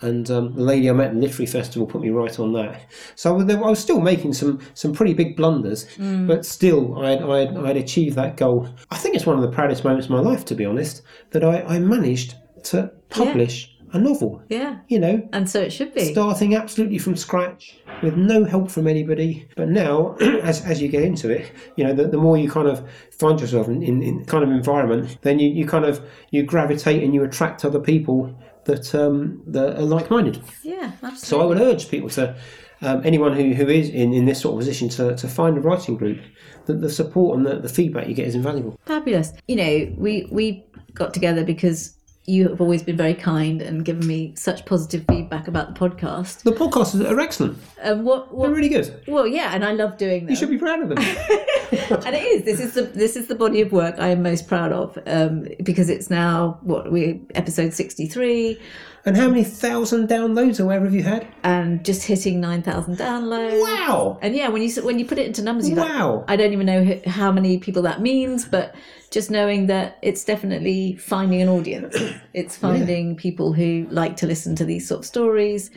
And 0.00 0.30
um, 0.30 0.54
the 0.54 0.62
lady 0.62 0.88
I 0.88 0.92
met 0.92 1.08
at 1.08 1.14
the 1.14 1.20
literary 1.20 1.46
festival 1.46 1.84
put 1.88 2.00
me 2.00 2.10
right 2.10 2.38
on 2.38 2.52
that. 2.52 2.82
So 3.16 3.36
I 3.40 3.54
was- 3.70 3.80
still 3.80 4.00
making 4.00 4.34
some 4.34 4.60
some 4.74 4.92
pretty 4.92 5.14
big 5.14 5.36
blunders, 5.36 5.86
but 6.28 6.46
still 6.46 6.96
I'd, 7.04 7.20
I'd, 7.22 7.56
I'd 7.56 7.76
achieved 7.76 8.14
that 8.16 8.36
goal. 8.36 8.68
I 8.92 8.96
think 8.96 9.16
it's 9.16 9.26
one 9.26 9.34
of 9.36 9.42
the 9.42 9.50
proudest 9.50 9.82
moments 9.82 10.06
of 10.06 10.12
my 10.12 10.20
life, 10.20 10.44
to 10.44 10.54
be 10.54 10.64
honest, 10.64 11.02
that 11.32 11.42
I, 11.42 11.62
I 11.62 11.80
managed 11.80 12.36
to 12.70 12.92
publish 13.08 13.76
a 13.92 13.98
novel. 13.98 14.42
Yeah. 14.48 14.78
You 14.88 14.98
know, 14.98 15.28
And 15.32 15.48
so 15.48 15.60
it 15.60 15.72
should 15.72 15.94
be. 15.94 16.12
starting 16.12 16.54
absolutely 16.54 16.98
from 16.98 17.16
scratch 17.16 17.78
with 18.02 18.16
no 18.16 18.44
help 18.44 18.70
from 18.70 18.86
anybody. 18.86 19.48
But 19.56 19.68
now, 19.68 20.14
as, 20.42 20.64
as 20.64 20.80
you 20.82 20.88
get 20.88 21.02
into 21.02 21.30
it, 21.30 21.50
you 21.76 21.84
know, 21.84 21.94
the, 21.94 22.08
the 22.08 22.18
more 22.18 22.36
you 22.36 22.50
kind 22.50 22.68
of 22.68 22.86
find 23.12 23.40
yourself 23.40 23.68
in, 23.68 23.82
in, 23.82 24.02
in 24.02 24.24
kind 24.26 24.44
of 24.44 24.50
environment, 24.50 25.18
then 25.22 25.38
you, 25.38 25.48
you 25.48 25.66
kind 25.66 25.84
of 25.84 26.00
you 26.30 26.42
gravitate 26.42 27.02
and 27.02 27.14
you 27.14 27.24
attract 27.24 27.64
other 27.64 27.80
people 27.80 28.38
that 28.64 28.94
um, 28.94 29.42
that 29.46 29.78
are 29.78 29.82
like-minded. 29.82 30.42
Yeah, 30.62 30.92
absolutely. 31.02 31.18
So 31.18 31.40
I 31.40 31.44
would 31.44 31.60
urge 31.60 31.88
people 31.90 32.10
to. 32.10 32.36
Um, 32.80 33.02
anyone 33.04 33.32
who, 33.34 33.54
who 33.54 33.66
is 33.66 33.88
in, 33.90 34.14
in 34.14 34.26
this 34.26 34.40
sort 34.40 34.52
of 34.54 34.60
position 34.60 34.88
to, 34.90 35.16
to 35.16 35.26
find 35.26 35.58
a 35.58 35.60
writing 35.60 35.96
group, 35.96 36.20
the, 36.66 36.74
the 36.74 36.88
support 36.88 37.36
and 37.36 37.44
the, 37.44 37.58
the 37.58 37.68
feedback 37.68 38.06
you 38.06 38.14
get 38.14 38.28
is 38.28 38.36
invaluable. 38.36 38.78
Fabulous. 38.86 39.32
You 39.48 39.56
know, 39.56 39.94
we 39.96 40.28
we 40.30 40.64
got 40.94 41.12
together 41.12 41.42
because 41.44 41.97
you 42.28 42.48
have 42.50 42.60
always 42.60 42.82
been 42.82 42.96
very 42.96 43.14
kind 43.14 43.62
and 43.62 43.84
given 43.84 44.06
me 44.06 44.34
such 44.36 44.66
positive 44.66 45.04
feedback 45.08 45.48
about 45.48 45.74
the 45.74 45.80
podcast. 45.80 46.42
The 46.42 46.52
podcasts 46.52 47.02
are 47.10 47.18
excellent. 47.18 47.58
And 47.80 48.04
what, 48.04 48.28
They're 48.38 48.50
really 48.50 48.68
good. 48.68 49.02
well, 49.08 49.26
yeah, 49.26 49.54
and 49.54 49.64
I 49.64 49.72
love 49.72 49.96
doing 49.96 50.24
them. 50.24 50.30
You 50.30 50.36
should 50.36 50.50
be 50.50 50.58
proud 50.58 50.82
of 50.82 50.90
them. 50.90 50.98
and 50.98 52.14
it 52.14 52.24
is. 52.24 52.44
This 52.44 52.60
is 52.60 52.74
the 52.74 52.82
this 52.82 53.16
is 53.16 53.28
the 53.28 53.34
body 53.34 53.62
of 53.62 53.72
work 53.72 53.94
I 53.98 54.08
am 54.08 54.22
most 54.22 54.46
proud 54.46 54.72
of 54.72 54.98
um, 55.06 55.46
because 55.62 55.88
it's 55.88 56.10
now 56.10 56.58
what 56.62 56.92
we 56.92 57.22
episode 57.34 57.72
sixty 57.72 58.06
three 58.06 58.60
and 59.08 59.16
how 59.16 59.28
many 59.28 59.44
thousand 59.44 60.08
downloads 60.08 60.60
or 60.60 60.66
where 60.66 60.80
have 60.80 60.94
you 60.94 61.02
had? 61.02 61.26
and 61.42 61.84
just 61.84 62.02
hitting 62.04 62.40
nine 62.40 62.62
thousand 62.62 62.96
downloads. 62.96 63.60
Wow! 63.62 64.18
And 64.22 64.34
yeah, 64.34 64.48
when 64.48 64.62
you 64.62 64.70
when 64.82 64.98
you 64.98 65.04
put 65.04 65.18
it 65.18 65.26
into 65.26 65.42
numbers, 65.42 65.68
you're 65.68 65.78
like, 65.78 65.88
Wow. 65.88 66.24
I 66.28 66.36
don't 66.36 66.52
even 66.52 66.66
know 66.66 67.00
how 67.06 67.32
many 67.32 67.58
people 67.58 67.82
that 67.82 68.00
means, 68.00 68.44
but 68.44 68.74
just 69.10 69.30
knowing 69.30 69.66
that 69.66 69.98
it's 70.02 70.24
definitely 70.24 70.96
finding 70.96 71.40
an 71.42 71.48
audience. 71.48 71.96
It's 72.34 72.56
finding 72.56 73.16
people 73.16 73.52
who 73.52 73.88
like 73.90 74.16
to 74.18 74.26
listen 74.26 74.54
to 74.56 74.64
these 74.64 74.86
sort 74.86 75.00
of 75.00 75.06
stories. 75.06 75.70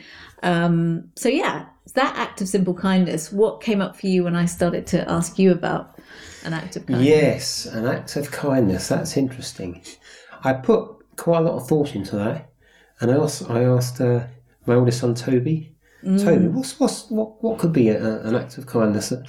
Um, 0.44 1.10
so 1.16 1.28
yeah, 1.28 1.66
that 1.94 2.14
act 2.16 2.40
of 2.40 2.48
simple 2.48 2.74
kindness. 2.74 3.32
What 3.32 3.60
came 3.62 3.80
up 3.80 3.96
for 3.96 4.06
you 4.06 4.24
when 4.24 4.36
I 4.36 4.44
started 4.46 4.86
to 4.88 5.10
ask 5.10 5.38
you 5.38 5.50
about 5.50 5.98
an 6.44 6.52
act 6.52 6.76
of 6.76 6.86
kindness? 6.86 7.08
Yes, 7.08 7.66
an 7.66 7.86
act 7.86 8.14
of 8.16 8.30
kindness. 8.30 8.88
That's 8.88 9.16
interesting. 9.16 9.82
I 10.44 10.52
put 10.52 11.16
quite 11.16 11.38
a 11.38 11.42
lot 11.42 11.54
of 11.56 11.66
thought 11.66 11.94
into 11.96 12.16
that, 12.16 12.51
and 13.02 13.10
I 13.10 13.16
asked, 13.16 13.50
I 13.50 13.64
asked 13.64 14.00
uh, 14.00 14.26
my 14.64 14.74
oldest 14.74 15.00
son 15.00 15.14
Toby. 15.14 15.74
Toby, 16.18 16.48
what's, 16.48 16.80
what's 16.80 17.10
what 17.10 17.42
what 17.42 17.58
could 17.58 17.72
be 17.72 17.88
a, 17.88 18.22
an 18.22 18.34
act 18.34 18.58
of 18.58 18.66
kindness 18.66 19.10
that 19.10 19.24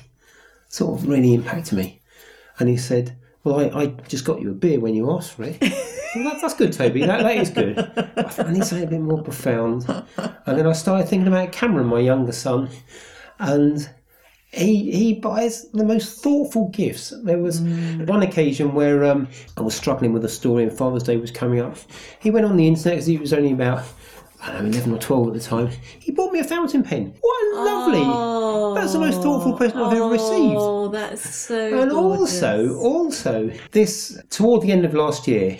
sort 0.69 0.99
of 0.99 1.07
really 1.07 1.33
impacted 1.33 1.77
me? 1.77 2.01
And 2.59 2.69
he 2.69 2.77
said, 2.77 3.15
"Well, 3.43 3.59
I, 3.59 3.81
I 3.81 3.85
just 4.07 4.25
got 4.25 4.41
you 4.41 4.51
a 4.51 4.53
beer 4.53 4.79
when 4.79 4.95
you 4.95 5.11
asked 5.11 5.33
for 5.33 5.43
it." 5.43 5.57
well, 5.61 6.23
that, 6.23 6.39
that's 6.41 6.53
good, 6.53 6.73
Toby. 6.73 7.01
That, 7.05 7.21
that 7.23 7.37
is 7.37 7.49
good. 7.49 7.77
I 7.77 8.51
need 8.51 8.63
something 8.63 8.87
a 8.87 8.89
bit 8.89 9.01
more 9.01 9.21
profound. 9.21 9.85
And 10.17 10.57
then 10.57 10.67
I 10.67 10.73
started 10.73 11.07
thinking 11.07 11.27
about 11.27 11.51
Cameron, 11.51 11.87
my 11.87 11.99
younger 11.99 12.31
son, 12.31 12.69
and 13.39 13.89
he 14.53 14.91
he 14.91 15.13
buys 15.13 15.67
the 15.71 15.83
most 15.83 16.21
thoughtful 16.21 16.69
gifts. 16.69 17.13
There 17.23 17.39
was 17.39 17.59
one 17.61 18.21
occasion 18.21 18.73
where 18.73 19.03
um, 19.03 19.27
I 19.57 19.61
was 19.61 19.75
struggling 19.75 20.13
with 20.13 20.23
a 20.25 20.29
story, 20.29 20.63
and 20.63 20.71
Father's 20.71 21.03
Day 21.03 21.17
was 21.17 21.31
coming 21.31 21.59
up. 21.59 21.75
He 22.19 22.29
went 22.29 22.45
on 22.45 22.57
the 22.57 22.67
internet 22.67 22.93
because 22.93 23.07
he 23.07 23.17
was 23.17 23.33
only 23.33 23.51
about 23.51 23.83
I 24.43 24.51
don't 24.51 24.63
know 24.63 24.69
eleven 24.77 24.93
or 24.93 24.99
twelve 24.99 25.27
at 25.27 25.33
the 25.33 25.39
time. 25.39 25.69
He 25.99 26.11
bought 26.11 26.33
me 26.33 26.39
a 26.39 26.43
fountain 26.43 26.83
pen. 26.83 27.15
What 27.21 27.53
a 27.53 27.63
lovely! 27.63 28.79
That's 28.79 28.93
the 28.93 28.99
most 28.99 29.21
thoughtful 29.21 29.53
present 29.53 29.81
I've 29.81 29.93
ever 29.93 30.09
received. 30.09 30.55
Oh, 30.57 30.89
that's 30.89 31.33
so. 31.33 31.81
And 31.81 31.91
gorgeous. 31.91 32.43
also, 32.43 32.75
also, 32.75 33.51
this 33.71 34.21
toward 34.29 34.61
the 34.61 34.71
end 34.71 34.83
of 34.83 34.93
last 34.93 35.27
year, 35.27 35.57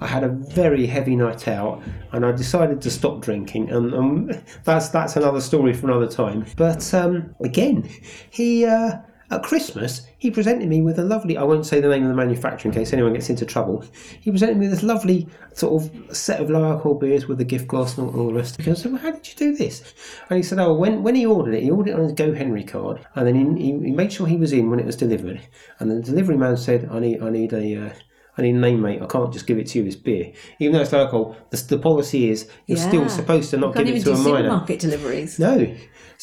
I 0.00 0.08
had 0.08 0.24
a 0.24 0.28
very 0.28 0.86
heavy 0.86 1.14
night 1.14 1.46
out, 1.46 1.82
and 2.12 2.26
I 2.26 2.32
decided 2.32 2.82
to 2.82 2.90
stop 2.90 3.20
drinking. 3.20 3.70
And 3.70 3.94
um, 3.94 4.30
that's 4.64 4.88
that's 4.88 5.14
another 5.14 5.40
story 5.40 5.72
for 5.72 5.88
another 5.88 6.08
time. 6.08 6.44
But 6.56 6.92
um, 6.92 7.34
again, 7.44 7.88
he 8.30 8.64
uh, 8.64 8.96
at 9.30 9.42
Christmas 9.44 10.06
he 10.24 10.30
presented 10.30 10.66
me 10.70 10.80
with 10.80 10.98
a 10.98 11.04
lovely. 11.04 11.36
I 11.36 11.42
won't 11.42 11.66
say 11.66 11.82
the 11.82 11.88
name 11.88 12.04
of 12.04 12.08
the 12.08 12.14
manufacturer 12.14 12.70
in 12.70 12.74
case 12.74 12.94
anyone 12.94 13.12
gets 13.12 13.28
into 13.28 13.44
trouble. 13.44 13.84
He 14.22 14.30
presented 14.30 14.56
me 14.56 14.68
with 14.68 14.70
this 14.70 14.82
lovely 14.82 15.28
sort 15.52 15.82
of 15.82 16.16
set 16.16 16.40
of 16.40 16.48
low 16.48 16.64
alcohol 16.64 16.94
beers 16.94 17.28
with 17.28 17.42
a 17.42 17.44
gift 17.44 17.68
glass 17.68 17.98
and 17.98 18.08
all, 18.08 18.18
all 18.18 18.26
the 18.28 18.32
rest. 18.32 18.58
And 18.58 18.68
I 18.70 18.72
said, 18.72 18.92
"Well, 18.92 19.02
how 19.02 19.10
did 19.10 19.28
you 19.28 19.34
do 19.34 19.54
this?" 19.54 19.92
And 20.30 20.38
he 20.38 20.42
said, 20.42 20.58
"Oh, 20.58 20.72
when 20.72 21.02
when 21.02 21.14
he 21.14 21.26
ordered 21.26 21.52
it, 21.52 21.62
he 21.62 21.70
ordered 21.70 21.90
it 21.90 21.96
on 21.96 22.04
his 22.04 22.14
GoHenry 22.14 22.66
card, 22.66 23.06
and 23.14 23.26
then 23.26 23.56
he, 23.58 23.66
he, 23.66 23.92
made 23.92 24.14
sure 24.14 24.26
he 24.26 24.38
was 24.38 24.54
in 24.54 24.70
when 24.70 24.80
it 24.80 24.86
was 24.86 24.96
delivered. 24.96 25.42
And 25.78 25.90
the 25.90 26.00
delivery 26.00 26.38
man 26.38 26.56
said, 26.56 26.88
"I 26.90 27.00
need 27.00 27.22
I 27.22 27.28
need 27.28 27.52
a." 27.52 27.88
Uh, 27.88 27.90
I 28.36 28.42
need 28.42 28.56
a 28.56 28.58
name, 28.58 28.80
mate. 28.82 29.00
I 29.00 29.06
can't 29.06 29.32
just 29.32 29.46
give 29.46 29.58
it 29.58 29.68
to 29.68 29.78
you 29.78 29.86
as 29.86 29.94
beer. 29.94 30.32
Even 30.58 30.72
though 30.72 30.82
it's 30.82 30.92
alcohol, 30.92 31.36
the, 31.50 31.56
the 31.68 31.78
policy 31.78 32.30
is 32.30 32.48
you're 32.66 32.78
still 32.78 33.08
supposed 33.08 33.50
to 33.50 33.58
not 33.58 33.76
give 33.76 33.86
it 33.86 34.02
to 34.02 34.12
a 34.12 34.16
minor. 34.16 34.38
supermarket 34.38 34.80
deliveries. 34.80 35.38
No. 35.38 35.72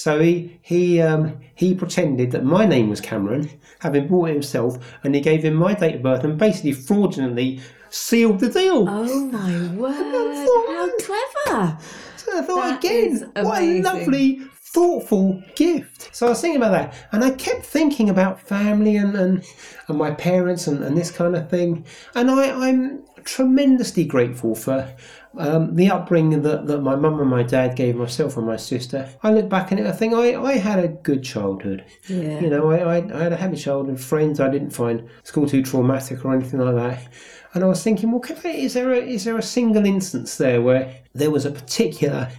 So 0.02 0.20
he 0.20 0.58
he 0.64 0.99
um, 0.99 1.38
he 1.54 1.76
pretended 1.76 2.32
that 2.32 2.43
my 2.43 2.66
name 2.66 2.89
was 2.89 2.99
Cameron, 2.99 3.52
having 3.82 4.08
bought 4.08 4.30
it 4.30 4.34
himself, 4.34 4.80
and 5.04 5.14
he 5.14 5.22
gave 5.22 5.43
him 5.43 5.54
my 5.54 5.76
date 5.76 5.97
of 5.97 6.02
birth 6.02 6.24
and 6.24 6.39
basically 6.39 6.72
fraudulently 6.72 7.62
sealed 7.91 8.39
the 8.39 8.49
deal. 8.49 8.88
Oh 8.89 9.26
my 9.28 9.68
word! 9.76 9.93
thought- 9.93 10.68
How 10.70 10.89
clever! 10.97 11.78
So 12.18 12.39
I 12.39 12.41
thought 12.41 12.82
That 12.82 12.84
again, 12.84 13.32
what 13.45 13.62
a 13.62 13.82
lovely, 13.84 14.39
thoughtful 14.74 15.43
gift. 15.56 16.10
So 16.16 16.26
I 16.26 16.30
was 16.30 16.41
thinking 16.41 16.60
about 16.64 16.72
that, 16.72 16.95
and 17.12 17.24
I 17.24 17.30
kept 17.30 17.64
thinking 17.64 18.10
about 18.10 18.41
family 18.41 18.97
and 18.97 19.16
and, 19.16 19.43
and 19.88 19.97
my 19.99 20.10
parents 20.12 20.66
and, 20.66 20.84
and 20.84 20.97
this 20.97 21.12
kind 21.12 21.36
of 21.36 21.47
thing. 21.47 21.86
And 22.16 22.32
I, 22.32 22.70
I'm 22.70 23.04
tremendously 23.24 24.05
grateful 24.05 24.55
for. 24.55 24.93
Um, 25.38 25.76
the 25.76 25.89
upbringing 25.89 26.41
that, 26.41 26.67
that 26.67 26.82
my 26.82 26.95
mum 26.97 27.22
and 27.22 27.30
my 27.30 27.43
dad 27.43 27.78
gave 27.78 27.95
myself 27.95 28.36
and 28.36 28.45
my 28.45 28.57
sister. 28.57 29.07
I 29.24 29.32
look 29.32 29.47
back 29.47 29.72
it, 29.80 29.86
I 29.88 29.93
think 29.93 30.13
I, 30.13 30.36
I 30.36 30.57
had 30.57 30.84
a 30.84 30.89
good 30.89 31.24
childhood. 31.24 31.86
Yeah. 32.09 32.41
You 32.41 32.49
know, 32.49 32.69
I, 32.69 32.80
I, 32.80 32.97
I 32.97 33.24
had 33.24 33.32
a 33.32 33.38
happy 33.38 33.55
childhood, 33.55 33.99
friends 33.99 34.41
I 34.41 34.49
didn't 34.49 34.72
find 34.72 35.07
school 35.24 35.47
too 35.47 35.63
traumatic 35.63 36.26
or 36.26 36.36
anything 36.36 36.59
like 36.59 36.76
that. 36.76 37.07
And 37.53 37.63
I 37.63 37.67
was 37.67 37.82
thinking, 37.82 38.11
well, 38.11 38.22
I- 38.43 38.47
is 38.49 38.74
there 38.74 38.91
a, 38.91 38.97
is 38.97 39.24
there 39.24 39.38
a 39.38 39.41
single 39.41 39.86
instance 39.86 40.36
there 40.36 40.61
where 40.61 40.95
there 41.13 41.32
was 41.32 41.45
a 41.45 41.51
particular 41.51 42.30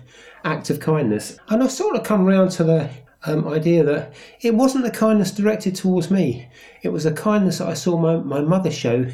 act 0.44 0.68
of 0.68 0.80
kindness? 0.80 1.38
And 1.48 1.62
I 1.62 1.68
sort 1.68 1.96
of 1.96 2.02
come 2.04 2.26
round 2.26 2.50
to 2.52 2.64
the 2.64 2.90
um, 3.24 3.46
idea 3.48 3.84
that 3.84 4.14
it 4.40 4.54
wasn't 4.54 4.84
the 4.84 4.90
kindness 4.90 5.30
directed 5.30 5.74
towards 5.74 6.10
me. 6.10 6.48
It 6.82 6.88
was 6.88 7.04
the 7.04 7.12
kindness 7.12 7.58
that 7.58 7.68
I 7.68 7.74
saw 7.74 7.96
my, 7.96 8.16
my 8.16 8.40
mother 8.40 8.70
show 8.70 9.06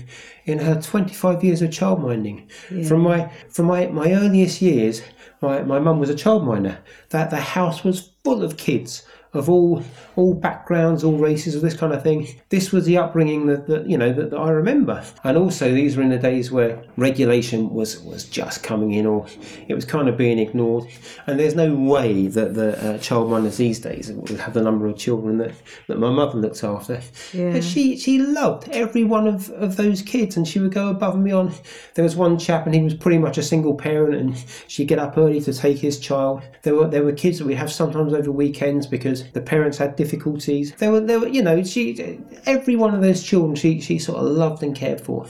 in 0.45 0.59
her 0.59 0.81
25 0.81 1.45
years 1.45 1.63
of 1.63 1.71
childminding. 1.71 2.51
From 2.89 3.01
my 3.01 3.31
from 3.51 3.67
my, 3.67 3.87
my 3.89 4.13
earliest 4.13 4.63
years, 4.63 5.03
my, 5.43 5.63
my 5.63 5.79
mum 5.79 5.99
was 5.99 6.11
a 6.11 6.15
childminder. 6.15 6.79
That 7.11 7.31
the 7.31 7.37
house 7.37 7.85
was 7.85 8.13
full 8.25 8.43
of 8.43 8.57
kids 8.57 9.05
of 9.33 9.49
all 9.49 9.83
all 10.17 10.35
backgrounds, 10.35 11.05
all 11.05 11.17
races, 11.19 11.55
of 11.55 11.63
this 11.63 11.77
kind 11.77 11.93
of 11.93 12.03
thing. 12.03 12.27
This 12.49 12.73
was 12.73 12.87
the 12.87 12.97
upbringing 12.97 13.47
that, 13.47 13.67
that 13.69 13.89
you 13.89 13.97
know 13.97 14.13
that, 14.13 14.31
that 14.31 14.37
I 14.37 14.51
remember. 14.51 15.05
And 15.25 15.37
also, 15.37 15.73
these 15.73 15.97
were 15.97 16.03
in 16.03 16.09
the 16.09 16.19
days 16.19 16.51
where 16.51 16.83
regulation 16.97 17.71
was 17.71 18.01
was 18.01 18.25
just 18.25 18.63
coming 18.63 18.93
in, 18.93 19.07
or 19.07 19.27
it 19.69 19.75
was 19.75 19.85
kind 19.85 20.09
of 20.09 20.17
being 20.17 20.39
ignored. 20.39 20.87
And 21.27 21.39
there's 21.39 21.55
no 21.55 21.75
way 21.75 22.27
that 22.29 22.55
the 22.55 22.77
uh, 22.79 22.99
childminders 22.99 23.57
these 23.57 23.79
days 23.79 24.11
would 24.11 24.41
have 24.41 24.55
the 24.55 24.63
number 24.63 24.87
of 24.87 24.97
children 24.97 25.39
that, 25.39 25.53
that 25.87 25.99
my 25.99 26.11
mother 26.11 26.39
looked 26.39 26.65
after. 26.65 27.01
Yeah. 27.33 27.55
And 27.55 27.65
she 27.65 27.97
she 27.97 28.19
loved 28.19 28.69
every 28.71 29.05
one 29.05 29.27
of, 29.29 29.51
of 29.51 29.77
those 29.77 30.03
kids, 30.03 30.37
and 30.37 30.49
she 30.49 30.59
would 30.59 30.73
go 30.73 30.89
above 30.89 31.15
and 31.15 31.25
beyond. 31.25 31.61
There 31.95 32.05
was 32.05 32.17
one 32.17 32.39
chap, 32.39 32.67
and 32.67 32.75
he 32.75 32.83
was 32.83 32.95
pretty 32.95 33.19
much 33.19 33.39
a 33.39 33.43
single 33.43 33.75
parent, 33.75 34.15
and 34.15 34.45
she'd 34.67 34.89
get 34.89 34.99
up 34.99 35.17
early 35.17 35.41
to 35.43 35.53
take 35.53 35.79
his 35.79 35.99
child. 35.99 36.43
There 36.63 36.75
were 36.75 36.89
there 36.89 37.05
were 37.05 37.13
kids 37.13 37.39
that 37.39 37.47
we'd 37.47 37.55
have 37.55 37.71
sometimes 37.71 38.13
over 38.13 38.33
weekends 38.33 38.87
because 38.87 39.25
the 39.33 39.41
parents 39.41 39.79
had 39.79 39.97
difficulties. 39.97 40.75
There 40.77 40.91
were 40.93 41.01
there 41.01 41.21
were 41.21 41.29
you 41.29 41.43
know 41.43 41.63
she 41.63 42.19
every 42.47 42.77
one 42.77 42.95
of 42.95 43.03
those 43.03 43.23
children 43.23 43.55
she 43.55 43.81
she 43.81 43.99
sort 43.99 44.19
of 44.19 44.25
loved 44.27 44.63
and 44.63 44.75
cared 44.75 45.01
for, 45.01 45.27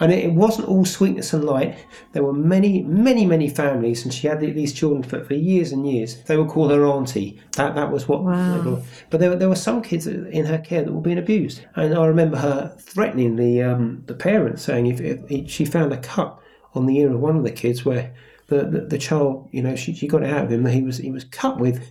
and 0.00 0.12
it, 0.12 0.24
it 0.24 0.32
wasn't 0.32 0.68
all 0.68 0.84
sweetness 0.84 1.32
and 1.32 1.44
light. 1.44 1.76
There 2.12 2.22
were 2.24 2.32
many 2.32 2.82
many 2.82 3.26
many 3.26 3.48
families, 3.48 4.04
and 4.04 4.12
she 4.12 4.26
had 4.26 4.40
these 4.40 4.72
children 4.72 5.02
for, 5.02 5.24
for 5.24 5.34
years 5.34 5.72
and 5.72 5.90
years. 5.90 6.22
They 6.24 6.36
would 6.36 6.48
call 6.48 6.68
her 6.68 6.86
auntie. 6.86 7.40
That 7.56 7.74
that 7.74 7.90
was 7.90 8.08
what. 8.08 8.24
Wow. 8.24 8.82
But 9.10 9.20
there, 9.20 9.30
were- 9.30 9.36
there 9.36 9.48
were 9.48 9.56
some 9.56 9.82
kids 9.82 10.06
in 10.06 10.44
her 10.46 10.58
care 10.58 10.82
that 10.84 10.92
were 10.92 11.00
being 11.00 11.18
abused, 11.18 11.62
and 11.76 11.94
I 11.94 12.06
remember 12.06 12.36
her 12.38 12.76
threatening 12.78 13.36
the 13.36 13.62
um, 13.62 14.02
the 14.06 14.14
parents, 14.14 14.62
saying 14.62 14.86
if, 14.86 15.00
if 15.00 15.50
she 15.50 15.64
found 15.64 15.92
a 15.92 15.98
cut 15.98 16.38
on 16.74 16.86
the 16.86 16.98
ear 16.98 17.12
of 17.12 17.20
one 17.20 17.36
of 17.36 17.44
the 17.44 17.50
kids 17.50 17.84
where 17.84 18.14
the, 18.48 18.64
the, 18.64 18.80
the 18.82 18.98
child, 18.98 19.48
you 19.52 19.62
know, 19.62 19.74
she, 19.76 19.94
she 19.94 20.06
got 20.06 20.22
it 20.22 20.30
out 20.30 20.44
of 20.44 20.52
him 20.52 20.62
that 20.62 20.72
he 20.72 20.82
was 20.82 20.98
he 20.98 21.10
was 21.10 21.24
cut 21.24 21.58
with 21.58 21.90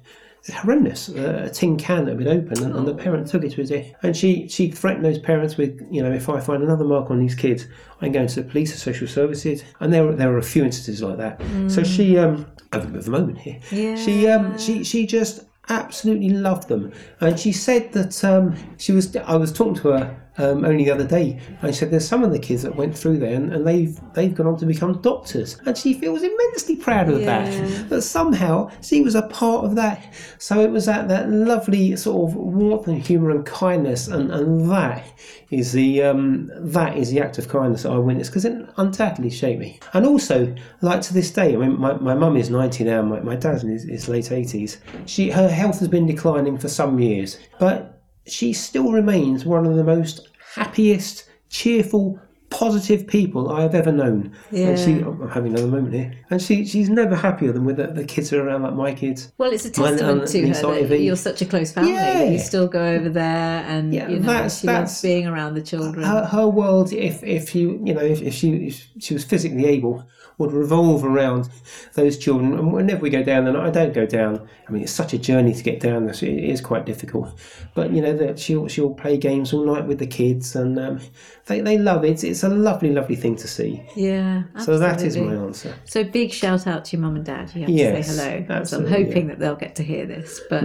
horrendous. 0.53 1.09
Uh, 1.09 1.43
a 1.45 1.49
tin 1.49 1.77
can 1.77 2.05
that 2.05 2.11
had 2.11 2.17
been 2.17 2.27
opened, 2.27 2.59
and, 2.59 2.75
and 2.75 2.87
the 2.87 2.93
parent 2.93 3.27
took 3.27 3.43
it 3.43 3.51
to 3.51 3.57
his 3.57 3.71
ear. 3.71 3.85
And 4.03 4.15
she 4.15 4.47
she 4.47 4.71
threatened 4.71 5.05
those 5.05 5.19
parents 5.19 5.57
with, 5.57 5.85
you 5.91 6.01
know, 6.01 6.11
if 6.11 6.29
I 6.29 6.39
find 6.39 6.63
another 6.63 6.85
mark 6.85 7.11
on 7.11 7.19
these 7.19 7.35
kids, 7.35 7.67
I'm 8.01 8.11
going 8.11 8.27
to 8.27 8.41
the 8.41 8.49
police 8.49 8.73
or 8.73 8.77
social 8.77 9.07
services. 9.07 9.63
And 9.79 9.93
there 9.93 10.05
were 10.05 10.15
there 10.15 10.29
were 10.29 10.37
a 10.37 10.43
few 10.43 10.63
instances 10.63 11.01
like 11.01 11.17
that. 11.17 11.41
So 11.69 11.83
she 11.83 12.17
um, 12.17 12.45
having 12.71 12.89
a 12.89 12.93
bit 12.93 13.01
of 13.01 13.07
a 13.07 13.11
moment 13.11 13.39
here. 13.39 13.59
Yeah. 13.71 13.95
She 13.95 14.27
um 14.27 14.57
she 14.57 14.83
she 14.83 15.05
just 15.05 15.45
absolutely 15.69 16.29
loved 16.29 16.69
them, 16.69 16.93
and 17.19 17.39
she 17.39 17.51
said 17.51 17.91
that 17.93 18.23
um 18.23 18.55
she 18.77 18.91
was 18.91 19.15
I 19.15 19.35
was 19.35 19.51
talking 19.51 19.75
to 19.75 19.89
her. 19.89 20.23
Um, 20.39 20.63
only 20.65 20.85
the 20.85 20.91
other 20.91 21.07
day, 21.07 21.39
and 21.63 21.73
she 21.73 21.79
said 21.79 21.89
there's 21.89 22.07
some 22.07 22.23
of 22.23 22.31
the 22.31 22.37
kids 22.37 22.61
that 22.61 22.75
went 22.75 22.95
through 22.95 23.17
there, 23.17 23.33
and, 23.33 23.51
and 23.51 23.65
they've 23.65 23.99
they've 24.13 24.35
gone 24.35 24.45
on 24.47 24.57
to 24.57 24.65
become 24.67 25.01
doctors, 25.01 25.57
and 25.65 25.75
she 25.75 25.93
feels 25.95 26.21
immensely 26.21 26.75
proud 26.75 27.09
of 27.09 27.21
Yeah. 27.21 27.25
that. 27.49 27.89
That 27.89 28.01
somehow 28.03 28.69
she 28.83 29.01
was 29.01 29.15
a 29.15 29.23
part 29.23 29.65
of 29.65 29.75
that. 29.75 30.13
So 30.37 30.59
it 30.61 30.69
was 30.69 30.85
that 30.85 31.07
that 31.07 31.29
lovely 31.29 31.95
sort 31.95 32.29
of 32.29 32.35
warmth 32.35 32.87
and 32.87 33.01
humour 33.01 33.31
and 33.31 33.45
kindness, 33.47 34.07
and, 34.07 34.31
and 34.31 34.69
that 34.69 35.03
is 35.49 35.71
the 35.71 36.03
um, 36.03 36.51
that 36.53 36.95
is 36.97 37.09
the 37.09 37.19
act 37.19 37.39
of 37.39 37.47
kindness 37.49 37.81
that 37.83 37.91
I 37.91 37.97
witnessed 37.97 38.29
because 38.29 38.45
it 38.45 38.55
undoubtedly 38.77 39.31
shaped 39.31 39.59
me. 39.59 39.79
And 39.93 40.05
also, 40.05 40.53
like 40.81 41.01
to 41.01 41.13
this 41.15 41.31
day, 41.31 41.55
I 41.55 41.57
mean, 41.57 41.79
my, 41.79 41.93
my 41.93 42.13
mum 42.13 42.37
is 42.37 42.49
90 42.51 42.83
now, 42.83 43.01
my, 43.01 43.21
my 43.21 43.35
dad's 43.35 43.63
in 43.63 43.69
his, 43.69 43.83
his 43.85 44.07
late 44.07 44.25
80s. 44.25 44.77
She 45.07 45.31
her 45.31 45.49
health 45.49 45.79
has 45.79 45.87
been 45.87 46.05
declining 46.05 46.57
for 46.59 46.67
some 46.67 46.99
years, 46.99 47.39
but 47.59 47.96
she 48.27 48.53
still 48.53 48.91
remains 48.91 49.45
one 49.45 49.65
of 49.65 49.75
the 49.75 49.83
most 49.83 50.27
happiest, 50.55 51.25
cheerful, 51.49 52.19
positive 52.49 53.05
people 53.05 53.51
I 53.51 53.61
have 53.61 53.75
ever 53.75 53.91
known. 53.91 54.31
And 54.51 54.79
she, 54.79 54.91
Yeah. 54.93 55.07
I'm 55.07 55.29
having 55.29 55.51
another 55.51 55.67
moment 55.67 55.93
here. 55.93 56.13
And 56.29 56.41
she, 56.41 56.65
she's 56.65 56.89
never 56.89 57.13
happier 57.15 57.51
than 57.51 57.65
with 57.65 57.75
the, 57.75 57.87
the 57.87 58.05
kids 58.05 58.31
are 58.31 58.41
around 58.41 58.63
like 58.63 58.73
my 58.73 58.93
kids. 58.93 59.33
Well, 59.37 59.51
it's 59.51 59.65
a 59.65 59.69
testament 59.69 60.21
and 60.21 60.27
to 60.29 60.47
her 60.69 60.83
that 60.87 60.99
you're 61.01 61.15
such 61.17 61.41
a 61.41 61.45
close 61.45 61.73
family 61.73 61.91
that 61.93 62.31
you 62.31 62.39
still 62.39 62.67
go 62.69 62.83
over 62.85 63.09
there, 63.09 63.65
and 63.67 63.93
Yeah, 63.93 64.07
you 64.07 64.19
know 64.19 64.27
that's- 64.27 64.61
she 64.61 64.67
loves 64.67 65.01
being 65.01 65.27
around 65.27 65.55
the 65.55 65.61
children. 65.61 66.05
Her, 66.05 66.23
her 66.25 66.47
world, 66.47 66.93
if 66.93 67.21
if 67.23 67.53
you 67.53 67.81
you 67.83 67.93
know 67.93 68.01
if, 68.01 68.21
if 68.21 68.33
she 68.33 68.49
if 68.67 68.87
she 68.99 69.13
was 69.13 69.25
physically 69.25 69.65
able, 69.65 70.05
would 70.37 70.51
revolve 70.51 71.03
around 71.03 71.49
those 71.93 72.17
children. 72.17 72.53
And 72.53 72.71
whenever 72.71 73.01
we 73.01 73.09
go 73.09 73.23
down, 73.23 73.47
and 73.47 73.57
I 73.57 73.69
don't 73.69 73.93
go 73.93 74.05
down. 74.05 74.47
I 74.67 74.71
mean, 74.71 74.83
it's 74.83 74.91
such 74.91 75.13
a 75.13 75.17
journey 75.17 75.53
to 75.53 75.63
get 75.63 75.79
down 75.79 76.05
there. 76.05 76.13
So 76.13 76.25
it 76.25 76.43
is 76.43 76.61
quite 76.61 76.85
difficult. 76.85 77.39
But 77.73 77.91
you 77.91 78.01
know 78.01 78.15
that 78.17 78.37
she'll 78.37 78.67
she'll 78.67 78.93
play 78.93 79.17
games 79.17 79.53
all 79.53 79.65
night 79.65 79.85
with 79.87 79.99
the 79.99 80.07
kids, 80.07 80.55
and 80.55 80.77
um, 80.77 80.99
they 81.45 81.61
they 81.61 81.77
love 81.77 82.03
it. 82.03 82.11
It's, 82.11 82.23
it's 82.23 82.43
a 82.43 82.49
lovely 82.49 82.91
lovely 82.91 83.15
thing 83.15 83.35
to 83.37 83.47
see. 83.47 83.81
yeah, 83.95 84.43
Absolutely. 84.55 84.63
So 84.65 84.77
that 84.79 85.01
is 85.03 85.17
my 85.17 85.33
answer. 85.33 85.75
So 85.85 86.03
big 86.03 86.31
shout 86.31 86.67
out 86.67 86.85
to 86.85 86.97
your 86.97 87.01
mum 87.05 87.15
and 87.15 87.25
dad. 87.25 87.51
You 87.55 87.61
have 87.61 87.69
Yes, 87.69 88.07
to 88.07 88.13
say 88.13 88.45
hello. 88.47 88.63
So 88.63 88.77
I'm 88.79 88.87
hoping 88.87 89.23
yeah. 89.23 89.35
that 89.35 89.39
they'll 89.39 89.55
get 89.55 89.75
to 89.77 89.83
hear 89.83 90.05
this. 90.05 90.39
But 90.49 90.63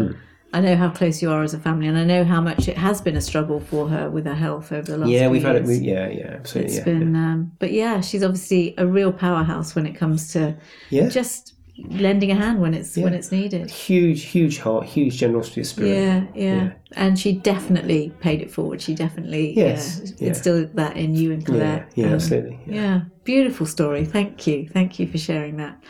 I 0.55 0.61
know 0.61 0.77
how 0.77 0.91
close 0.91 1.23
you 1.23 1.31
are 1.31 1.43
as 1.43 1.55
a 1.55 1.59
family, 1.59 1.87
and 1.89 1.97
I 1.97 2.05
know 2.05 2.25
how 2.25 2.41
much 2.41 2.69
it 2.69 2.77
has 2.77 3.01
been 3.01 3.17
a 3.17 3.21
struggle 3.21 3.59
for 3.61 3.89
her 3.89 4.11
with 4.11 4.27
her 4.27 4.35
health 4.35 4.71
over 4.73 4.91
the 4.91 4.99
last. 4.99 5.11
Year. 5.11 5.23
Yeah, 5.23 5.29
we've 5.29 5.43
had 5.43 5.57
it. 5.57 5.65
We, 5.65 5.77
yeah, 5.77 6.09
yeah, 6.09 6.27
absolutely. 6.41 6.71
It's 6.77 6.79
yeah, 6.79 6.85
been, 6.93 7.17
um, 7.17 7.53
but 7.59 7.73
yeah, 7.73 8.01
she's 8.01 8.23
obviously 8.23 8.75
a 8.79 8.87
real 8.87 9.13
powerhouse 9.13 9.75
when 9.75 9.87
it 9.87 9.95
comes 9.95 10.33
to 10.35 10.55
yeah. 10.91 11.09
just 11.09 11.55
lending 11.89 12.31
a 12.31 12.35
hand 12.35 12.61
when 12.61 12.75
it's 12.75 12.97
when 12.99 13.15
it's 13.15 13.33
needed. 13.33 13.71
huge, 13.71 14.25
huge 14.25 14.59
heart, 14.59 14.85
huge 14.85 15.17
generosity 15.17 15.63
of 15.63 15.67
spirit. 15.67 15.89
Yeah, 15.89 16.25
yeah, 16.35 16.55
Yeah. 16.65 16.73
and 16.97 17.19
she 17.19 17.33
definitely 17.33 18.13
paid 18.21 18.43
it 18.43 18.51
forward. 18.51 18.83
She 18.83 18.95
definitely 18.95 19.55
Yes, 19.57 20.01
yeah, 20.05 20.11
yeah. 20.19 20.29
instilled 20.29 20.77
that 20.77 20.97
in 20.99 21.15
you 21.15 21.33
and 21.33 21.41
yeah, 21.43 21.47
Colette. 21.47 21.93
yeah, 21.95 22.07
Um, 22.09 22.13
absolutely. 22.13 22.59
Yeah. 22.67 22.75
Yeah, 22.75 23.01
beautiful 23.25 23.65
story. 23.65 24.05
Thank 24.05 24.47
you, 24.47 24.69
thank 24.69 24.99
you 24.99 25.07
for 25.09 25.17
sharing 25.19 25.57
that. 25.57 25.83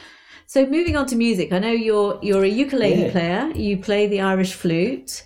So 0.53 0.67
moving 0.67 0.97
on 0.97 1.07
to 1.07 1.17
music, 1.17 1.51
I 1.51 1.59
know 1.59 1.73
you're 1.73 2.19
you're 2.21 2.45
a 2.45 2.49
ukulele 2.65 3.05
Yeah. 3.07 3.11
player. 3.11 3.43
You 3.55 3.79
play 3.79 4.07
the 4.07 4.21
Irish 4.21 4.53
flute. 4.53 5.25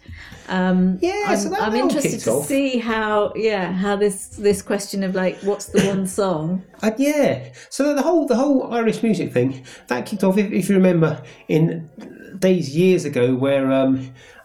Um, 0.48 0.98
Yeah, 1.02 1.24
I'm, 1.26 1.36
so 1.38 1.48
that 1.48 1.62
I'm 1.62 1.74
interested 1.74 2.20
to 2.20 2.30
off. 2.30 2.46
see 2.46 2.78
how 2.78 3.32
yeah 3.34 3.72
how 3.72 3.96
this 3.96 4.28
this 4.48 4.62
question 4.62 5.02
of 5.02 5.16
like 5.16 5.36
what's 5.40 5.66
the 5.74 5.84
one 5.92 6.06
song 6.06 6.62
Uh, 6.80 6.92
yeah. 6.96 7.48
So 7.70 7.92
the 7.94 8.02
whole 8.02 8.24
the 8.28 8.36
whole 8.36 8.72
Irish 8.72 9.02
music 9.02 9.32
thing 9.32 9.64
that 9.88 10.06
kicked 10.06 10.22
off. 10.22 10.38
If, 10.38 10.52
if 10.52 10.68
you 10.68 10.76
remember, 10.76 11.20
in 11.48 11.90
days 12.38 12.76
years 12.76 13.04
ago, 13.04 13.34
where 13.34 13.72
um, 13.72 13.94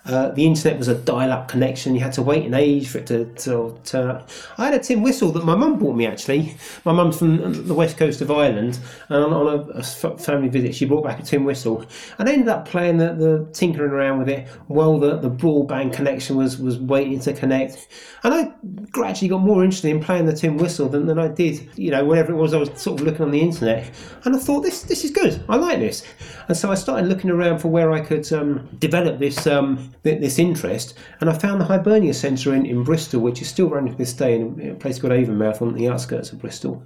uh, 0.05 0.29
the 0.29 0.45
internet 0.45 0.77
was 0.77 0.87
a 0.87 0.95
dial-up 0.95 1.47
connection, 1.47 1.93
you 1.93 2.01
had 2.01 2.13
to 2.13 2.21
wait 2.21 2.45
an 2.45 2.53
age 2.53 2.87
for 2.87 2.97
it 2.97 3.07
to, 3.07 3.25
to 3.35 3.77
turn 3.83 4.09
up. 4.09 4.29
I 4.57 4.65
had 4.65 4.73
a 4.73 4.79
tin 4.79 5.01
whistle 5.01 5.31
that 5.33 5.45
my 5.45 5.55
mum 5.55 5.77
bought 5.77 5.95
me. 5.95 6.07
Actually, 6.07 6.55
my 6.85 6.91
mum's 6.91 7.17
from 7.19 7.67
the 7.67 7.73
west 7.73 7.97
coast 7.97 8.21
of 8.21 8.31
Ireland, 8.31 8.79
and 9.09 9.23
on, 9.23 9.47
a, 9.47 9.61
a 9.71 9.83
family 9.83 10.49
visit, 10.49 10.73
she 10.73 10.85
brought 10.85 11.03
back 11.03 11.19
a 11.19 11.23
tin 11.23 11.43
whistle, 11.43 11.85
and 12.17 12.27
I 12.27 12.33
ended 12.33 12.47
up 12.47 12.67
playing 12.67 12.97
the, 12.97 13.13
the 13.13 13.47
tinkering 13.53 13.91
around 13.91 14.19
with 14.19 14.29
it 14.29 14.47
while 14.67 14.97
the, 14.97 15.17
the 15.17 15.29
broadband 15.29 15.93
connection 15.93 16.35
was 16.35 16.57
was 16.57 16.77
waiting 16.79 17.19
to 17.21 17.33
connect. 17.33 17.87
And 18.23 18.33
I 18.33 18.51
gradually 18.91 19.29
got 19.29 19.41
more 19.41 19.63
interested 19.63 19.89
in 19.89 19.99
playing 19.99 20.25
the 20.25 20.35
tin 20.35 20.57
whistle 20.57 20.87
than, 20.89 21.07
than 21.07 21.17
I 21.17 21.27
did, 21.27 21.69
you 21.75 21.91
know, 21.91 22.05
whatever 22.05 22.33
it 22.33 22.35
was 22.35 22.53
I 22.53 22.57
was 22.57 22.69
sort 22.79 22.99
of 22.99 23.05
looking 23.05 23.23
on 23.23 23.31
the 23.31 23.41
internet. 23.41 23.89
And 24.25 24.35
I 24.35 24.39
thought, 24.39 24.61
this 24.61 24.83
this 24.83 25.03
is 25.03 25.11
good. 25.11 25.43
I 25.49 25.55
like 25.55 25.79
this. 25.79 26.03
And 26.47 26.57
so 26.57 26.71
I 26.71 26.75
started 26.75 27.07
looking 27.07 27.29
around 27.29 27.59
for 27.59 27.69
where 27.69 27.91
I 27.91 28.01
could 28.01 28.31
um, 28.33 28.67
develop 28.79 29.19
this 29.19 29.47
um, 29.47 29.90
this 30.03 30.39
interest. 30.39 30.95
And 31.19 31.29
I 31.29 31.33
found 31.33 31.61
the 31.61 31.65
Hibernia 31.65 32.13
Centre 32.13 32.53
in, 32.53 32.65
in 32.65 32.83
Bristol, 32.83 33.21
which 33.21 33.41
is 33.41 33.47
still 33.47 33.69
running 33.69 33.93
to 33.93 33.97
this 33.97 34.13
day 34.13 34.35
in 34.35 34.71
a 34.71 34.75
place 34.75 34.99
called 34.99 35.13
Avonmouth 35.13 35.61
on 35.61 35.73
the 35.73 35.89
outskirts 35.89 36.31
of 36.31 36.39
Bristol. 36.39 36.83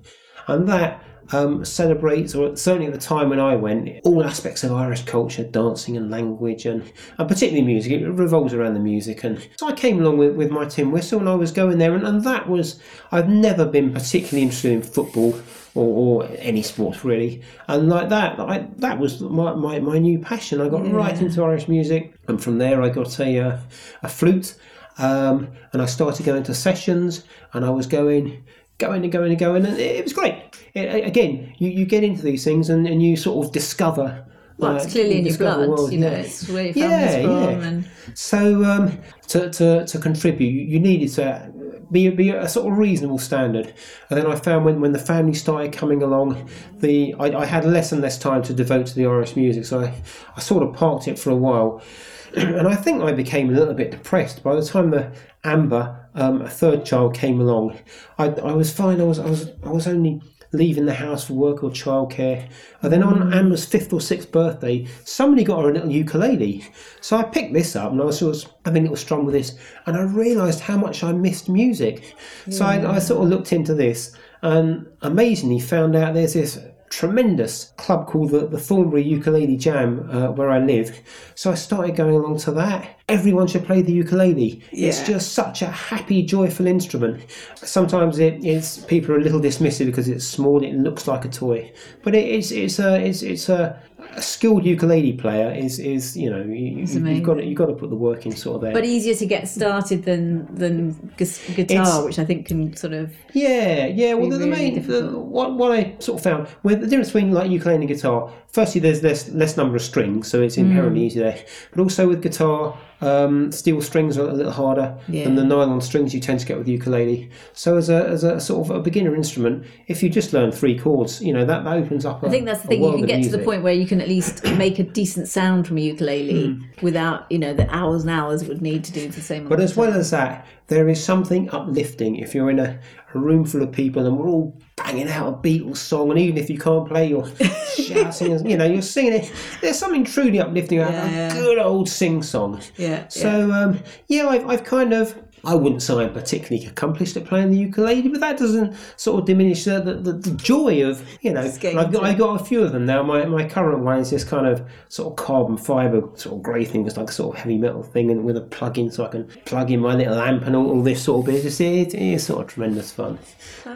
And 0.47 0.68
that 0.68 1.03
um, 1.32 1.66
celebrates, 1.66 2.36
or 2.36 2.56
certainly 2.56 2.88
at 2.88 2.93
the 2.93 2.99
time 2.99 3.30
when 3.30 3.39
I 3.39 3.56
went, 3.56 3.89
all 4.03 4.24
aspects 4.24 4.64
of 4.64 4.72
Irish 4.74 5.03
culture, 5.06 5.43
dancing 5.43 5.97
and 5.97 6.12
language, 6.12 6.66
and, 6.66 6.84
and 7.18 7.28
particularly 7.28 7.66
music. 7.66 7.93
It 7.93 8.08
revolves 8.08 8.53
around 8.53 8.76
the 8.76 8.80
music. 8.80 9.24
And 9.24 9.47
so 9.58 9.68
I 9.68 9.74
came 9.74 9.99
along 9.99 10.18
with, 10.18 10.36
with 10.36 10.51
my 10.51 10.66
tin 10.66 10.91
whistle 10.91 11.20
and 11.20 11.30
I 11.30 11.36
was 11.36 11.51
going 11.51 11.78
there. 11.78 11.95
And, 11.95 12.06
and 12.06 12.24
that 12.24 12.47
was, 12.47 12.80
I've 13.12 13.30
never 13.30 13.66
been 13.66 13.93
particularly 13.93 14.43
interested 14.43 14.72
in 14.72 14.84
football 14.84 15.34
or, 15.76 16.23
or 16.23 16.30
any 16.39 16.61
sports 16.61 17.05
really. 17.05 17.41
And 17.67 17.89
like 17.89 18.09
that, 18.09 18.39
I, 18.39 18.67
that 18.78 18.97
was 18.97 19.21
my, 19.21 19.53
my, 19.53 19.80
my 19.80 19.99
new 19.99 20.19
passion. 20.19 20.61
I 20.61 20.69
got 20.69 20.89
right 20.91 21.19
into 21.21 21.43
Irish 21.43 21.67
music. 21.67 22.15
And 22.28 22.41
from 22.41 22.57
there, 22.57 22.82
I 22.82 22.89
got 22.89 23.19
a, 23.19 23.39
uh, 23.39 23.59
a 24.01 24.09
flute. 24.09 24.55
Um, 24.97 25.49
and 25.73 25.82
I 25.82 25.86
started 25.86 26.26
going 26.26 26.43
to 26.43 26.53
sessions 26.53 27.26
and 27.53 27.65
I 27.65 27.69
was 27.69 27.86
going 27.86 28.43
going 28.78 29.03
and 29.03 29.11
going 29.11 29.32
and 29.32 29.39
going, 29.39 29.65
and 29.65 29.78
it, 29.78 29.97
it 29.97 30.03
was 30.03 30.13
great. 30.13 30.36
It, 30.73 31.05
again, 31.05 31.53
you, 31.57 31.69
you 31.69 31.86
get 31.86 32.03
into 32.03 32.21
these 32.21 32.43
things 32.43 32.69
and, 32.69 32.88
and 32.88 33.01
you 33.01 33.15
sort 33.15 33.45
of 33.45 33.51
discover. 33.53 34.26
well 34.57 34.73
uh, 34.73 34.76
it's 34.76 34.91
clearly 34.91 35.13
you 35.13 35.19
in 35.19 35.26
your 35.26 35.38
blood 35.38 35.69
world, 35.69 35.91
you 35.91 35.99
know 35.99 36.11
yeah. 36.11 36.17
it's 36.17 36.49
where 36.49 36.65
your 36.65 36.73
Yeah, 36.76 37.07
family's 37.07 37.26
from 37.26 37.61
yeah. 37.61 37.67
and 37.67 37.89
So 38.13 38.63
um, 38.65 38.97
to, 39.28 39.49
to, 39.49 39.86
to 39.86 39.99
contribute, 39.99 40.67
you 40.67 40.80
needed 40.80 41.09
to 41.13 41.51
be, 41.91 42.09
be 42.09 42.29
a 42.29 42.47
sort 42.47 42.71
of 42.71 42.77
reasonable 42.77 43.19
standard. 43.19 43.73
And 44.09 44.19
then 44.19 44.27
I 44.27 44.36
found 44.36 44.65
when, 44.65 44.81
when 44.81 44.91
the 44.91 44.99
family 44.99 45.33
started 45.33 45.73
coming 45.73 46.01
along, 46.01 46.49
the 46.79 47.13
I, 47.19 47.41
I 47.41 47.45
had 47.45 47.65
less 47.65 47.91
and 47.91 48.01
less 48.01 48.17
time 48.17 48.43
to 48.43 48.53
devote 48.53 48.88
to 48.88 48.95
the 48.95 49.05
Irish 49.05 49.36
music, 49.36 49.65
so 49.65 49.81
I, 49.81 50.01
I 50.36 50.39
sort 50.39 50.63
of 50.63 50.73
parked 50.73 51.07
it 51.07 51.19
for 51.19 51.29
a 51.29 51.36
while. 51.36 51.81
And 52.36 52.67
I 52.67 52.75
think 52.75 53.01
I 53.01 53.13
became 53.13 53.49
a 53.49 53.53
little 53.57 53.73
bit 53.73 53.91
depressed 53.91 54.43
by 54.43 54.55
the 54.55 54.65
time 54.65 54.89
the 54.89 55.09
Amber, 55.45 56.09
um, 56.15 56.41
a 56.41 56.49
third 56.49 56.83
child, 56.83 57.13
came 57.13 57.39
along. 57.39 57.79
I, 58.17 58.25
I 58.25 58.51
was 58.51 58.73
fine. 58.73 58.99
I 58.99 59.05
was 59.05 59.19
I 59.19 59.29
was 59.29 59.51
I 59.63 59.69
was 59.69 59.88
only 59.88 60.21
leaving 60.51 60.85
the 60.85 60.93
house 60.93 61.27
for 61.27 61.33
work 61.33 61.63
or 61.63 61.69
childcare. 61.69 62.49
And 62.81 62.91
then 62.91 63.03
on 63.03 63.33
Amber's 63.33 63.65
fifth 63.65 63.91
or 63.93 64.01
sixth 64.01 64.31
birthday, 64.31 64.87
somebody 65.03 65.43
got 65.43 65.61
her 65.63 65.69
a 65.69 65.73
little 65.73 65.91
ukulele. 65.91 66.65
So 67.01 67.17
I 67.17 67.23
picked 67.23 67.53
this 67.53 67.75
up 67.75 67.91
and 67.91 68.01
I 68.01 68.05
was 68.05 68.19
sort 68.19 68.35
of 68.35 68.51
having 68.63 68.83
a 68.83 68.85
little 68.85 68.97
strum 68.97 69.25
with 69.25 69.33
this, 69.33 69.57
and 69.85 69.97
I 69.97 70.01
realised 70.01 70.61
how 70.61 70.77
much 70.77 71.03
I 71.03 71.11
missed 71.11 71.49
music. 71.49 72.15
So 72.49 72.65
I, 72.65 72.95
I 72.95 72.99
sort 72.99 73.23
of 73.23 73.29
looked 73.29 73.53
into 73.53 73.73
this 73.73 74.15
and 74.41 74.87
amazingly 75.01 75.59
found 75.59 75.95
out 75.95 76.13
there's 76.13 76.33
this 76.33 76.59
tremendous 76.89 77.73
club 77.77 78.07
called 78.07 78.31
the, 78.31 78.47
the 78.47 78.59
Thornbury 78.59 79.03
Ukulele 79.03 79.57
Jam 79.57 80.09
uh, 80.11 80.31
where 80.31 80.49
I 80.49 80.59
live. 80.59 80.99
So 81.36 81.51
I 81.51 81.55
started 81.55 81.95
going 81.95 82.15
along 82.15 82.38
to 82.39 82.51
that. 82.53 82.99
Everyone 83.07 83.47
should 83.47 83.65
play 83.65 83.81
the 83.81 83.93
ukulele. 83.93 84.63
It's 84.71 85.05
just 85.05 85.33
such 85.33 85.61
a 85.61 85.67
happy, 85.67 86.23
joyful 86.23 86.65
instrument. 86.65 87.23
Sometimes 87.55 88.17
it 88.17 88.43
is 88.43 88.83
people 88.88 89.13
are 89.13 89.19
a 89.19 89.21
little 89.21 89.39
dismissive 89.39 89.86
because 89.86 90.07
it's 90.07 90.25
small. 90.25 90.63
and 90.63 90.65
It 90.65 90.79
looks 90.79 91.07
like 91.07 91.23
a 91.25 91.29
toy, 91.29 91.71
but 92.03 92.15
it, 92.15 92.25
it's 92.25 92.51
it's 92.51 92.79
a 92.79 92.99
it's 92.99 93.21
it's 93.21 93.47
a, 93.49 93.79
a 94.16 94.22
skilled 94.22 94.66
ukulele 94.66 95.13
player 95.13 95.51
is 95.51 95.80
is 95.80 96.16
you 96.16 96.30
know 96.30 96.41
you, 96.41 96.86
you've 96.86 97.24
got 97.24 97.34
to, 97.36 97.45
you've 97.45 97.57
got 97.57 97.66
to 97.66 97.74
put 97.74 97.89
the 97.89 97.95
work 97.95 98.26
in 98.26 98.36
sort 98.36 98.55
of 98.55 98.61
there. 98.61 98.74
but 98.74 98.86
easier 98.86 99.13
to 99.16 99.26
get 99.26 99.47
started 99.47 100.03
than 100.05 100.47
than 100.55 100.91
gu- 101.18 101.26
guitar 101.55 101.82
It's- 101.82 102.03
which 102.05 102.20
i 102.20 102.26
think 102.26 102.45
can 102.47 102.76
sort 102.76 102.93
of 102.93 103.11
Yeah, 103.34 103.88
yeah. 103.88 104.13
Well, 104.13 104.30
the, 104.30 104.38
the 104.38 104.47
really 104.49 104.72
main 104.72 104.88
the, 104.88 105.18
what 105.20 105.55
what 105.59 105.72
I 105.78 105.95
sort 105.99 106.20
of 106.20 106.24
found 106.24 106.47
with 106.63 106.80
the 106.82 106.88
difference 106.88 107.09
between 107.11 107.32
like 107.34 107.49
ukulele 107.51 107.80
and 107.84 107.88
guitar. 107.88 108.32
Firstly, 108.57 108.80
there's 108.80 109.01
less 109.03 109.28
less 109.41 109.57
number 109.57 109.76
of 109.76 109.82
strings, 109.82 110.30
so 110.32 110.41
it's 110.41 110.57
inherently 110.57 111.01
Mm. 111.01 111.05
easier. 111.07 111.36
But 111.72 111.82
also 111.82 112.07
with 112.07 112.22
guitar, 112.22 112.78
Um, 113.01 113.51
steel 113.51 113.81
strings 113.81 114.17
are 114.17 114.27
a 114.29 114.33
little 114.33 114.51
harder 114.51 114.97
Yeah. 115.07 115.25
than 115.25 115.35
the 115.35 115.43
nylon 115.43 115.81
strings 115.81 116.13
you 116.13 116.19
tend 116.21 116.39
to 116.39 116.45
get 116.45 116.57
with 116.57 116.65
the 116.65 116.71
ukulele. 116.73 117.29
So 117.53 117.77
as 117.77 117.89
a, 117.89 118.07
as 118.07 118.23
a 118.23 118.39
sort 118.39 118.69
of 118.69 118.75
a 118.75 118.81
beginner 118.81 119.13
instrument, 119.15 119.65
if 119.87 120.01
you 120.01 120.09
just 120.09 120.31
learn 120.33 120.51
three 120.51 120.77
chords, 120.79 121.21
you 121.21 121.33
know 121.33 121.45
that, 121.45 121.63
that 121.65 121.73
opens 121.77 122.05
up. 122.05 122.23
I 122.23 122.29
think 122.29 122.45
that's 122.45 122.61
the 122.61 122.69
thing. 122.69 122.83
You 122.83 122.91
can 122.93 123.05
get 123.05 123.23
to 123.23 123.29
the 123.29 123.39
point 123.43 123.63
where 123.63 123.73
you 123.73 123.85
can 123.85 123.99
at 124.01 124.07
least 124.07 124.43
make 124.57 124.79
a 124.79 124.83
decent 124.83 125.27
sound 125.27 125.67
from 125.67 125.77
a 125.77 125.81
ukulele 125.81 126.57
without, 126.81 127.29
you 127.31 127.37
know, 127.39 127.53
the 127.53 127.69
hours 127.73 128.01
and 128.03 128.11
hours 128.11 128.41
it 128.41 128.47
would 128.47 128.61
need 128.61 128.83
to 128.85 128.91
do 128.91 129.07
the 129.09 129.21
same. 129.21 129.47
But 129.47 129.59
as 129.59 129.75
well 129.75 129.93
as 129.93 130.11
that, 130.11 130.45
there 130.68 130.89
is 130.89 131.03
something 131.03 131.49
uplifting 131.51 132.16
if 132.16 132.34
you're 132.34 132.49
in 132.49 132.59
a, 132.59 132.80
a 133.13 133.20
room 133.20 133.45
full 133.45 133.61
of 133.61 133.72
people 133.72 134.05
and 134.05 134.18
we're 134.18 134.28
all 134.28 134.57
banging 134.76 135.07
out 135.09 135.28
a 135.28 135.38
Beatles 135.38 135.78
song, 135.78 136.09
and 136.09 136.20
even 136.20 136.38
if 136.38 136.49
you 136.49 136.57
can't 136.57 136.88
play, 136.88 137.07
you're 137.07 137.28
shouting, 137.76 138.34
and, 138.34 138.49
you 138.49 138.57
know, 138.57 138.66
you're 138.66 138.82
singing 138.82 139.13
it. 139.13 139.32
There's 139.61 139.78
something 139.80 140.03
truly 140.03 140.39
uplifting 140.39 140.80
about 140.80 140.91
Yeah, 140.93 141.09
yeah. 141.11 141.32
a 141.32 141.34
good 141.34 141.57
old 141.59 141.88
sing 141.88 142.22
song. 142.24 142.61
yeah, 142.78 143.07
So 143.07 143.51
um, 143.51 143.80
yeah, 144.07 144.28
I've, 144.28 144.45
I've 144.47 144.63
kind 144.63 144.93
of. 144.93 145.16
I 145.45 145.55
wouldn't 145.55 145.81
say 145.81 145.93
I'm 145.95 146.13
particularly 146.13 146.65
accomplished 146.67 147.15
at 147.17 147.25
playing 147.25 147.51
the 147.51 147.57
ukulele, 147.57 148.07
but 148.07 148.19
that 148.21 148.37
doesn't 148.37 148.75
sort 148.97 149.19
of 149.19 149.25
diminish 149.25 149.65
the, 149.65 149.79
the, 149.79 150.13
the, 150.13 150.31
joy 150.31 150.87
of 150.87 151.07
you 151.21 151.33
know. 151.33 151.41
I've 151.41 151.59
got 151.61 151.73
into 151.73 152.01
I 152.01 152.13
got 152.13 152.41
a 152.41 152.43
few 152.43 152.63
of 152.63 152.71
them 152.71 152.85
now. 152.85 153.03
My 153.03 153.25
my 153.25 153.47
current 153.47 153.79
one 153.79 153.99
is 153.99 154.09
this 154.09 154.23
kind 154.23 154.47
of 154.47 154.67
sort 154.89 155.11
of 155.11 155.25
carbon 155.25 155.57
fibre 155.57 156.01
sort 156.15 156.37
of 156.37 156.43
grey 156.43 156.65
thing. 156.65 156.85
It's 156.85 156.97
like 156.97 157.09
a 157.09 157.13
sort 157.13 157.35
of 157.35 157.41
heavy 157.41 157.57
metal 157.57 157.83
thing, 157.83 158.11
and 158.11 158.25
with 158.25 158.37
a 158.37 158.41
plug-in, 158.41 158.91
so 158.91 159.05
I 159.05 159.09
can 159.09 159.27
plug 159.45 159.71
in 159.71 159.79
my 159.79 159.95
little 159.95 160.19
amp 160.19 160.43
and 160.45 160.55
all, 160.55 160.69
all 160.69 160.81
this 160.81 161.03
sort 161.03 161.19
of 161.19 161.33
business. 161.33 161.59
It, 161.59 161.93
it 161.93 162.01
is 162.01 162.25
sort 162.25 162.41
of 162.41 162.47
tremendous 162.47 162.91
fun. 162.91 163.19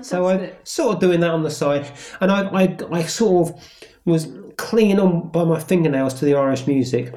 So 0.01 0.27
I'm 0.27 0.51
sort 0.63 0.95
of 0.95 1.01
doing 1.01 1.19
that 1.21 1.31
on 1.31 1.43
the 1.43 1.51
side, 1.51 1.91
and 2.21 2.31
I, 2.31 2.43
I, 2.49 2.77
I 2.91 3.03
sort 3.03 3.49
of 3.49 3.63
was 4.05 4.27
clinging 4.57 4.99
on 4.99 5.29
by 5.29 5.43
my 5.43 5.59
fingernails 5.59 6.13
to 6.15 6.25
the 6.25 6.35
Irish 6.35 6.67
music. 6.67 7.13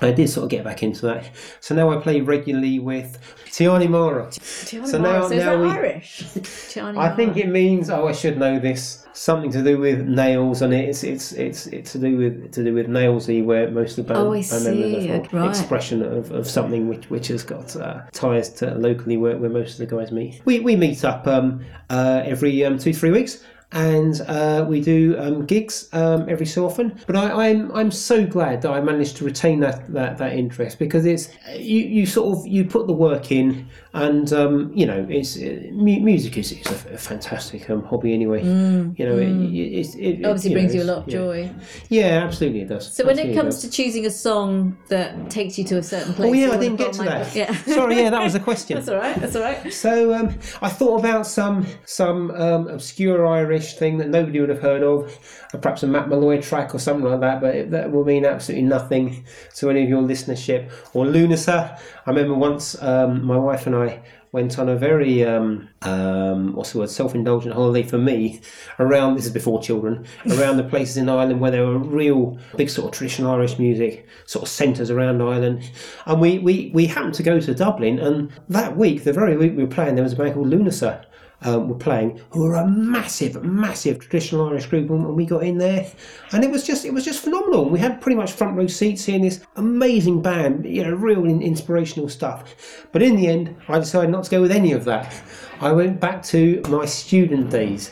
I 0.00 0.12
did 0.12 0.28
sort 0.28 0.44
of 0.44 0.50
get 0.50 0.64
back 0.64 0.82
into 0.82 1.06
that. 1.06 1.30
So 1.60 1.74
now 1.74 1.90
I 1.90 1.96
play 2.00 2.20
regularly 2.20 2.78
with 2.78 3.18
Tiani 3.46 3.88
Mara. 3.88 4.26
Tiana 4.28 4.86
So 4.86 4.98
Mara. 4.98 5.20
now- 5.20 5.28
so 5.28 5.34
is 5.34 5.44
now 5.44 5.60
we- 5.62 5.68
Irish? 5.70 6.22
Tiana 6.34 6.98
I 6.98 7.16
think 7.16 7.36
it 7.36 7.48
means 7.48 7.90
oh 7.90 8.06
I 8.06 8.12
should 8.12 8.38
know 8.38 8.58
this 8.60 9.04
something 9.14 9.50
to 9.50 9.64
do 9.64 9.78
with 9.78 10.06
nails 10.06 10.62
and 10.62 10.72
it's 10.72 11.02
it's 11.02 11.32
it's 11.32 11.66
it's 11.68 11.92
to 11.92 11.98
do 11.98 12.16
with 12.16 12.52
to 12.52 12.62
do 12.62 12.72
with 12.74 12.86
nailsy 12.86 13.44
where 13.44 13.70
most 13.70 13.98
of 13.98 14.06
the 14.06 14.12
band, 14.14 14.26
Oh, 14.28 14.32
I 14.34 14.42
see. 14.42 15.08
from. 15.28 15.38
Right. 15.40 15.48
expression 15.50 16.02
of, 16.02 16.30
of 16.30 16.46
something 16.46 16.86
which 16.88 17.08
which 17.10 17.28
has 17.28 17.42
got 17.42 17.74
uh, 17.74 18.02
ties 18.12 18.50
to 18.60 18.74
locally 18.74 19.16
where, 19.16 19.36
where 19.38 19.50
most 19.50 19.80
of 19.80 19.88
the 19.88 19.96
guys 19.96 20.12
meet. 20.12 20.40
We 20.44 20.60
we 20.60 20.76
meet 20.76 21.02
up 21.04 21.26
um, 21.26 21.64
uh, 21.90 22.22
every 22.24 22.62
um, 22.64 22.78
two 22.78 22.92
three 22.92 23.10
weeks. 23.10 23.42
And 23.70 24.18
uh, 24.22 24.64
we 24.66 24.80
do 24.80 25.14
um, 25.18 25.44
gigs 25.44 25.90
um, 25.92 26.26
every 26.26 26.46
so 26.46 26.64
often, 26.64 26.98
but 27.06 27.14
I, 27.16 27.48
I'm 27.48 27.70
I'm 27.72 27.90
so 27.90 28.26
glad 28.26 28.62
that 28.62 28.70
I 28.70 28.80
managed 28.80 29.18
to 29.18 29.26
retain 29.26 29.60
that, 29.60 29.92
that, 29.92 30.16
that 30.16 30.32
interest 30.32 30.78
because 30.78 31.04
it's 31.04 31.28
you, 31.52 31.80
you 31.80 32.06
sort 32.06 32.38
of 32.38 32.46
you 32.46 32.64
put 32.64 32.86
the 32.86 32.94
work 32.94 33.30
in, 33.30 33.68
and 33.94 34.32
um, 34.32 34.70
you 34.74 34.86
know 34.86 35.06
it's 35.08 35.36
uh, 35.36 35.60
mu- 35.72 36.00
music 36.00 36.36
is, 36.36 36.52
is 36.52 36.66
a, 36.66 36.94
a 36.94 36.98
fantastic 36.98 37.68
um, 37.70 37.82
hobby 37.84 38.12
anyway. 38.12 38.42
you 38.42 39.06
know, 39.06 39.18
it, 39.18 39.28
it, 39.28 39.94
it, 39.94 40.20
it 40.20 40.24
Obviously 40.24 40.50
you 40.50 40.56
know, 40.56 40.60
brings 40.60 40.74
you 40.74 40.82
a 40.82 40.84
lot 40.84 40.98
of 40.98 41.08
yeah. 41.08 41.18
joy. 41.18 41.54
Yeah, 41.88 42.24
absolutely 42.24 42.62
it 42.62 42.68
does. 42.68 42.94
So 42.94 43.06
when 43.06 43.18
it 43.18 43.34
comes 43.34 43.60
to 43.60 43.70
choosing 43.70 44.04
a 44.06 44.10
song 44.10 44.76
that 44.88 45.30
takes 45.30 45.58
you 45.58 45.64
to 45.64 45.78
a 45.78 45.82
certain 45.82 46.12
place, 46.14 46.30
Oh 46.30 46.34
yeah, 46.34 46.50
I 46.50 46.58
didn't 46.58 46.76
get 46.76 46.92
to 46.94 47.02
that. 47.04 47.34
Yeah. 47.34 47.54
Sorry, 47.64 47.96
yeah, 47.96 48.10
that 48.10 48.22
was 48.22 48.34
a 48.34 48.40
question. 48.40 48.76
That's 48.76 48.88
all 48.88 48.96
right. 48.96 49.16
That's 49.18 49.36
all 49.36 49.42
right. 49.42 49.72
So 49.72 50.12
um, 50.14 50.28
I 50.60 50.68
thought 50.68 51.00
about 51.00 51.26
some 51.26 51.66
some 51.84 52.30
um, 52.32 52.68
obscure 52.68 53.26
Irish 53.26 53.76
thing 53.76 53.96
that 53.98 54.08
nobody 54.08 54.40
would 54.40 54.50
have 54.50 54.60
heard 54.60 54.82
of, 54.82 55.18
uh, 55.47 55.47
perhaps 55.52 55.82
a 55.82 55.86
Matt 55.86 56.08
Molloy 56.08 56.40
track 56.40 56.74
or 56.74 56.78
something 56.78 57.08
like 57.08 57.20
that. 57.20 57.40
But 57.40 57.54
it, 57.54 57.70
that 57.70 57.90
will 57.90 58.04
mean 58.04 58.24
absolutely 58.24 58.66
nothing 58.66 59.24
to 59.56 59.70
any 59.70 59.84
of 59.84 59.88
your 59.88 60.02
listenership. 60.02 60.70
Or 60.94 61.04
Lunasa. 61.04 61.78
I 62.06 62.10
remember 62.10 62.34
once 62.34 62.80
um, 62.82 63.24
my 63.24 63.36
wife 63.36 63.66
and 63.66 63.74
I 63.74 64.02
went 64.32 64.58
on 64.58 64.68
a 64.68 64.76
very 64.76 65.24
um, 65.24 65.68
um, 65.82 66.54
what's 66.54 66.72
the 66.72 66.78
word 66.78 66.90
self-indulgent 66.90 67.54
holiday 67.54 67.82
for 67.82 67.98
me 67.98 68.40
around 68.78 69.14
this 69.14 69.24
is 69.26 69.32
before 69.32 69.62
children 69.62 70.06
around 70.38 70.56
the 70.56 70.64
places 70.64 70.96
in 70.96 71.08
Ireland 71.08 71.40
where 71.40 71.50
there 71.50 71.66
were 71.66 71.78
real 71.78 72.38
big 72.56 72.68
sort 72.68 72.88
of 72.88 72.92
traditional 72.92 73.32
Irish 73.32 73.58
music 73.58 74.06
sort 74.26 74.42
of 74.42 74.48
centres 74.48 74.90
around 74.90 75.22
Ireland 75.22 75.70
and 76.06 76.20
we, 76.20 76.38
we, 76.38 76.70
we 76.74 76.86
happened 76.86 77.14
to 77.14 77.22
go 77.22 77.40
to 77.40 77.54
Dublin 77.54 77.98
and 77.98 78.30
that 78.48 78.76
week 78.76 79.04
the 79.04 79.12
very 79.12 79.36
week 79.36 79.56
we 79.56 79.64
were 79.64 79.70
playing 79.70 79.94
there 79.94 80.04
was 80.04 80.12
a 80.12 80.16
band 80.16 80.34
called 80.34 80.48
Lunasa 80.48 81.04
um, 81.42 81.68
were 81.68 81.76
playing, 81.76 82.20
who 82.30 82.42
were 82.44 82.54
a 82.56 82.66
massive, 82.66 83.42
massive 83.44 84.00
traditional 84.00 84.48
Irish 84.48 84.66
group, 84.66 84.90
and 84.90 85.14
we 85.14 85.24
got 85.24 85.44
in 85.44 85.58
there, 85.58 85.86
and 86.32 86.42
it 86.44 86.50
was 86.50 86.66
just, 86.66 86.84
it 86.84 86.92
was 86.92 87.04
just 87.04 87.22
phenomenal. 87.22 87.62
And 87.62 87.70
we 87.72 87.78
had 87.78 88.00
pretty 88.00 88.16
much 88.16 88.32
front 88.32 88.56
row 88.56 88.66
seats 88.66 89.02
seeing 89.02 89.22
this 89.22 89.40
amazing 89.56 90.20
band, 90.20 90.66
you 90.66 90.82
know, 90.82 90.94
real 90.94 91.24
in- 91.24 91.42
inspirational 91.42 92.08
stuff. 92.08 92.86
But 92.92 93.02
in 93.02 93.16
the 93.16 93.28
end, 93.28 93.54
I 93.68 93.78
decided 93.78 94.10
not 94.10 94.24
to 94.24 94.30
go 94.30 94.40
with 94.40 94.50
any 94.50 94.72
of 94.72 94.84
that. 94.86 95.14
I 95.60 95.72
went 95.72 95.98
back 96.00 96.22
to 96.24 96.62
my 96.68 96.84
student 96.86 97.50
days, 97.50 97.90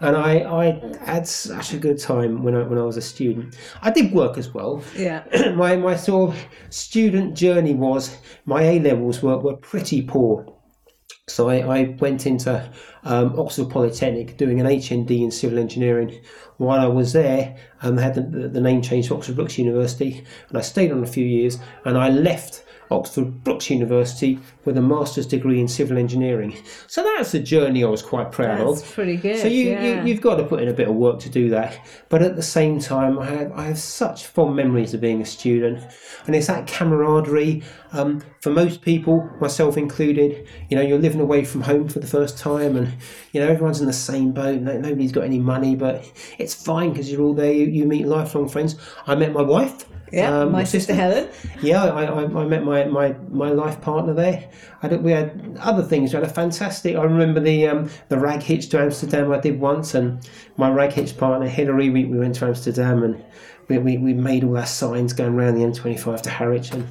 and 0.00 0.16
I, 0.16 0.38
I 0.40 0.96
had 1.04 1.26
such 1.26 1.74
a 1.74 1.76
good 1.78 1.98
time 1.98 2.42
when 2.44 2.54
I 2.54 2.62
when 2.62 2.78
I 2.78 2.82
was 2.82 2.96
a 2.96 3.02
student. 3.02 3.56
I 3.82 3.90
did 3.90 4.12
work 4.12 4.38
as 4.38 4.52
well, 4.54 4.82
Yeah. 4.96 5.24
my 5.56 5.76
my 5.76 5.96
sort 5.96 6.30
of 6.34 6.44
student 6.70 7.36
journey 7.36 7.74
was 7.74 8.16
my 8.44 8.62
A 8.62 8.80
levels 8.80 9.22
were, 9.22 9.36
were 9.38 9.56
pretty 9.56 10.02
poor. 10.02 10.46
So 11.30 11.48
I, 11.48 11.56
I 11.56 11.96
went 11.98 12.26
into 12.26 12.70
um, 13.04 13.38
Oxford 13.38 13.70
Polytechnic 13.70 14.36
doing 14.36 14.60
an 14.60 14.66
HND 14.66 15.22
in 15.22 15.30
civil 15.30 15.58
engineering. 15.58 16.20
While 16.56 16.80
I 16.80 16.86
was 16.86 17.12
there, 17.12 17.56
um, 17.82 17.96
they 17.96 18.02
had 18.02 18.14
the, 18.14 18.22
the, 18.22 18.48
the 18.48 18.60
name 18.60 18.82
changed 18.82 19.08
to 19.08 19.16
Oxford 19.16 19.36
Brookes 19.36 19.58
University, 19.58 20.24
and 20.48 20.58
I 20.58 20.60
stayed 20.60 20.92
on 20.92 21.02
a 21.02 21.06
few 21.06 21.24
years, 21.24 21.58
and 21.84 21.96
I 21.96 22.08
left 22.08 22.64
Oxford 22.90 23.44
Brookes 23.44 23.70
University 23.70 24.38
with 24.64 24.76
a 24.76 24.82
master's 24.82 25.26
degree 25.26 25.60
in 25.60 25.68
civil 25.68 25.98
engineering. 25.98 26.56
So 26.86 27.02
that's 27.02 27.34
a 27.34 27.40
journey 27.40 27.84
I 27.84 27.88
was 27.88 28.02
quite 28.02 28.32
proud 28.32 28.60
of. 28.60 28.76
That's 28.76 28.92
pretty 28.92 29.16
good. 29.16 29.38
So 29.38 29.46
you, 29.46 29.70
yeah. 29.70 30.02
you 30.02 30.08
you've 30.08 30.20
got 30.20 30.36
to 30.36 30.44
put 30.44 30.62
in 30.62 30.68
a 30.68 30.72
bit 30.72 30.88
of 30.88 30.94
work 30.94 31.20
to 31.20 31.28
do 31.28 31.50
that. 31.50 31.78
But 32.08 32.22
at 32.22 32.36
the 32.36 32.42
same 32.42 32.78
time, 32.80 33.18
I 33.18 33.26
have 33.26 33.52
I 33.52 33.64
have 33.64 33.78
such 33.78 34.26
fond 34.26 34.56
memories 34.56 34.94
of 34.94 35.00
being 35.00 35.20
a 35.20 35.26
student, 35.26 35.84
and 36.26 36.34
it's 36.34 36.46
that 36.46 36.66
camaraderie. 36.66 37.62
Um, 37.92 38.22
for 38.42 38.50
most 38.50 38.82
people, 38.82 39.28
myself 39.40 39.78
included, 39.78 40.46
you 40.68 40.76
know, 40.76 40.82
you're 40.82 40.98
living 40.98 41.20
away 41.20 41.44
from 41.44 41.62
home 41.62 41.88
for 41.88 42.00
the 42.00 42.06
first 42.06 42.38
time, 42.38 42.76
and 42.76 42.94
you 43.32 43.40
know 43.40 43.48
everyone's 43.48 43.80
in 43.80 43.86
the 43.86 43.92
same 43.92 44.32
boat. 44.32 44.60
No, 44.60 44.78
nobody's 44.78 45.12
got 45.12 45.24
any 45.24 45.38
money, 45.38 45.76
but 45.76 46.10
it's 46.38 46.54
fine 46.54 46.92
because 46.92 47.10
you're 47.10 47.22
all 47.22 47.34
there. 47.34 47.52
You, 47.52 47.66
you 47.66 47.84
meet 47.86 48.06
lifelong 48.06 48.48
friends. 48.48 48.76
I 49.06 49.14
met 49.14 49.32
my 49.32 49.42
wife. 49.42 49.84
Yeah, 50.12 50.40
um, 50.40 50.52
my 50.52 50.64
sister 50.64 50.94
Helen. 50.94 51.28
Yeah, 51.62 51.84
I, 51.84 52.04
I, 52.04 52.24
I 52.24 52.44
met 52.46 52.64
my, 52.64 52.84
my, 52.84 53.12
my 53.30 53.50
life 53.50 53.80
partner 53.80 54.14
there. 54.14 54.50
I 54.82 54.88
did, 54.88 55.02
we 55.02 55.12
had 55.12 55.58
other 55.60 55.82
things. 55.82 56.12
We 56.12 56.20
had 56.20 56.28
a 56.28 56.32
fantastic. 56.32 56.96
I 56.96 57.02
remember 57.02 57.40
the 57.40 57.66
um, 57.66 57.90
the 58.08 58.18
rag 58.18 58.42
hitch 58.42 58.68
to 58.70 58.80
Amsterdam 58.80 59.32
I 59.32 59.40
did 59.40 59.60
once, 59.60 59.94
and 59.94 60.28
my 60.56 60.70
rag 60.70 60.92
hitch 60.92 61.16
partner 61.16 61.48
Hillary. 61.48 61.90
We, 61.90 62.04
we 62.04 62.18
went 62.18 62.36
to 62.36 62.46
Amsterdam 62.46 63.02
and 63.02 63.24
we, 63.68 63.78
we, 63.78 63.98
we 63.98 64.14
made 64.14 64.44
all 64.44 64.56
our 64.56 64.66
signs 64.66 65.12
going 65.12 65.34
around 65.34 65.54
the 65.54 65.62
M25 65.62 66.22
to 66.22 66.30
Harwich, 66.30 66.72
and 66.72 66.86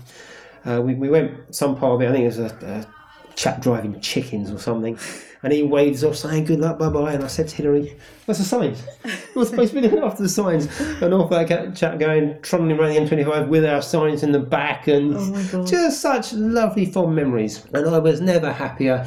uh, 0.66 0.82
we, 0.82 0.94
we 0.94 1.10
went 1.10 1.56
some 1.56 1.76
part 1.76 1.94
of 1.96 2.02
it. 2.02 2.10
I 2.10 2.12
think 2.12 2.24
it 2.24 2.28
was 2.28 2.40
a, 2.40 2.86
a 3.28 3.34
chap 3.36 3.62
driving 3.62 4.00
chickens 4.02 4.52
or 4.52 4.60
something, 4.60 4.98
and 5.44 5.54
he 5.54 5.64
waves 5.64 6.04
off 6.04 6.16
saying 6.16 6.46
good 6.46 6.60
luck, 6.60 6.80
bye 6.80 6.90
bye. 6.90 7.14
And 7.14 7.24
I 7.24 7.28
said 7.28 7.48
to 7.50 7.56
Hillary, 7.56 7.98
"That's 8.26 8.40
the 8.40 8.46
signs? 8.46 8.84
We're 9.36 9.46
supposed 9.46 9.74
to 9.74 9.76
be 9.76 9.82
looking 9.82 10.04
after 10.04 10.24
the 10.24 10.30
signs." 10.30 10.68
And 11.02 11.14
off 11.14 11.30
that 11.30 11.76
chat 11.76 12.00
going 12.00 12.42
trundling 12.42 12.80
around 12.80 12.94
the 12.94 13.16
M25 13.16 13.48
with 13.48 13.66
our 13.66 13.82
signs 13.82 14.24
in 14.24 14.32
the 14.32 14.40
back, 14.40 14.88
and 14.88 15.16
Oh 15.16 15.66
just 15.66 16.02
such 16.02 16.34
lovely 16.34 16.86
fond 16.86 17.16
memories. 17.16 17.66
And 17.74 17.88
I 17.88 18.00
was 18.00 18.22
never 18.22 18.52
happier 18.52 19.06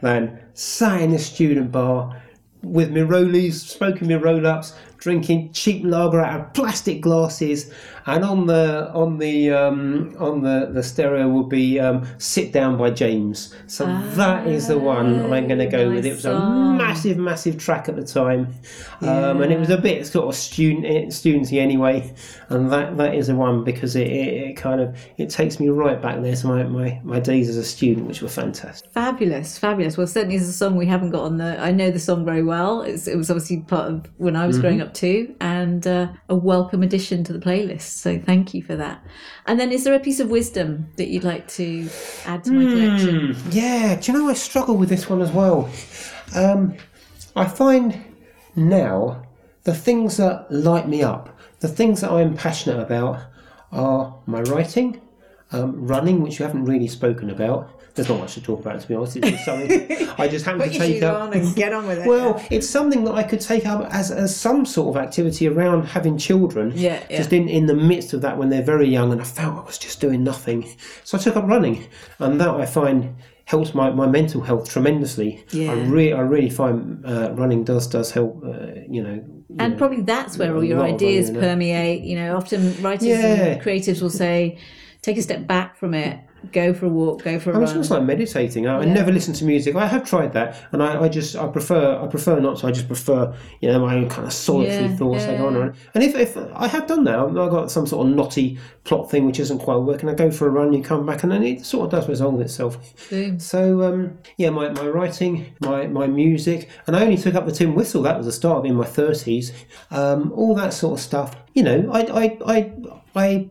than 0.00 0.40
sat 0.54 1.02
in 1.02 1.12
a 1.14 1.18
student 1.18 1.70
bar 1.72 2.22
with 2.62 2.90
my 2.90 3.00
rollies, 3.00 3.54
smoking 3.54 4.08
my 4.08 4.16
roll 4.16 4.46
ups, 4.46 4.74
drinking 4.98 5.52
cheap 5.52 5.84
lager 5.84 6.20
out 6.20 6.40
of 6.40 6.52
plastic 6.54 7.00
glasses, 7.00 7.72
and 8.06 8.24
on 8.24 8.46
the 8.46 8.90
on 8.92 9.18
the 9.18 9.50
um, 9.50 10.14
on 10.18 10.42
the, 10.42 10.70
the 10.72 10.82
stereo 10.82 11.28
will 11.28 11.44
be 11.44 11.78
um, 11.80 12.06
"Sit 12.18 12.52
Down" 12.52 12.76
by 12.76 12.90
James. 12.90 13.54
So 13.66 13.86
that 13.86 14.46
is 14.46 14.68
the 14.68 14.78
one 14.78 15.32
I'm 15.32 15.46
going 15.46 15.58
to 15.58 15.66
go 15.66 15.90
with. 15.90 16.04
It 16.04 16.14
was 16.14 16.24
a 16.24 16.38
massive, 16.38 17.16
massive 17.18 17.58
track 17.58 17.88
at 17.88 17.96
the 17.96 18.04
time, 18.04 18.52
um, 19.00 19.42
and 19.42 19.52
it 19.52 19.58
was 19.58 19.70
a 19.70 19.78
bit 19.78 20.06
sort 20.06 20.28
of 20.28 20.34
student 20.34 20.84
studenty 21.12 21.60
anyway. 21.60 22.14
And 22.50 22.72
that, 22.72 22.96
that 22.96 23.14
is 23.14 23.26
the 23.26 23.34
one 23.34 23.62
because 23.62 23.94
it, 23.94 24.06
it, 24.06 24.50
it 24.50 24.54
kind 24.56 24.80
of 24.80 24.96
it 25.18 25.28
takes 25.30 25.60
me 25.60 25.68
right 25.68 26.00
back 26.00 26.22
there 26.22 26.34
to 26.34 26.46
my, 26.46 26.62
my, 26.64 27.00
my 27.04 27.20
days 27.20 27.48
as 27.48 27.56
a 27.56 27.64
student, 27.64 28.06
which 28.06 28.22
were 28.22 28.28
fantastic. 28.28 28.90
Fabulous, 28.92 29.58
fabulous. 29.58 29.96
Well, 29.98 30.06
certainly 30.06 30.36
is 30.36 30.48
a 30.48 30.52
song 30.52 30.76
we 30.76 30.86
haven't 30.86 31.10
got 31.10 31.22
on 31.24 31.36
the. 31.36 31.60
I 31.60 31.70
know 31.72 31.90
the 31.90 31.98
song 31.98 32.24
very 32.24 32.42
well. 32.42 32.82
It's, 32.82 33.06
it 33.06 33.16
was 33.16 33.30
obviously 33.30 33.58
part 33.60 33.90
of 33.90 34.06
when 34.16 34.34
I 34.36 34.46
was 34.46 34.58
Mm-hmm. 34.58 34.62
growing 34.62 34.80
up 34.80 34.87
too, 34.94 35.34
and 35.40 35.86
uh, 35.86 36.08
a 36.28 36.34
welcome 36.34 36.82
addition 36.82 37.24
to 37.24 37.32
the 37.32 37.38
playlist. 37.38 37.98
So 37.98 38.18
thank 38.18 38.54
you 38.54 38.62
for 38.62 38.76
that. 38.76 39.04
And 39.46 39.58
then, 39.58 39.72
is 39.72 39.84
there 39.84 39.94
a 39.94 40.00
piece 40.00 40.20
of 40.20 40.30
wisdom 40.30 40.88
that 40.96 41.08
you'd 41.08 41.24
like 41.24 41.48
to 41.48 41.88
add 42.26 42.44
to 42.44 42.52
my 42.52 42.64
collection? 42.64 43.34
Hmm, 43.34 43.50
yeah, 43.50 43.98
do 44.00 44.12
you 44.12 44.18
know 44.18 44.28
I 44.28 44.34
struggle 44.34 44.76
with 44.76 44.88
this 44.88 45.08
one 45.08 45.22
as 45.22 45.30
well? 45.32 45.70
Um, 46.34 46.76
I 47.36 47.46
find 47.46 48.04
now 48.56 49.26
the 49.64 49.74
things 49.74 50.16
that 50.16 50.50
light 50.50 50.88
me 50.88 51.02
up, 51.02 51.38
the 51.60 51.68
things 51.68 52.00
that 52.00 52.10
I'm 52.10 52.36
passionate 52.36 52.80
about, 52.80 53.20
are 53.72 54.18
my 54.26 54.40
writing 54.42 55.00
um, 55.52 55.86
running, 55.86 56.22
which 56.22 56.38
you 56.38 56.44
haven't 56.44 56.64
really 56.64 56.88
spoken 56.88 57.30
about. 57.30 57.77
There's 57.98 58.08
not 58.08 58.20
much 58.20 58.34
to 58.34 58.40
talk 58.40 58.60
about, 58.60 58.80
to 58.80 58.88
be 58.88 58.94
honest. 58.94 59.16
It's 59.16 59.28
just 59.30 59.44
something 59.44 60.08
I 60.18 60.28
just 60.28 60.44
happen 60.46 60.60
Put 60.62 60.72
to 60.72 60.78
take 60.78 61.02
up. 61.02 61.20
on 61.20 61.32
and 61.34 61.54
get 61.54 61.72
on 61.72 61.86
with 61.86 61.98
it. 61.98 62.06
Well, 62.06 62.42
it's 62.50 62.68
something 62.68 63.04
that 63.04 63.14
I 63.14 63.22
could 63.22 63.40
take 63.40 63.66
up 63.66 63.92
as, 63.92 64.10
as 64.10 64.34
some 64.34 64.64
sort 64.64 64.96
of 64.96 65.02
activity 65.02 65.46
around 65.48 65.84
having 65.86 66.16
children. 66.16 66.72
Yeah, 66.74 67.02
yeah. 67.10 67.18
Just 67.18 67.32
in, 67.32 67.48
in 67.48 67.66
the 67.66 67.74
midst 67.74 68.12
of 68.12 68.22
that 68.22 68.38
when 68.38 68.48
they're 68.50 68.62
very 68.62 68.88
young, 68.88 69.12
and 69.12 69.20
I 69.20 69.24
felt 69.24 69.56
I 69.58 69.66
was 69.66 69.78
just 69.78 70.00
doing 70.00 70.24
nothing. 70.24 70.68
So 71.04 71.18
I 71.18 71.20
took 71.20 71.36
up 71.36 71.44
running, 71.46 71.86
and 72.18 72.40
that 72.40 72.48
I 72.48 72.64
find 72.66 73.16
helps 73.44 73.74
my, 73.74 73.90
my 73.90 74.06
mental 74.06 74.42
health 74.42 74.70
tremendously. 74.70 75.42
Yeah. 75.52 75.72
I, 75.72 75.74
re- 75.84 76.12
I 76.12 76.20
really 76.20 76.50
find 76.50 77.04
uh, 77.06 77.32
running 77.32 77.64
does 77.64 77.86
does 77.86 78.10
help, 78.10 78.42
uh, 78.44 78.80
you 78.88 79.02
know. 79.02 79.24
and 79.58 79.78
probably 79.78 80.02
that's 80.02 80.36
where 80.36 80.54
all 80.54 80.62
your 80.62 80.82
ideas 80.82 81.26
running, 81.30 81.34
you 81.34 81.40
know. 81.40 81.48
permeate. 81.48 82.02
You 82.02 82.16
know, 82.16 82.36
often 82.36 82.82
writers 82.82 83.08
Yeah. 83.08 83.16
and 83.16 83.62
creatives 83.62 84.02
will 84.02 84.10
say, 84.10 84.58
take 85.00 85.16
a 85.16 85.22
step 85.22 85.46
back 85.46 85.76
from 85.78 85.94
it, 85.94 86.20
go 86.52 86.72
for 86.74 86.86
a 86.86 86.88
walk, 86.88 87.22
go 87.24 87.38
for 87.38 87.50
a 87.52 87.56
I 87.56 87.58
run. 87.60 87.74
just 87.74 87.90
like 87.90 88.02
meditating. 88.02 88.66
I, 88.66 88.78
I 88.80 88.84
never 88.84 89.12
listen 89.12 89.34
to 89.34 89.44
music. 89.44 89.74
I 89.76 89.86
have 89.86 90.04
tried 90.08 90.32
that, 90.32 90.56
and 90.72 90.82
I, 90.82 91.02
I 91.04 91.08
just 91.08 91.36
I 91.36 91.46
prefer 91.48 92.00
I 92.02 92.06
prefer 92.06 92.40
not 92.40 92.58
to. 92.58 92.66
I 92.66 92.72
just 92.72 92.86
prefer 92.86 93.34
you 93.60 93.68
know 93.70 93.80
my 93.80 93.94
own 93.96 94.08
kind 94.08 94.26
of 94.26 94.32
solitary 94.32 94.86
Yeah, 94.88 94.96
thoughts. 94.96 95.24
I 95.24 95.36
go 95.36 95.46
on 95.46 95.54
yeah. 95.54 95.60
and 95.60 95.70
on. 95.70 95.76
And 95.94 96.04
if, 96.04 96.14
if 96.14 96.36
I 96.54 96.66
have 96.68 96.86
done 96.86 97.04
that, 97.04 97.18
I've 97.18 97.34
got 97.34 97.70
some 97.70 97.86
sort 97.86 98.06
of 98.06 98.14
knotty 98.14 98.58
plot 98.84 99.10
thing 99.10 99.26
which 99.26 99.38
isn't 99.40 99.58
quite 99.58 99.76
working. 99.76 100.08
I 100.08 100.14
go 100.14 100.30
for 100.30 100.46
a 100.46 100.50
run, 100.50 100.72
you 100.72 100.82
come 100.82 101.04
back, 101.04 101.22
and 101.22 101.30
then 101.32 101.42
it 101.42 101.64
sort 101.64 101.84
of 101.86 101.90
does 101.90 102.08
resolve 102.08 102.40
itself. 102.40 102.78
Boom. 103.10 103.38
So 103.38 103.82
um, 103.82 104.18
yeah, 104.36 104.50
my, 104.50 104.70
my 104.70 104.86
writing, 104.88 105.54
my, 105.60 105.86
my 105.86 106.06
music, 106.06 106.68
and 106.86 106.96
I 106.96 107.02
only 107.02 107.16
took 107.18 107.34
up 107.34 107.46
the 107.46 107.52
tin 107.52 107.74
whistle. 107.74 108.02
That 108.02 108.16
was 108.16 108.26
the 108.26 108.32
start 108.32 108.58
of 108.58 108.64
in 108.64 108.74
my 108.74 108.84
thirties. 108.86 109.52
Um, 109.90 110.32
all 110.32 110.54
that 110.54 110.72
sort 110.72 110.98
of 110.98 111.04
stuff. 111.04 111.36
You 111.54 111.62
know, 111.64 111.90
I 111.92 112.00
I 112.00 112.38
I, 112.46 112.72
I 113.14 113.50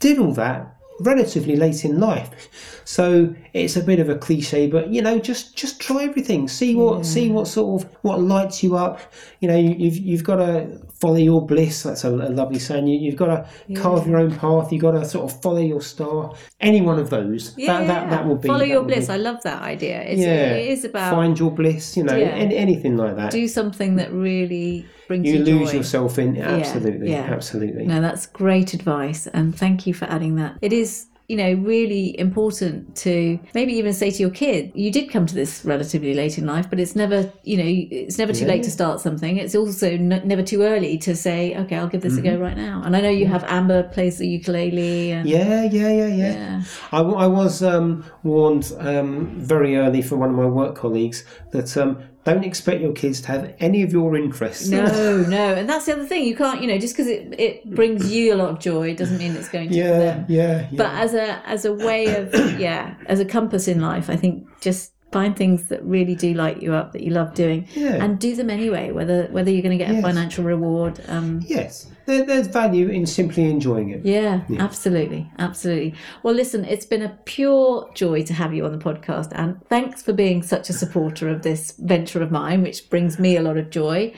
did 0.00 0.18
all 0.18 0.32
that 0.34 0.76
relatively 1.00 1.56
late 1.56 1.84
in 1.84 2.00
life. 2.00 2.48
So 2.84 3.34
it's 3.52 3.76
a 3.76 3.82
bit 3.82 3.98
of 4.00 4.08
a 4.08 4.16
cliche, 4.16 4.66
but 4.66 4.88
you 4.88 5.02
know, 5.02 5.18
just 5.18 5.56
just 5.56 5.80
try 5.80 6.04
everything. 6.04 6.48
See 6.48 6.74
what 6.74 7.04
see 7.06 7.30
what 7.30 7.46
sort 7.46 7.82
of 7.82 7.90
what 8.02 8.20
lights 8.20 8.62
you 8.62 8.76
up. 8.76 9.00
You 9.40 9.48
know, 9.48 9.56
you, 9.56 9.74
you've 9.78 9.96
you've 9.98 10.24
got 10.24 10.36
to 10.36 10.80
follow 11.00 11.16
your 11.16 11.44
bliss. 11.46 11.82
That's 11.82 12.04
a, 12.04 12.10
a 12.10 12.30
lovely 12.32 12.58
saying. 12.58 12.86
You, 12.86 12.98
you've 12.98 13.16
got 13.16 13.26
to 13.26 13.74
carve 13.74 14.06
your 14.06 14.18
own 14.18 14.34
path. 14.36 14.72
You've 14.72 14.82
got 14.82 14.92
to 14.92 15.04
sort 15.04 15.30
of 15.30 15.40
follow 15.42 15.60
your 15.60 15.82
star. 15.82 16.34
Any 16.60 16.80
one 16.80 16.98
of 16.98 17.10
those. 17.10 17.54
Yeah, 17.58 17.78
that, 17.80 17.86
that 17.86 18.10
that 18.10 18.26
will 18.26 18.36
be 18.36 18.48
follow 18.48 18.64
your 18.64 18.80
will 18.80 18.88
be- 18.88 18.94
bliss. 18.94 19.08
I 19.10 19.16
love 19.18 19.42
that 19.44 19.62
idea. 19.62 20.00
It's, 20.02 20.20
yeah, 20.20 20.54
It 20.54 20.68
is 20.68 20.84
about 20.84 21.12
find 21.12 21.38
your 21.38 21.50
bliss. 21.50 21.96
You 21.96 22.04
know, 22.04 22.16
Yeah. 22.16 22.28
any, 22.28 22.56
anything 22.56 22.96
like 22.96 23.16
that. 23.16 23.30
do 23.30 23.46
something 23.48 23.96
that 23.96 24.12
really 24.12 24.86
brings 25.08 25.26
you, 25.26 25.38
you 25.38 25.44
lose 25.44 25.70
joy. 25.72 25.78
yourself 25.78 26.18
in 26.18 26.36
absolutely, 26.36 27.10
yeah. 27.10 27.22
absolutely. 27.22 27.86
No, 27.86 28.00
that's 28.00 28.26
great 28.26 28.74
advice, 28.74 29.26
and 29.26 29.56
thank 29.56 29.86
you 29.86 29.94
for 29.94 30.04
adding 30.04 30.36
that. 30.36 30.56
It 30.62 30.72
is, 30.72 31.06
you 31.28 31.36
know, 31.36 31.52
really 31.54 32.18
important 32.18 32.96
to 32.96 33.38
maybe 33.54 33.74
even 33.74 33.92
say 33.92 34.10
to 34.10 34.18
your 34.18 34.30
kid, 34.30 34.72
you 34.74 34.90
did 34.90 35.10
come 35.10 35.26
to 35.26 35.34
this 35.34 35.62
relatively 35.64 36.14
late 36.14 36.38
in 36.38 36.46
life, 36.46 36.70
but 36.70 36.80
it's 36.80 36.96
never, 36.96 37.30
you 37.44 37.56
know, 37.58 37.64
it's 37.66 38.16
never 38.16 38.32
too 38.32 38.46
late 38.46 38.62
to 38.62 38.70
start 38.70 38.98
something. 39.00 39.36
It's 39.36 39.54
also 39.54 39.90
n- 39.90 40.22
never 40.24 40.42
too 40.42 40.62
early 40.62 40.96
to 40.98 41.14
say, 41.14 41.54
okay, 41.56 41.76
I'll 41.76 41.86
give 41.88 42.00
this 42.00 42.16
a 42.16 42.22
Mm-hmm. 42.22 42.36
go 42.36 42.40
right 42.40 42.56
now. 42.56 42.80
And 42.84 42.96
I 42.96 43.02
know 43.02 43.10
you 43.10 43.26
have 43.26 43.44
Amber 43.44 43.82
plays 43.82 44.16
the 44.18 44.26
ukulele, 44.26 45.10
and 45.12 45.28
Yeah, 45.28 45.64
yeah, 45.64 45.90
yeah, 45.92 46.06
yeah. 46.06 46.32
Yeah. 46.32 46.62
I, 46.92 46.98
w- 46.98 47.16
I 47.18 47.26
was 47.26 47.62
um, 47.62 48.04
warned 48.22 48.72
um, 48.78 49.26
very 49.38 49.76
early 49.76 50.00
from 50.00 50.20
one 50.20 50.30
of 50.30 50.36
my 50.36 50.46
work 50.46 50.76
colleagues 50.76 51.24
that 51.50 51.76
um, 51.76 52.02
don't 52.34 52.44
expect 52.44 52.80
your 52.80 52.92
kids 52.92 53.20
to 53.22 53.28
have 53.28 53.54
any 53.58 53.82
of 53.82 53.92
your 53.92 54.16
interests. 54.16 54.68
no, 54.68 54.84
no, 55.28 55.54
and 55.54 55.68
that's 55.68 55.86
the 55.86 55.92
other 55.92 56.06
thing. 56.06 56.24
You 56.24 56.36
can't, 56.36 56.60
you 56.60 56.68
know, 56.68 56.78
just 56.78 56.94
because 56.94 57.08
it 57.08 57.34
it 57.38 57.74
brings 57.74 58.10
you 58.10 58.34
a 58.34 58.36
lot 58.36 58.50
of 58.50 58.58
joy 58.58 58.94
doesn't 58.94 59.18
mean 59.18 59.34
it's 59.36 59.48
going 59.48 59.68
to 59.70 59.74
yeah, 59.74 59.98
them. 59.98 60.26
yeah, 60.28 60.68
yeah. 60.70 60.76
but 60.76 60.92
as 60.94 61.14
a 61.14 61.46
as 61.46 61.64
a 61.64 61.72
way 61.72 62.14
of 62.16 62.32
yeah 62.60 62.94
as 63.06 63.20
a 63.20 63.24
compass 63.24 63.68
in 63.68 63.80
life 63.80 64.10
i 64.10 64.16
think 64.16 64.46
just 64.60 64.92
find 65.10 65.36
things 65.36 65.64
that 65.68 65.82
really 65.84 66.14
do 66.14 66.34
light 66.34 66.62
you 66.62 66.74
up 66.74 66.92
that 66.92 67.02
you 67.02 67.10
love 67.10 67.32
doing 67.34 67.66
Yeah. 67.74 68.02
and 68.04 68.18
do 68.18 68.36
them 68.36 68.50
anyway 68.50 68.92
whether 68.92 69.24
whether 69.28 69.50
you're 69.50 69.62
going 69.62 69.78
to 69.78 69.82
get 69.84 69.94
a 69.94 70.02
financial 70.02 70.44
reward 70.44 71.00
um 71.08 71.40
yes, 71.46 71.86
there, 72.04 72.24
there's 72.26 72.46
value 72.46 72.88
in 72.88 73.06
simply 73.06 73.44
enjoying 73.50 73.88
it. 73.90 74.04
yeah, 74.04 74.42
absolutely 74.58 75.30
absolutely 75.38 75.94
well 76.22 76.34
listen 76.34 76.64
it's 76.66 76.84
been 76.84 77.02
a 77.02 77.08
pure 77.24 77.90
joy 77.94 78.22
to 78.22 78.34
have 78.34 78.52
you 78.52 78.64
on 78.66 78.72
the 78.72 78.84
podcast 78.84 79.30
and 79.34 79.64
thanks 79.68 80.02
for 80.02 80.12
being 80.12 80.42
such 80.42 80.68
a 80.68 80.72
supporter 80.74 81.28
of 81.30 81.42
this 81.42 81.72
venture 81.78 82.22
of 82.22 82.30
mine 82.30 82.60
which 82.62 82.90
brings 82.90 83.18
me 83.18 83.36
a 83.36 83.42
lot 83.42 83.56
of 83.56 83.70
joy 83.70 84.12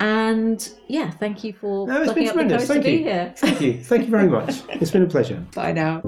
and 0.00 0.72
yeah 0.88 1.10
thank 1.10 1.44
you 1.44 1.52
for 1.52 1.86
No, 1.86 2.02
it's 2.02 2.12
been 2.12 2.24
plucking 2.24 2.28
up 2.28 2.34
the 2.34 2.56
tremendous. 2.56 2.62
to 2.66 2.72
Thank 2.72 2.84
be 2.84 2.92
you. 2.92 2.98
here 3.04 3.32
Thank 3.36 3.60
you. 3.60 3.82
Thank 3.84 4.04
you 4.06 4.10
very 4.10 4.28
much. 4.28 4.62
It's 4.80 4.90
been 4.90 5.02
a 5.04 5.06
pleasure. 5.06 5.44
bye 5.54 5.70
now 5.72 6.00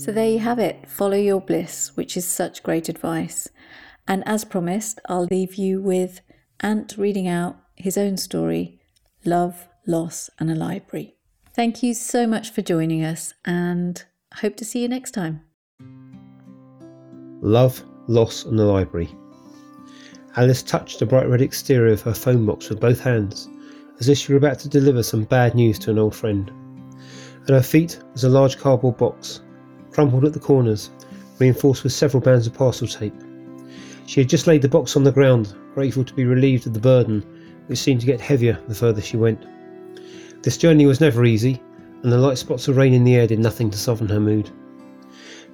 So 0.00 0.12
there 0.12 0.30
you 0.30 0.38
have 0.38 0.58
it. 0.58 0.88
Follow 0.88 1.18
your 1.18 1.42
bliss, 1.42 1.94
which 1.94 2.16
is 2.16 2.26
such 2.26 2.62
great 2.62 2.88
advice. 2.88 3.46
And 4.08 4.26
as 4.26 4.46
promised, 4.46 4.98
I'll 5.10 5.28
leave 5.30 5.56
you 5.56 5.82
with 5.82 6.22
Ant 6.60 6.96
reading 6.96 7.28
out 7.28 7.58
his 7.76 7.98
own 7.98 8.16
story 8.16 8.80
Love, 9.26 9.68
Loss, 9.86 10.30
and 10.38 10.50
a 10.50 10.54
Library. 10.54 11.16
Thank 11.52 11.82
you 11.82 11.92
so 11.92 12.26
much 12.26 12.48
for 12.48 12.62
joining 12.62 13.04
us, 13.04 13.34
and 13.44 14.02
hope 14.36 14.56
to 14.56 14.64
see 14.64 14.80
you 14.80 14.88
next 14.88 15.10
time. 15.10 15.42
Love, 17.42 17.84
loss, 18.06 18.46
and 18.46 18.58
the 18.58 18.64
library. 18.64 19.14
Alice 20.34 20.62
touched 20.62 21.00
the 21.00 21.06
bright 21.06 21.28
red 21.28 21.42
exterior 21.42 21.92
of 21.92 22.00
her 22.00 22.14
phone 22.14 22.46
box 22.46 22.70
with 22.70 22.80
both 22.80 23.00
hands, 23.00 23.50
as 23.98 24.08
if 24.08 24.16
she 24.16 24.32
were 24.32 24.38
about 24.38 24.60
to 24.60 24.68
deliver 24.70 25.02
some 25.02 25.24
bad 25.24 25.54
news 25.54 25.78
to 25.80 25.90
an 25.90 25.98
old 25.98 26.14
friend. 26.14 26.50
At 27.42 27.50
her 27.50 27.62
feet 27.62 28.00
was 28.14 28.24
a 28.24 28.30
large 28.30 28.56
cardboard 28.56 28.96
box, 28.96 29.42
crumpled 29.92 30.24
at 30.24 30.32
the 30.32 30.38
corners, 30.38 30.90
reinforced 31.38 31.84
with 31.84 31.92
several 31.92 32.22
bands 32.22 32.46
of 32.46 32.54
parcel 32.54 32.86
tape. 32.86 33.14
She 34.06 34.20
had 34.20 34.28
just 34.28 34.46
laid 34.46 34.62
the 34.62 34.68
box 34.68 34.96
on 34.96 35.04
the 35.04 35.12
ground, 35.12 35.54
grateful 35.74 36.04
to 36.04 36.14
be 36.14 36.24
relieved 36.24 36.66
of 36.66 36.74
the 36.74 36.80
burden, 36.80 37.24
which 37.66 37.78
seemed 37.78 38.00
to 38.00 38.06
get 38.06 38.20
heavier 38.20 38.58
the 38.68 38.74
further 38.74 39.00
she 39.00 39.16
went. 39.16 39.44
This 40.42 40.56
journey 40.56 40.86
was 40.86 41.00
never 41.00 41.24
easy, 41.24 41.60
and 42.02 42.10
the 42.10 42.18
light 42.18 42.38
spots 42.38 42.68
of 42.68 42.76
rain 42.76 42.94
in 42.94 43.04
the 43.04 43.14
air 43.14 43.26
did 43.26 43.38
nothing 43.38 43.70
to 43.70 43.78
soften 43.78 44.08
her 44.08 44.20
mood. 44.20 44.50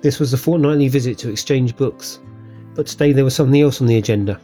This 0.00 0.20
was 0.20 0.32
a 0.32 0.38
fortnightly 0.38 0.88
visit 0.88 1.18
to 1.18 1.30
exchange 1.30 1.76
books, 1.76 2.20
but 2.74 2.86
today 2.86 3.12
there 3.12 3.24
was 3.24 3.34
something 3.34 3.60
else 3.60 3.80
on 3.80 3.86
the 3.86 3.98
agenda 3.98 4.40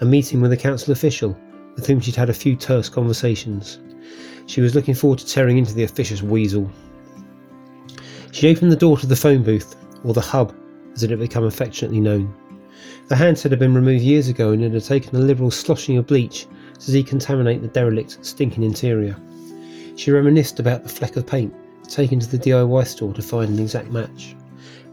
a 0.00 0.04
meeting 0.04 0.40
with 0.40 0.52
a 0.52 0.56
council 0.56 0.92
official 0.92 1.36
with 1.74 1.86
whom 1.86 2.00
she'd 2.00 2.16
had 2.16 2.30
a 2.30 2.34
few 2.34 2.56
terse 2.56 2.88
conversations. 2.88 3.78
She 4.46 4.60
was 4.60 4.74
looking 4.74 4.94
forward 4.94 5.18
to 5.20 5.26
tearing 5.26 5.58
into 5.58 5.74
the 5.74 5.84
officious 5.84 6.22
weasel. 6.22 6.70
She 8.38 8.48
opened 8.48 8.70
the 8.70 8.76
door 8.76 8.96
to 8.98 9.06
the 9.08 9.16
phone 9.16 9.42
booth, 9.42 9.74
or 10.04 10.14
the 10.14 10.20
hub 10.20 10.54
as 10.94 11.02
it 11.02 11.10
had 11.10 11.18
become 11.18 11.42
affectionately 11.42 11.98
known. 11.98 12.32
The 13.08 13.16
handset 13.16 13.50
had 13.50 13.58
been 13.58 13.74
removed 13.74 14.04
years 14.04 14.28
ago 14.28 14.52
and 14.52 14.62
it 14.62 14.72
had 14.72 14.84
taken 14.84 15.16
a 15.16 15.18
liberal 15.18 15.50
sloshing 15.50 15.96
of 15.96 16.06
bleach 16.06 16.46
to 16.78 16.92
decontaminate 16.92 17.62
the 17.62 17.66
derelict, 17.66 18.24
stinking 18.24 18.62
interior. 18.62 19.16
She 19.96 20.12
reminisced 20.12 20.60
about 20.60 20.84
the 20.84 20.88
fleck 20.88 21.16
of 21.16 21.26
paint 21.26 21.52
taken 21.88 22.20
to 22.20 22.30
the 22.30 22.38
DIY 22.38 22.86
store 22.86 23.12
to 23.12 23.22
find 23.22 23.50
an 23.50 23.58
exact 23.58 23.90
match. 23.90 24.36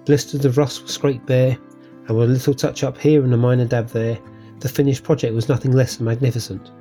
Blisters 0.06 0.44
of 0.44 0.58
rust 0.58 0.82
were 0.82 0.88
scraped 0.88 1.28
bare, 1.28 1.56
and 2.08 2.18
with 2.18 2.32
a 2.32 2.34
little 2.34 2.56
touch 2.56 2.84
up 2.84 2.98
here 2.98 3.24
and 3.24 3.32
a 3.32 3.38
minor 3.38 3.66
dab 3.66 3.90
there, 3.90 4.18
the 4.60 4.70
finished 4.70 5.04
project 5.04 5.36
was 5.36 5.50
nothing 5.50 5.72
less 5.72 5.98
than 5.98 6.06
magnificent. 6.06 6.72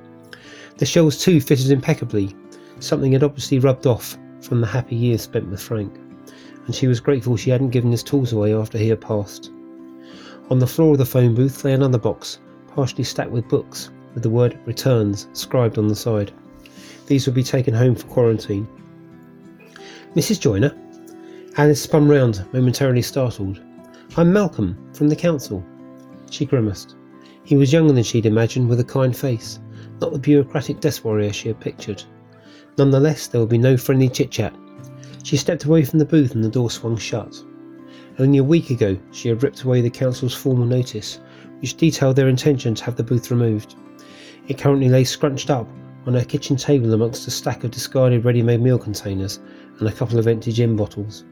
The 0.77 0.85
shells 0.87 1.23
too 1.23 1.39
fitted 1.39 1.69
impeccably, 1.69 2.35
something 2.79 3.11
had 3.11 3.21
obviously 3.21 3.59
rubbed 3.59 3.85
off 3.85 4.17
from 4.41 4.61
the 4.61 4.67
happy 4.67 4.95
years 4.95 5.21
spent 5.21 5.47
with 5.47 5.61
Frank, 5.61 5.95
and 6.65 6.75
she 6.75 6.87
was 6.87 6.99
grateful 6.99 7.37
she 7.37 7.49
hadn't 7.49 7.69
given 7.69 7.91
his 7.91 8.03
tools 8.03 8.33
away 8.33 8.53
after 8.53 8.77
he 8.77 8.89
had 8.89 9.01
passed. 9.01 9.51
On 10.49 10.59
the 10.59 10.67
floor 10.67 10.91
of 10.91 10.97
the 10.97 11.05
phone 11.05 11.33
booth 11.33 11.63
lay 11.63 11.73
another 11.73 11.97
box, 11.97 12.39
partially 12.67 13.03
stacked 13.03 13.31
with 13.31 13.47
books, 13.47 13.89
with 14.13 14.23
the 14.23 14.29
word 14.29 14.59
returns 14.65 15.27
scribed 15.33 15.77
on 15.77 15.87
the 15.87 15.95
side. 15.95 16.31
These 17.07 17.25
would 17.25 17.35
be 17.35 17.43
taken 17.43 17.73
home 17.73 17.95
for 17.95 18.07
quarantine. 18.07 18.67
Mrs. 20.15 20.39
Joyner? 20.39 20.75
Alice 21.57 21.81
spun 21.81 22.07
round, 22.07 22.45
momentarily 22.51 23.01
startled. 23.01 23.61
I'm 24.17 24.31
Malcolm, 24.31 24.77
from 24.93 25.09
the 25.09 25.15
council. 25.15 25.63
She 26.29 26.45
grimaced. 26.45 26.95
He 27.43 27.55
was 27.55 27.71
younger 27.71 27.93
than 27.93 28.03
she'd 28.03 28.25
imagined, 28.25 28.69
with 28.69 28.79
a 28.79 28.83
kind 28.83 29.15
face, 29.15 29.59
not 30.01 30.13
the 30.13 30.19
bureaucratic 30.19 30.79
desk 30.79 31.05
warrior 31.05 31.31
she 31.31 31.47
had 31.47 31.59
pictured. 31.59 32.03
Nonetheless, 32.77 33.27
there 33.27 33.39
would 33.39 33.49
be 33.49 33.57
no 33.57 33.77
friendly 33.77 34.09
chit 34.09 34.31
chat. 34.31 34.55
She 35.25 35.37
stepped 35.37 35.65
away 35.65 35.83
from 35.83 35.97
the 35.97 36.05
booth 36.05 36.35
and 36.35 36.43
the 36.43 36.49
door 36.49 36.69
swung 36.69 36.97
shut. 36.97 37.41
Only 38.19 38.37
a 38.37 38.43
week 38.43 38.69
ago, 38.69 38.95
she 39.11 39.27
had 39.27 39.41
ripped 39.41 39.63
away 39.63 39.81
the 39.81 39.89
council's 39.89 40.35
formal 40.35 40.67
notice, 40.67 41.19
which 41.61 41.77
detailed 41.77 42.15
their 42.15 42.27
intention 42.27 42.75
to 42.75 42.83
have 42.83 42.95
the 42.95 43.03
booth 43.03 43.31
removed. 43.31 43.73
It 44.47 44.59
currently 44.59 44.87
lay 44.87 45.03
scrunched 45.03 45.49
up 45.49 45.67
on 46.05 46.13
her 46.13 46.23
kitchen 46.23 46.57
table 46.57 46.93
amongst 46.93 47.27
a 47.27 47.31
stack 47.31 47.63
of 47.63 47.71
discarded 47.71 48.23
ready 48.23 48.43
made 48.43 48.61
meal 48.61 48.77
containers 48.77 49.39
and 49.79 49.89
a 49.89 49.91
couple 49.91 50.19
of 50.19 50.27
empty 50.27 50.51
gin 50.51 50.75
bottles. 50.75 51.23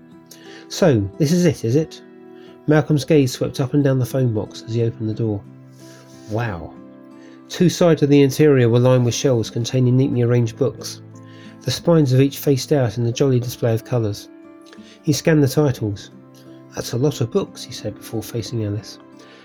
So, 0.70 1.08
this 1.20 1.32
is 1.32 1.46
it, 1.46 1.64
is 1.64 1.76
it? 1.76 2.02
Malcolm's 2.66 3.06
gaze 3.06 3.34
swept 3.34 3.60
up 3.60 3.76
and 3.76 3.84
down 3.84 4.00
the 4.00 4.08
phone 4.08 4.34
box 4.34 4.64
as 4.64 4.74
he 4.74 4.82
opened 4.82 5.08
the 5.08 5.14
door. 5.14 5.40
Wow. 6.32 6.74
Two 7.48 7.70
sides 7.70 8.02
of 8.02 8.10
the 8.10 8.24
interior 8.24 8.70
were 8.70 8.80
lined 8.80 9.06
with 9.06 9.14
shelves 9.14 9.52
containing 9.52 9.96
neatly 9.96 10.24
arranged 10.24 10.58
books, 10.58 11.03
the 11.64 11.72
spines 11.72 12.12
of 12.12 12.20
each 12.20 12.38
faced 12.38 12.72
out 12.72 12.98
in 12.98 13.06
a 13.06 13.12
jolly 13.12 13.40
display 13.40 13.74
of 13.74 13.86
colours. 13.86 14.30
He 15.02 15.14
scanned 15.14 15.42
the 15.42 15.48
titles. 15.48 16.12
That's 16.76 16.94
a 16.94 16.98
lot 16.98 17.22
of 17.22 17.32
books, 17.32 17.64
he 17.64 17.72
said 17.72 17.96
before 17.96 18.22
facing 18.22 18.66
Alice. 18.66 19.00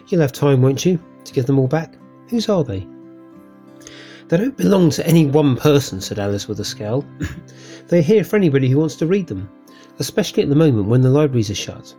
You'll 0.09 0.23
have 0.23 0.33
time, 0.33 0.61
won't 0.61 0.85
you, 0.85 0.99
to 1.25 1.33
give 1.33 1.47
them 1.47 1.59
all 1.59 1.69
back? 1.69 1.95
Whose 2.29 2.49
are 2.49 2.65
they? 2.65 2.87
They 4.29 4.37
don't 4.37 4.57
belong 4.57 4.91
to 4.91 5.07
any 5.07 5.27
one 5.27 5.57
person, 5.57 6.01
said 6.01 6.19
Alice 6.19 6.49
with 6.49 6.61
a 6.61 6.65
scowl. 6.65 7.05
They're 7.89 8.03
here 8.03 8.25
for 8.25 8.37
anybody 8.37 8.69
who 8.69 8.79
wants 8.79 8.97
to 8.97 9.07
read 9.07 9.27
them, 9.27 9.49
especially 9.99 10.43
at 10.43 10.49
the 10.49 10.57
moment 10.57 10.89
when 10.89 11.03
the 11.03 11.11
libraries 11.11 11.51
are 11.51 11.55
shut. 11.55 11.95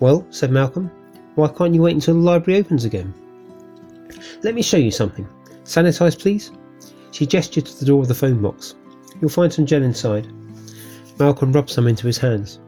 Well, 0.00 0.26
said 0.30 0.50
Malcolm, 0.50 0.90
why 1.34 1.48
can't 1.48 1.74
you 1.74 1.82
wait 1.82 1.94
until 1.94 2.14
the 2.14 2.20
library 2.20 2.60
opens 2.60 2.84
again? 2.84 3.12
Let 4.42 4.54
me 4.54 4.62
show 4.62 4.76
you 4.76 4.90
something. 4.90 5.28
Sanitize, 5.64 6.18
please. 6.18 6.52
She 7.10 7.26
gestured 7.26 7.66
to 7.66 7.78
the 7.78 7.86
door 7.86 8.00
of 8.00 8.08
the 8.08 8.14
phone 8.14 8.40
box. 8.40 8.74
You'll 9.24 9.30
find 9.30 9.50
some 9.50 9.64
gel 9.64 9.82
inside. 9.82 10.28
Malcolm 11.18 11.50
rubbed 11.50 11.70
some 11.70 11.86
into 11.86 12.06
his 12.06 12.18
hands. 12.18 12.60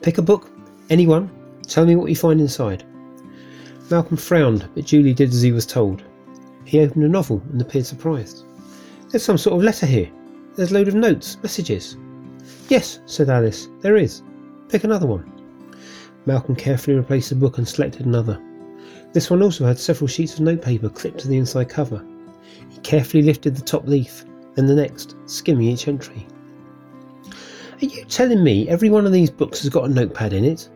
Pick 0.00 0.18
a 0.18 0.22
book, 0.22 0.48
anyone. 0.90 1.28
Tell 1.66 1.84
me 1.84 1.96
what 1.96 2.08
you 2.08 2.14
find 2.14 2.40
inside. 2.40 2.84
Malcolm 3.90 4.16
frowned, 4.16 4.68
but 4.76 4.84
Julie 4.84 5.12
did 5.12 5.30
as 5.30 5.42
he 5.42 5.50
was 5.50 5.66
told. 5.66 6.04
He 6.64 6.78
opened 6.78 7.02
a 7.02 7.08
novel 7.08 7.42
and 7.50 7.60
appeared 7.60 7.84
surprised. 7.84 8.44
There's 9.10 9.24
some 9.24 9.36
sort 9.36 9.56
of 9.56 9.64
letter 9.64 9.86
here. 9.86 10.08
There's 10.54 10.70
a 10.70 10.74
load 10.74 10.86
of 10.86 10.94
notes, 10.94 11.36
messages. 11.42 11.96
Yes, 12.68 13.00
said 13.04 13.28
Alice, 13.28 13.66
there 13.80 13.96
is. 13.96 14.22
Pick 14.68 14.84
another 14.84 15.08
one. 15.08 15.28
Malcolm 16.26 16.54
carefully 16.54 16.96
replaced 16.96 17.30
the 17.30 17.34
book 17.34 17.58
and 17.58 17.66
selected 17.66 18.06
another. 18.06 18.40
This 19.12 19.30
one 19.30 19.42
also 19.42 19.66
had 19.66 19.80
several 19.80 20.06
sheets 20.06 20.34
of 20.34 20.42
notepaper 20.42 20.90
clipped 20.90 21.18
to 21.22 21.28
the 21.28 21.38
inside 21.38 21.70
cover. 21.70 22.06
He 22.70 22.78
carefully 22.82 23.24
lifted 23.24 23.56
the 23.56 23.62
top 23.62 23.88
leaf, 23.88 24.24
then 24.54 24.66
the 24.66 24.74
next, 24.74 25.16
skimming 25.26 25.68
each 25.68 25.88
entry. 25.88 26.26
Are 27.82 27.86
you 27.86 28.04
telling 28.04 28.42
me 28.42 28.68
every 28.68 28.90
one 28.90 29.06
of 29.06 29.12
these 29.12 29.30
books 29.30 29.62
has 29.62 29.68
got 29.70 29.84
a 29.84 29.88
notepad 29.88 30.32
in 30.32 30.44
it? 30.44 30.68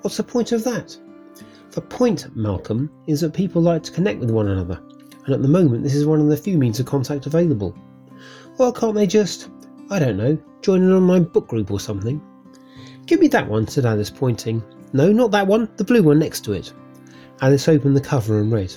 What's 0.00 0.16
the 0.16 0.22
point 0.22 0.52
of 0.52 0.64
that? 0.64 0.96
The 1.70 1.80
point, 1.82 2.34
Malcolm, 2.34 2.90
is 3.06 3.20
that 3.20 3.34
people 3.34 3.60
like 3.60 3.82
to 3.82 3.92
connect 3.92 4.20
with 4.20 4.30
one 4.30 4.48
another, 4.48 4.80
and 5.24 5.34
at 5.34 5.42
the 5.42 5.48
moment 5.48 5.82
this 5.82 5.94
is 5.94 6.06
one 6.06 6.20
of 6.20 6.28
the 6.28 6.36
few 6.36 6.56
means 6.56 6.80
of 6.80 6.86
contact 6.86 7.26
available. 7.26 7.76
Why 8.56 8.70
can't 8.70 8.94
they 8.94 9.06
just, 9.06 9.50
I 9.90 9.98
don't 9.98 10.16
know, 10.16 10.38
join 10.62 10.82
an 10.82 10.92
online 10.92 11.24
book 11.24 11.48
group 11.48 11.70
or 11.70 11.78
something? 11.78 12.22
Give 13.04 13.20
me 13.20 13.28
that 13.28 13.48
one, 13.48 13.68
said 13.68 13.84
Alice, 13.84 14.10
pointing. 14.10 14.62
No, 14.92 15.12
not 15.12 15.30
that 15.32 15.46
one, 15.46 15.68
the 15.76 15.84
blue 15.84 16.02
one 16.02 16.18
next 16.18 16.44
to 16.46 16.52
it. 16.52 16.72
Alice 17.42 17.68
opened 17.68 17.96
the 17.96 18.00
cover 18.00 18.40
and 18.40 18.50
read. 18.50 18.74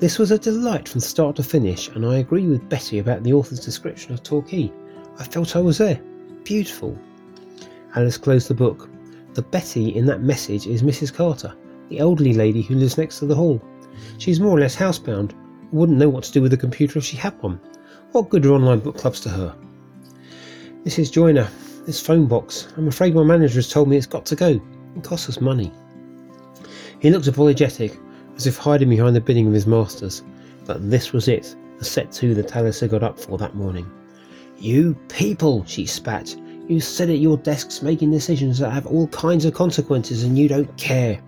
This 0.00 0.18
was 0.18 0.30
a 0.30 0.38
delight 0.38 0.88
from 0.88 1.02
start 1.02 1.36
to 1.36 1.42
finish, 1.42 1.88
and 1.88 2.06
I 2.06 2.16
agree 2.16 2.46
with 2.46 2.70
Betty 2.70 3.00
about 3.00 3.22
the 3.22 3.34
author's 3.34 3.60
description 3.60 4.14
of 4.14 4.22
Torquay. 4.22 4.72
I 5.18 5.24
felt 5.24 5.54
I 5.54 5.60
was 5.60 5.76
there. 5.76 6.00
Beautiful. 6.42 6.96
Alice 7.94 8.16
closed 8.16 8.48
the 8.48 8.54
book. 8.54 8.88
The 9.34 9.42
Betty 9.42 9.94
in 9.94 10.06
that 10.06 10.22
message 10.22 10.66
is 10.66 10.82
Mrs. 10.82 11.12
Carter, 11.12 11.54
the 11.90 11.98
elderly 11.98 12.32
lady 12.32 12.62
who 12.62 12.76
lives 12.76 12.96
next 12.96 13.18
to 13.18 13.26
the 13.26 13.34
hall. 13.34 13.60
She's 14.16 14.40
more 14.40 14.56
or 14.56 14.60
less 14.60 14.74
housebound, 14.74 15.34
wouldn't 15.70 15.98
know 15.98 16.08
what 16.08 16.24
to 16.24 16.32
do 16.32 16.40
with 16.40 16.54
a 16.54 16.56
computer 16.56 16.98
if 16.98 17.04
she 17.04 17.18
had 17.18 17.38
one. 17.42 17.60
What 18.12 18.30
good 18.30 18.46
are 18.46 18.54
online 18.54 18.78
book 18.78 18.96
clubs 18.96 19.20
to 19.20 19.28
her? 19.28 19.54
Mrs. 20.84 21.12
Joyner, 21.12 21.46
this 21.84 22.00
phone 22.00 22.26
box. 22.26 22.68
I'm 22.78 22.88
afraid 22.88 23.14
my 23.14 23.22
manager 23.22 23.56
has 23.56 23.68
told 23.68 23.86
me 23.86 23.98
it's 23.98 24.06
got 24.06 24.24
to 24.24 24.34
go. 24.34 24.62
It 24.96 25.04
costs 25.04 25.28
us 25.28 25.42
money. 25.42 25.70
He 27.00 27.10
looked 27.10 27.26
apologetic, 27.26 27.98
as 28.40 28.46
if 28.46 28.56
hiding 28.56 28.88
behind 28.88 29.14
the 29.14 29.20
bidding 29.20 29.46
of 29.46 29.52
his 29.52 29.66
masters, 29.66 30.22
but 30.64 30.90
this 30.90 31.12
was 31.12 31.28
it, 31.28 31.54
the 31.78 31.84
set 31.84 32.10
to 32.10 32.34
that 32.34 32.48
Talisa 32.48 32.88
got 32.88 33.02
up 33.02 33.20
for 33.20 33.36
that 33.36 33.54
morning. 33.54 33.86
You 34.58 34.94
people, 35.08 35.62
she 35.66 35.84
spat. 35.84 36.34
You 36.66 36.80
sit 36.80 37.10
at 37.10 37.18
your 37.18 37.36
desks 37.36 37.82
making 37.82 38.12
decisions 38.12 38.58
that 38.58 38.70
have 38.70 38.86
all 38.86 39.08
kinds 39.08 39.44
of 39.44 39.52
consequences 39.52 40.22
and 40.22 40.38
you 40.38 40.48
don't 40.48 40.74
care. 40.78 41.20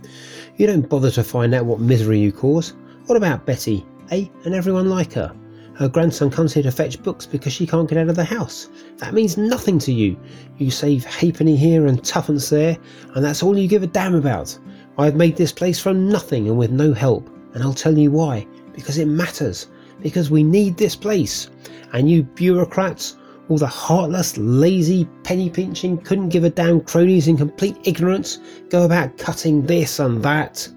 You 0.56 0.66
don't 0.66 0.88
bother 0.88 1.10
to 1.10 1.22
find 1.22 1.52
out 1.54 1.66
what 1.66 1.80
misery 1.80 2.18
you 2.18 2.32
cause. 2.32 2.72
What 3.04 3.16
about 3.16 3.44
Betty? 3.44 3.84
Eh? 4.10 4.28
And 4.46 4.54
everyone 4.54 4.88
like 4.88 5.12
her? 5.12 5.36
Her 5.74 5.90
grandson 5.90 6.30
comes 6.30 6.54
here 6.54 6.62
to 6.62 6.72
fetch 6.72 7.02
books 7.02 7.26
because 7.26 7.52
she 7.52 7.66
can't 7.66 7.90
get 7.90 7.98
out 7.98 8.08
of 8.08 8.16
the 8.16 8.24
house. 8.24 8.70
That 8.98 9.12
means 9.12 9.36
nothing 9.36 9.78
to 9.80 9.92
you. 9.92 10.18
You 10.56 10.70
save 10.70 11.04
halfpenny 11.04 11.56
here 11.56 11.86
and 11.86 12.02
twopence 12.02 12.48
there, 12.48 12.78
and 13.14 13.22
that's 13.22 13.42
all 13.42 13.58
you 13.58 13.68
give 13.68 13.82
a 13.82 13.86
damn 13.86 14.14
about. 14.14 14.58
I've 14.98 15.16
made 15.16 15.36
this 15.36 15.52
place 15.52 15.78
from 15.78 16.08
nothing 16.08 16.48
and 16.48 16.58
with 16.58 16.70
no 16.70 16.92
help, 16.92 17.30
and 17.54 17.62
I'll 17.62 17.72
tell 17.72 17.96
you 17.96 18.10
why. 18.10 18.46
Because 18.74 18.98
it 18.98 19.06
matters. 19.06 19.68
Because 20.02 20.30
we 20.30 20.42
need 20.42 20.76
this 20.76 20.94
place. 20.94 21.48
And 21.92 22.10
you 22.10 22.24
bureaucrats, 22.24 23.16
all 23.48 23.56
the 23.56 23.66
heartless, 23.66 24.36
lazy, 24.36 25.06
penny 25.24 25.48
pinching, 25.48 25.98
couldn't 25.98 26.28
give 26.28 26.44
a 26.44 26.50
damn 26.50 26.80
cronies 26.80 27.26
in 27.26 27.36
complete 27.36 27.76
ignorance, 27.84 28.38
go 28.68 28.84
about 28.84 29.16
cutting 29.16 29.64
this 29.66 29.98
and 29.98 30.22
that. 30.22 30.68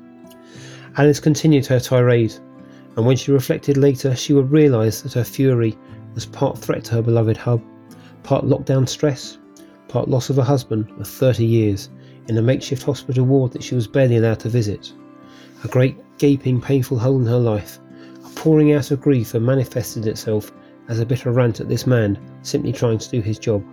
Alice 0.97 1.19
continued 1.19 1.65
her 1.65 1.79
tirade, 1.79 2.33
and 2.95 3.05
when 3.05 3.17
she 3.17 3.31
reflected 3.31 3.75
later, 3.75 4.15
she 4.15 4.33
would 4.33 4.51
realise 4.51 5.01
that 5.01 5.13
her 5.13 5.23
fury 5.25 5.77
was 6.13 6.25
part 6.25 6.57
threat 6.57 6.85
to 6.85 6.95
her 6.95 7.01
beloved 7.01 7.35
hub, 7.35 7.61
part 8.23 8.45
lockdown 8.45 8.87
stress, 8.87 9.37
part 9.89 10.07
loss 10.07 10.29
of 10.29 10.37
a 10.37 10.43
husband 10.43 10.89
of 10.99 11.07
30 11.07 11.45
years 11.45 11.89
in 12.27 12.37
a 12.37 12.41
makeshift 12.41 12.83
hospital 12.83 13.25
ward 13.25 13.51
that 13.51 13.63
she 13.63 13.75
was 13.75 13.87
barely 13.87 14.17
allowed 14.17 14.39
to 14.39 14.49
visit. 14.49 14.91
A 15.63 15.67
great, 15.67 15.97
gaping, 16.17 16.61
painful 16.61 16.99
hole 16.99 17.19
in 17.19 17.25
her 17.25 17.37
life, 17.37 17.79
a 18.25 18.29
pouring 18.35 18.73
out 18.73 18.91
of 18.91 19.01
grief 19.01 19.31
that 19.31 19.39
manifested 19.39 20.07
itself 20.07 20.51
as 20.87 20.99
a 20.99 21.05
bitter 21.05 21.31
rant 21.31 21.59
at 21.59 21.69
this 21.69 21.87
man 21.87 22.17
simply 22.41 22.71
trying 22.71 22.97
to 22.97 23.09
do 23.09 23.21
his 23.21 23.39
job. 23.39 23.63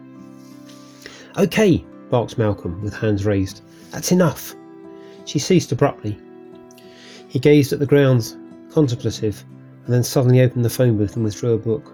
Okay, 1.38 1.84
barked 2.10 2.38
Malcolm 2.38 2.80
with 2.82 2.94
hands 2.94 3.24
raised. 3.24 3.62
That's 3.90 4.12
enough. 4.12 4.54
She 5.24 5.38
ceased 5.38 5.72
abruptly. 5.72 6.18
He 7.28 7.38
gazed 7.38 7.72
at 7.72 7.78
the 7.78 7.86
grounds, 7.86 8.36
contemplative, 8.70 9.44
and 9.84 9.94
then 9.94 10.02
suddenly 10.02 10.42
opened 10.42 10.64
the 10.64 10.70
phone 10.70 10.96
booth 10.96 11.16
and 11.16 11.24
withdrew 11.24 11.54
a 11.54 11.58
book. 11.58 11.92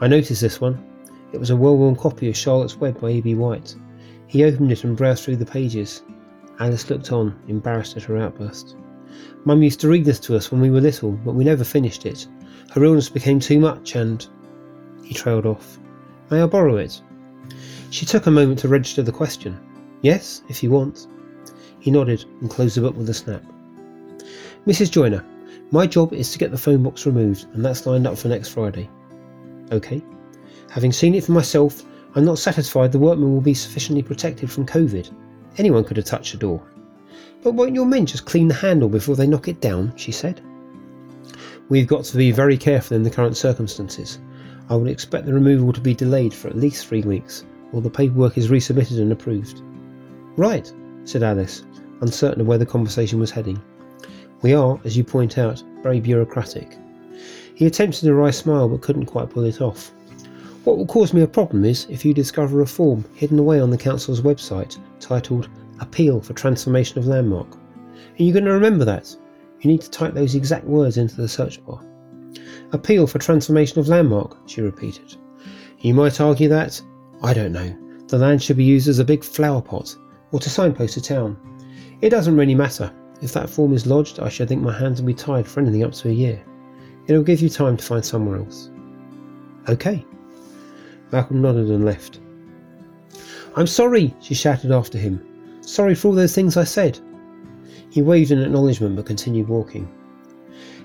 I 0.00 0.08
noticed 0.08 0.40
this 0.40 0.60
one. 0.60 0.84
It 1.32 1.38
was 1.38 1.50
a 1.50 1.56
well 1.56 1.76
worn 1.76 1.96
copy 1.96 2.28
of 2.28 2.36
Charlotte's 2.36 2.76
Web 2.76 3.00
by 3.00 3.10
E.B. 3.10 3.34
White. 3.34 3.74
He 4.28 4.44
opened 4.44 4.70
it 4.70 4.84
and 4.84 4.96
browsed 4.96 5.24
through 5.24 5.36
the 5.36 5.46
pages. 5.46 6.02
Alice 6.60 6.88
looked 6.90 7.12
on, 7.12 7.38
embarrassed 7.48 7.96
at 7.96 8.04
her 8.04 8.18
outburst. 8.18 8.76
Mum 9.44 9.62
used 9.62 9.80
to 9.80 9.88
read 9.88 10.04
this 10.04 10.20
to 10.20 10.36
us 10.36 10.52
when 10.52 10.60
we 10.60 10.70
were 10.70 10.80
little, 10.80 11.12
but 11.12 11.34
we 11.34 11.44
never 11.44 11.64
finished 11.64 12.04
it. 12.04 12.26
Her 12.70 12.84
illness 12.84 13.08
became 13.08 13.40
too 13.40 13.58
much 13.58 13.96
and. 13.96 14.26
He 15.02 15.14
trailed 15.14 15.46
off. 15.46 15.78
May 16.30 16.42
I 16.42 16.46
borrow 16.46 16.76
it? 16.76 17.00
She 17.90 18.04
took 18.04 18.26
a 18.26 18.30
moment 18.30 18.58
to 18.60 18.68
register 18.68 19.02
the 19.02 19.12
question. 19.12 19.58
Yes, 20.02 20.42
if 20.48 20.62
you 20.62 20.70
want. 20.70 21.06
He 21.80 21.90
nodded 21.90 22.24
and 22.40 22.50
closed 22.50 22.76
the 22.76 22.82
book 22.82 22.96
with 22.96 23.08
a 23.08 23.14
snap. 23.14 23.42
Mrs. 24.66 24.90
Joyner, 24.90 25.24
my 25.70 25.86
job 25.86 26.12
is 26.12 26.30
to 26.32 26.38
get 26.38 26.50
the 26.50 26.58
phone 26.58 26.82
box 26.82 27.06
removed, 27.06 27.46
and 27.54 27.64
that's 27.64 27.86
lined 27.86 28.06
up 28.06 28.18
for 28.18 28.28
next 28.28 28.48
Friday. 28.48 28.90
Okay. 29.72 30.02
Having 30.70 30.92
seen 30.92 31.14
it 31.14 31.24
for 31.24 31.32
myself, 31.32 31.82
I'm 32.18 32.24
not 32.24 32.40
satisfied 32.40 32.90
the 32.90 32.98
workmen 32.98 33.32
will 33.32 33.40
be 33.40 33.54
sufficiently 33.54 34.02
protected 34.02 34.50
from 34.50 34.66
COVID. 34.66 35.08
Anyone 35.56 35.84
could 35.84 35.98
have 35.98 36.06
touched 36.06 36.32
the 36.32 36.38
door. 36.38 36.60
But 37.44 37.54
won't 37.54 37.76
your 37.76 37.86
men 37.86 38.06
just 38.06 38.26
clean 38.26 38.48
the 38.48 38.54
handle 38.54 38.88
before 38.88 39.14
they 39.14 39.28
knock 39.28 39.46
it 39.46 39.60
down? 39.60 39.92
she 39.94 40.10
said. 40.10 40.40
We've 41.68 41.86
got 41.86 42.02
to 42.06 42.16
be 42.16 42.32
very 42.32 42.56
careful 42.56 42.96
in 42.96 43.04
the 43.04 43.10
current 43.10 43.36
circumstances. 43.36 44.18
I 44.68 44.74
would 44.74 44.90
expect 44.90 45.26
the 45.26 45.32
removal 45.32 45.72
to 45.72 45.80
be 45.80 45.94
delayed 45.94 46.34
for 46.34 46.48
at 46.48 46.56
least 46.56 46.88
three 46.88 47.02
weeks, 47.02 47.44
while 47.70 47.82
the 47.82 47.88
paperwork 47.88 48.36
is 48.36 48.48
resubmitted 48.48 49.00
and 49.00 49.12
approved. 49.12 49.62
Right, 50.36 50.72
said 51.04 51.22
Alice, 51.22 51.62
uncertain 52.00 52.40
of 52.40 52.48
where 52.48 52.58
the 52.58 52.66
conversation 52.66 53.20
was 53.20 53.30
heading. 53.30 53.62
We 54.42 54.54
are, 54.54 54.80
as 54.84 54.96
you 54.96 55.04
point 55.04 55.38
out, 55.38 55.62
very 55.84 56.00
bureaucratic. 56.00 56.76
He 57.54 57.66
attempted 57.66 58.08
a 58.08 58.12
wry 58.12 58.32
smile 58.32 58.68
but 58.68 58.82
couldn't 58.82 59.06
quite 59.06 59.30
pull 59.30 59.44
it 59.44 59.60
off. 59.60 59.92
What 60.68 60.76
will 60.76 60.84
cause 60.84 61.14
me 61.14 61.22
a 61.22 61.26
problem 61.26 61.64
is 61.64 61.86
if 61.88 62.04
you 62.04 62.12
discover 62.12 62.60
a 62.60 62.66
form 62.66 63.02
hidden 63.14 63.38
away 63.38 63.58
on 63.58 63.70
the 63.70 63.78
council's 63.78 64.20
website 64.20 64.76
titled 65.00 65.48
Appeal 65.80 66.20
for 66.20 66.34
Transformation 66.34 66.98
of 66.98 67.06
Landmark. 67.06 67.54
And 67.54 68.18
you're 68.18 68.34
going 68.34 68.44
to 68.44 68.52
remember 68.52 68.84
that. 68.84 69.16
You 69.60 69.70
need 69.70 69.80
to 69.80 69.90
type 69.90 70.12
those 70.12 70.34
exact 70.34 70.66
words 70.66 70.98
into 70.98 71.16
the 71.16 71.26
search 71.26 71.64
bar. 71.64 71.82
Appeal 72.72 73.06
for 73.06 73.18
Transformation 73.18 73.78
of 73.78 73.88
Landmark, 73.88 74.36
she 74.44 74.60
repeated. 74.60 75.16
You 75.78 75.94
might 75.94 76.20
argue 76.20 76.50
that, 76.50 76.78
I 77.22 77.32
don't 77.32 77.52
know, 77.52 77.74
the 78.08 78.18
land 78.18 78.42
should 78.42 78.58
be 78.58 78.64
used 78.64 78.88
as 78.88 78.98
a 78.98 79.06
big 79.06 79.24
flower 79.24 79.62
pot 79.62 79.96
or 80.32 80.38
to 80.38 80.50
signpost 80.50 80.98
a 80.98 81.00
town. 81.00 81.38
It 82.02 82.10
doesn't 82.10 82.36
really 82.36 82.54
matter. 82.54 82.92
If 83.22 83.32
that 83.32 83.48
form 83.48 83.72
is 83.72 83.86
lodged, 83.86 84.20
I 84.20 84.28
should 84.28 84.48
think 84.48 84.60
my 84.60 84.78
hands 84.78 85.00
will 85.00 85.06
be 85.06 85.14
tied 85.14 85.48
for 85.48 85.60
anything 85.60 85.84
up 85.84 85.92
to 85.92 86.10
a 86.10 86.12
year. 86.12 86.44
It'll 87.06 87.22
give 87.22 87.40
you 87.40 87.48
time 87.48 87.78
to 87.78 87.84
find 87.84 88.04
somewhere 88.04 88.36
else. 88.36 88.68
Okay. 89.70 90.04
Malcolm 91.10 91.40
nodded 91.40 91.70
and 91.70 91.84
left. 91.84 92.20
I'm 93.56 93.66
sorry, 93.66 94.14
she 94.20 94.34
shouted 94.34 94.70
after 94.70 94.98
him. 94.98 95.24
Sorry 95.60 95.94
for 95.94 96.08
all 96.08 96.14
those 96.14 96.34
things 96.34 96.56
I 96.56 96.64
said. 96.64 96.98
He 97.90 98.02
waved 98.02 98.30
in 98.30 98.40
acknowledgement 98.40 98.96
but 98.96 99.06
continued 99.06 99.48
walking. 99.48 99.88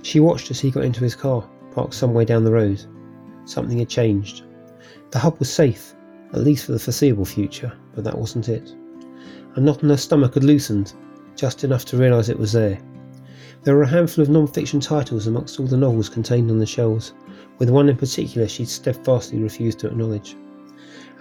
She 0.01 0.19
watched 0.19 0.51
as 0.51 0.59
he 0.59 0.71
got 0.71 0.85
into 0.85 1.03
his 1.03 1.15
car, 1.15 1.47
parked 1.71 1.93
some 1.93 2.13
way 2.13 2.25
down 2.25 2.43
the 2.43 2.51
road. 2.51 2.83
Something 3.45 3.79
had 3.79 3.89
changed. 3.89 4.43
The 5.11 5.19
hub 5.19 5.37
was 5.39 5.51
safe, 5.51 5.93
at 6.33 6.43
least 6.43 6.65
for 6.65 6.71
the 6.71 6.79
foreseeable 6.79 7.25
future, 7.25 7.73
but 7.93 8.03
that 8.03 8.17
wasn't 8.17 8.49
it. 8.49 8.73
A 9.55 9.59
knot 9.59 9.83
in 9.83 9.89
her 9.89 9.97
stomach 9.97 10.33
had 10.33 10.43
loosened, 10.43 10.93
just 11.35 11.63
enough 11.63 11.85
to 11.85 11.97
realise 11.97 12.29
it 12.29 12.39
was 12.39 12.53
there. 12.53 12.79
There 13.63 13.75
were 13.75 13.83
a 13.83 13.87
handful 13.87 14.23
of 14.23 14.29
non 14.29 14.47
fiction 14.47 14.79
titles 14.79 15.27
amongst 15.27 15.59
all 15.59 15.67
the 15.67 15.77
novels 15.77 16.09
contained 16.09 16.49
on 16.49 16.59
the 16.59 16.65
shelves, 16.65 17.13
with 17.63 17.69
one 17.69 17.87
in 17.87 17.95
particular 17.95 18.45
she'd 18.45 18.67
steadfastly 18.67 19.39
refused 19.39 19.79
to 19.79 19.87
acknowledge. 19.87 20.35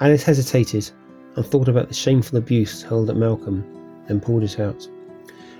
Alice 0.01 0.24
hesitated 0.24 0.90
and 1.36 1.47
thought 1.47 1.68
about 1.68 1.86
the 1.86 1.95
shameful 1.95 2.36
abuse 2.36 2.82
hurled 2.82 3.11
at 3.11 3.16
Malcolm, 3.16 3.64
then 4.09 4.18
pulled 4.18 4.43
it 4.43 4.59
out. 4.59 4.88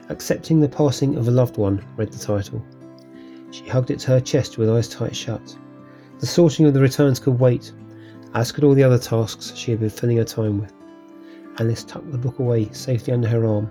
Accepting 0.09 0.59
the 0.59 0.68
passing 0.68 1.16
of 1.16 1.28
a 1.28 1.30
loved 1.30 1.57
one, 1.57 1.80
read 1.97 2.11
the 2.11 2.18
title. 2.18 2.61
She 3.53 3.68
hugged 3.68 3.93
it 3.93 4.01
to 4.01 4.11
her 4.11 4.20
chest 4.20 4.59
with 4.59 4.68
eyes 4.68 4.89
tight 4.89 5.14
shut. 5.14 5.57
The 6.18 6.26
sorting 6.26 6.66
of 6.66 6.74
the 6.74 6.80
returns 6.80 7.20
could 7.20 7.39
wait, 7.39 7.70
as 8.35 8.51
could 8.51 8.64
all 8.64 8.74
the 8.74 8.83
other 8.83 8.99
tasks 8.99 9.55
she 9.55 9.70
had 9.70 9.78
been 9.78 9.89
filling 9.89 10.16
her 10.16 10.24
time 10.24 10.59
with. 10.59 10.72
Alice 11.61 11.85
tucked 11.85 12.11
the 12.11 12.18
book 12.18 12.41
away 12.41 12.68
safely 12.72 13.12
under 13.12 13.28
her 13.28 13.47
arm, 13.47 13.70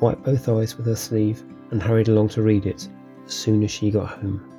wiped 0.00 0.22
both 0.22 0.50
eyes 0.50 0.76
with 0.76 0.84
her 0.84 0.96
sleeve, 0.96 1.42
and 1.70 1.82
hurried 1.82 2.08
along 2.08 2.28
to 2.28 2.42
read 2.42 2.66
it 2.66 2.90
as 3.24 3.32
soon 3.32 3.64
as 3.64 3.70
she 3.70 3.90
got 3.90 4.20
home. 4.20 4.51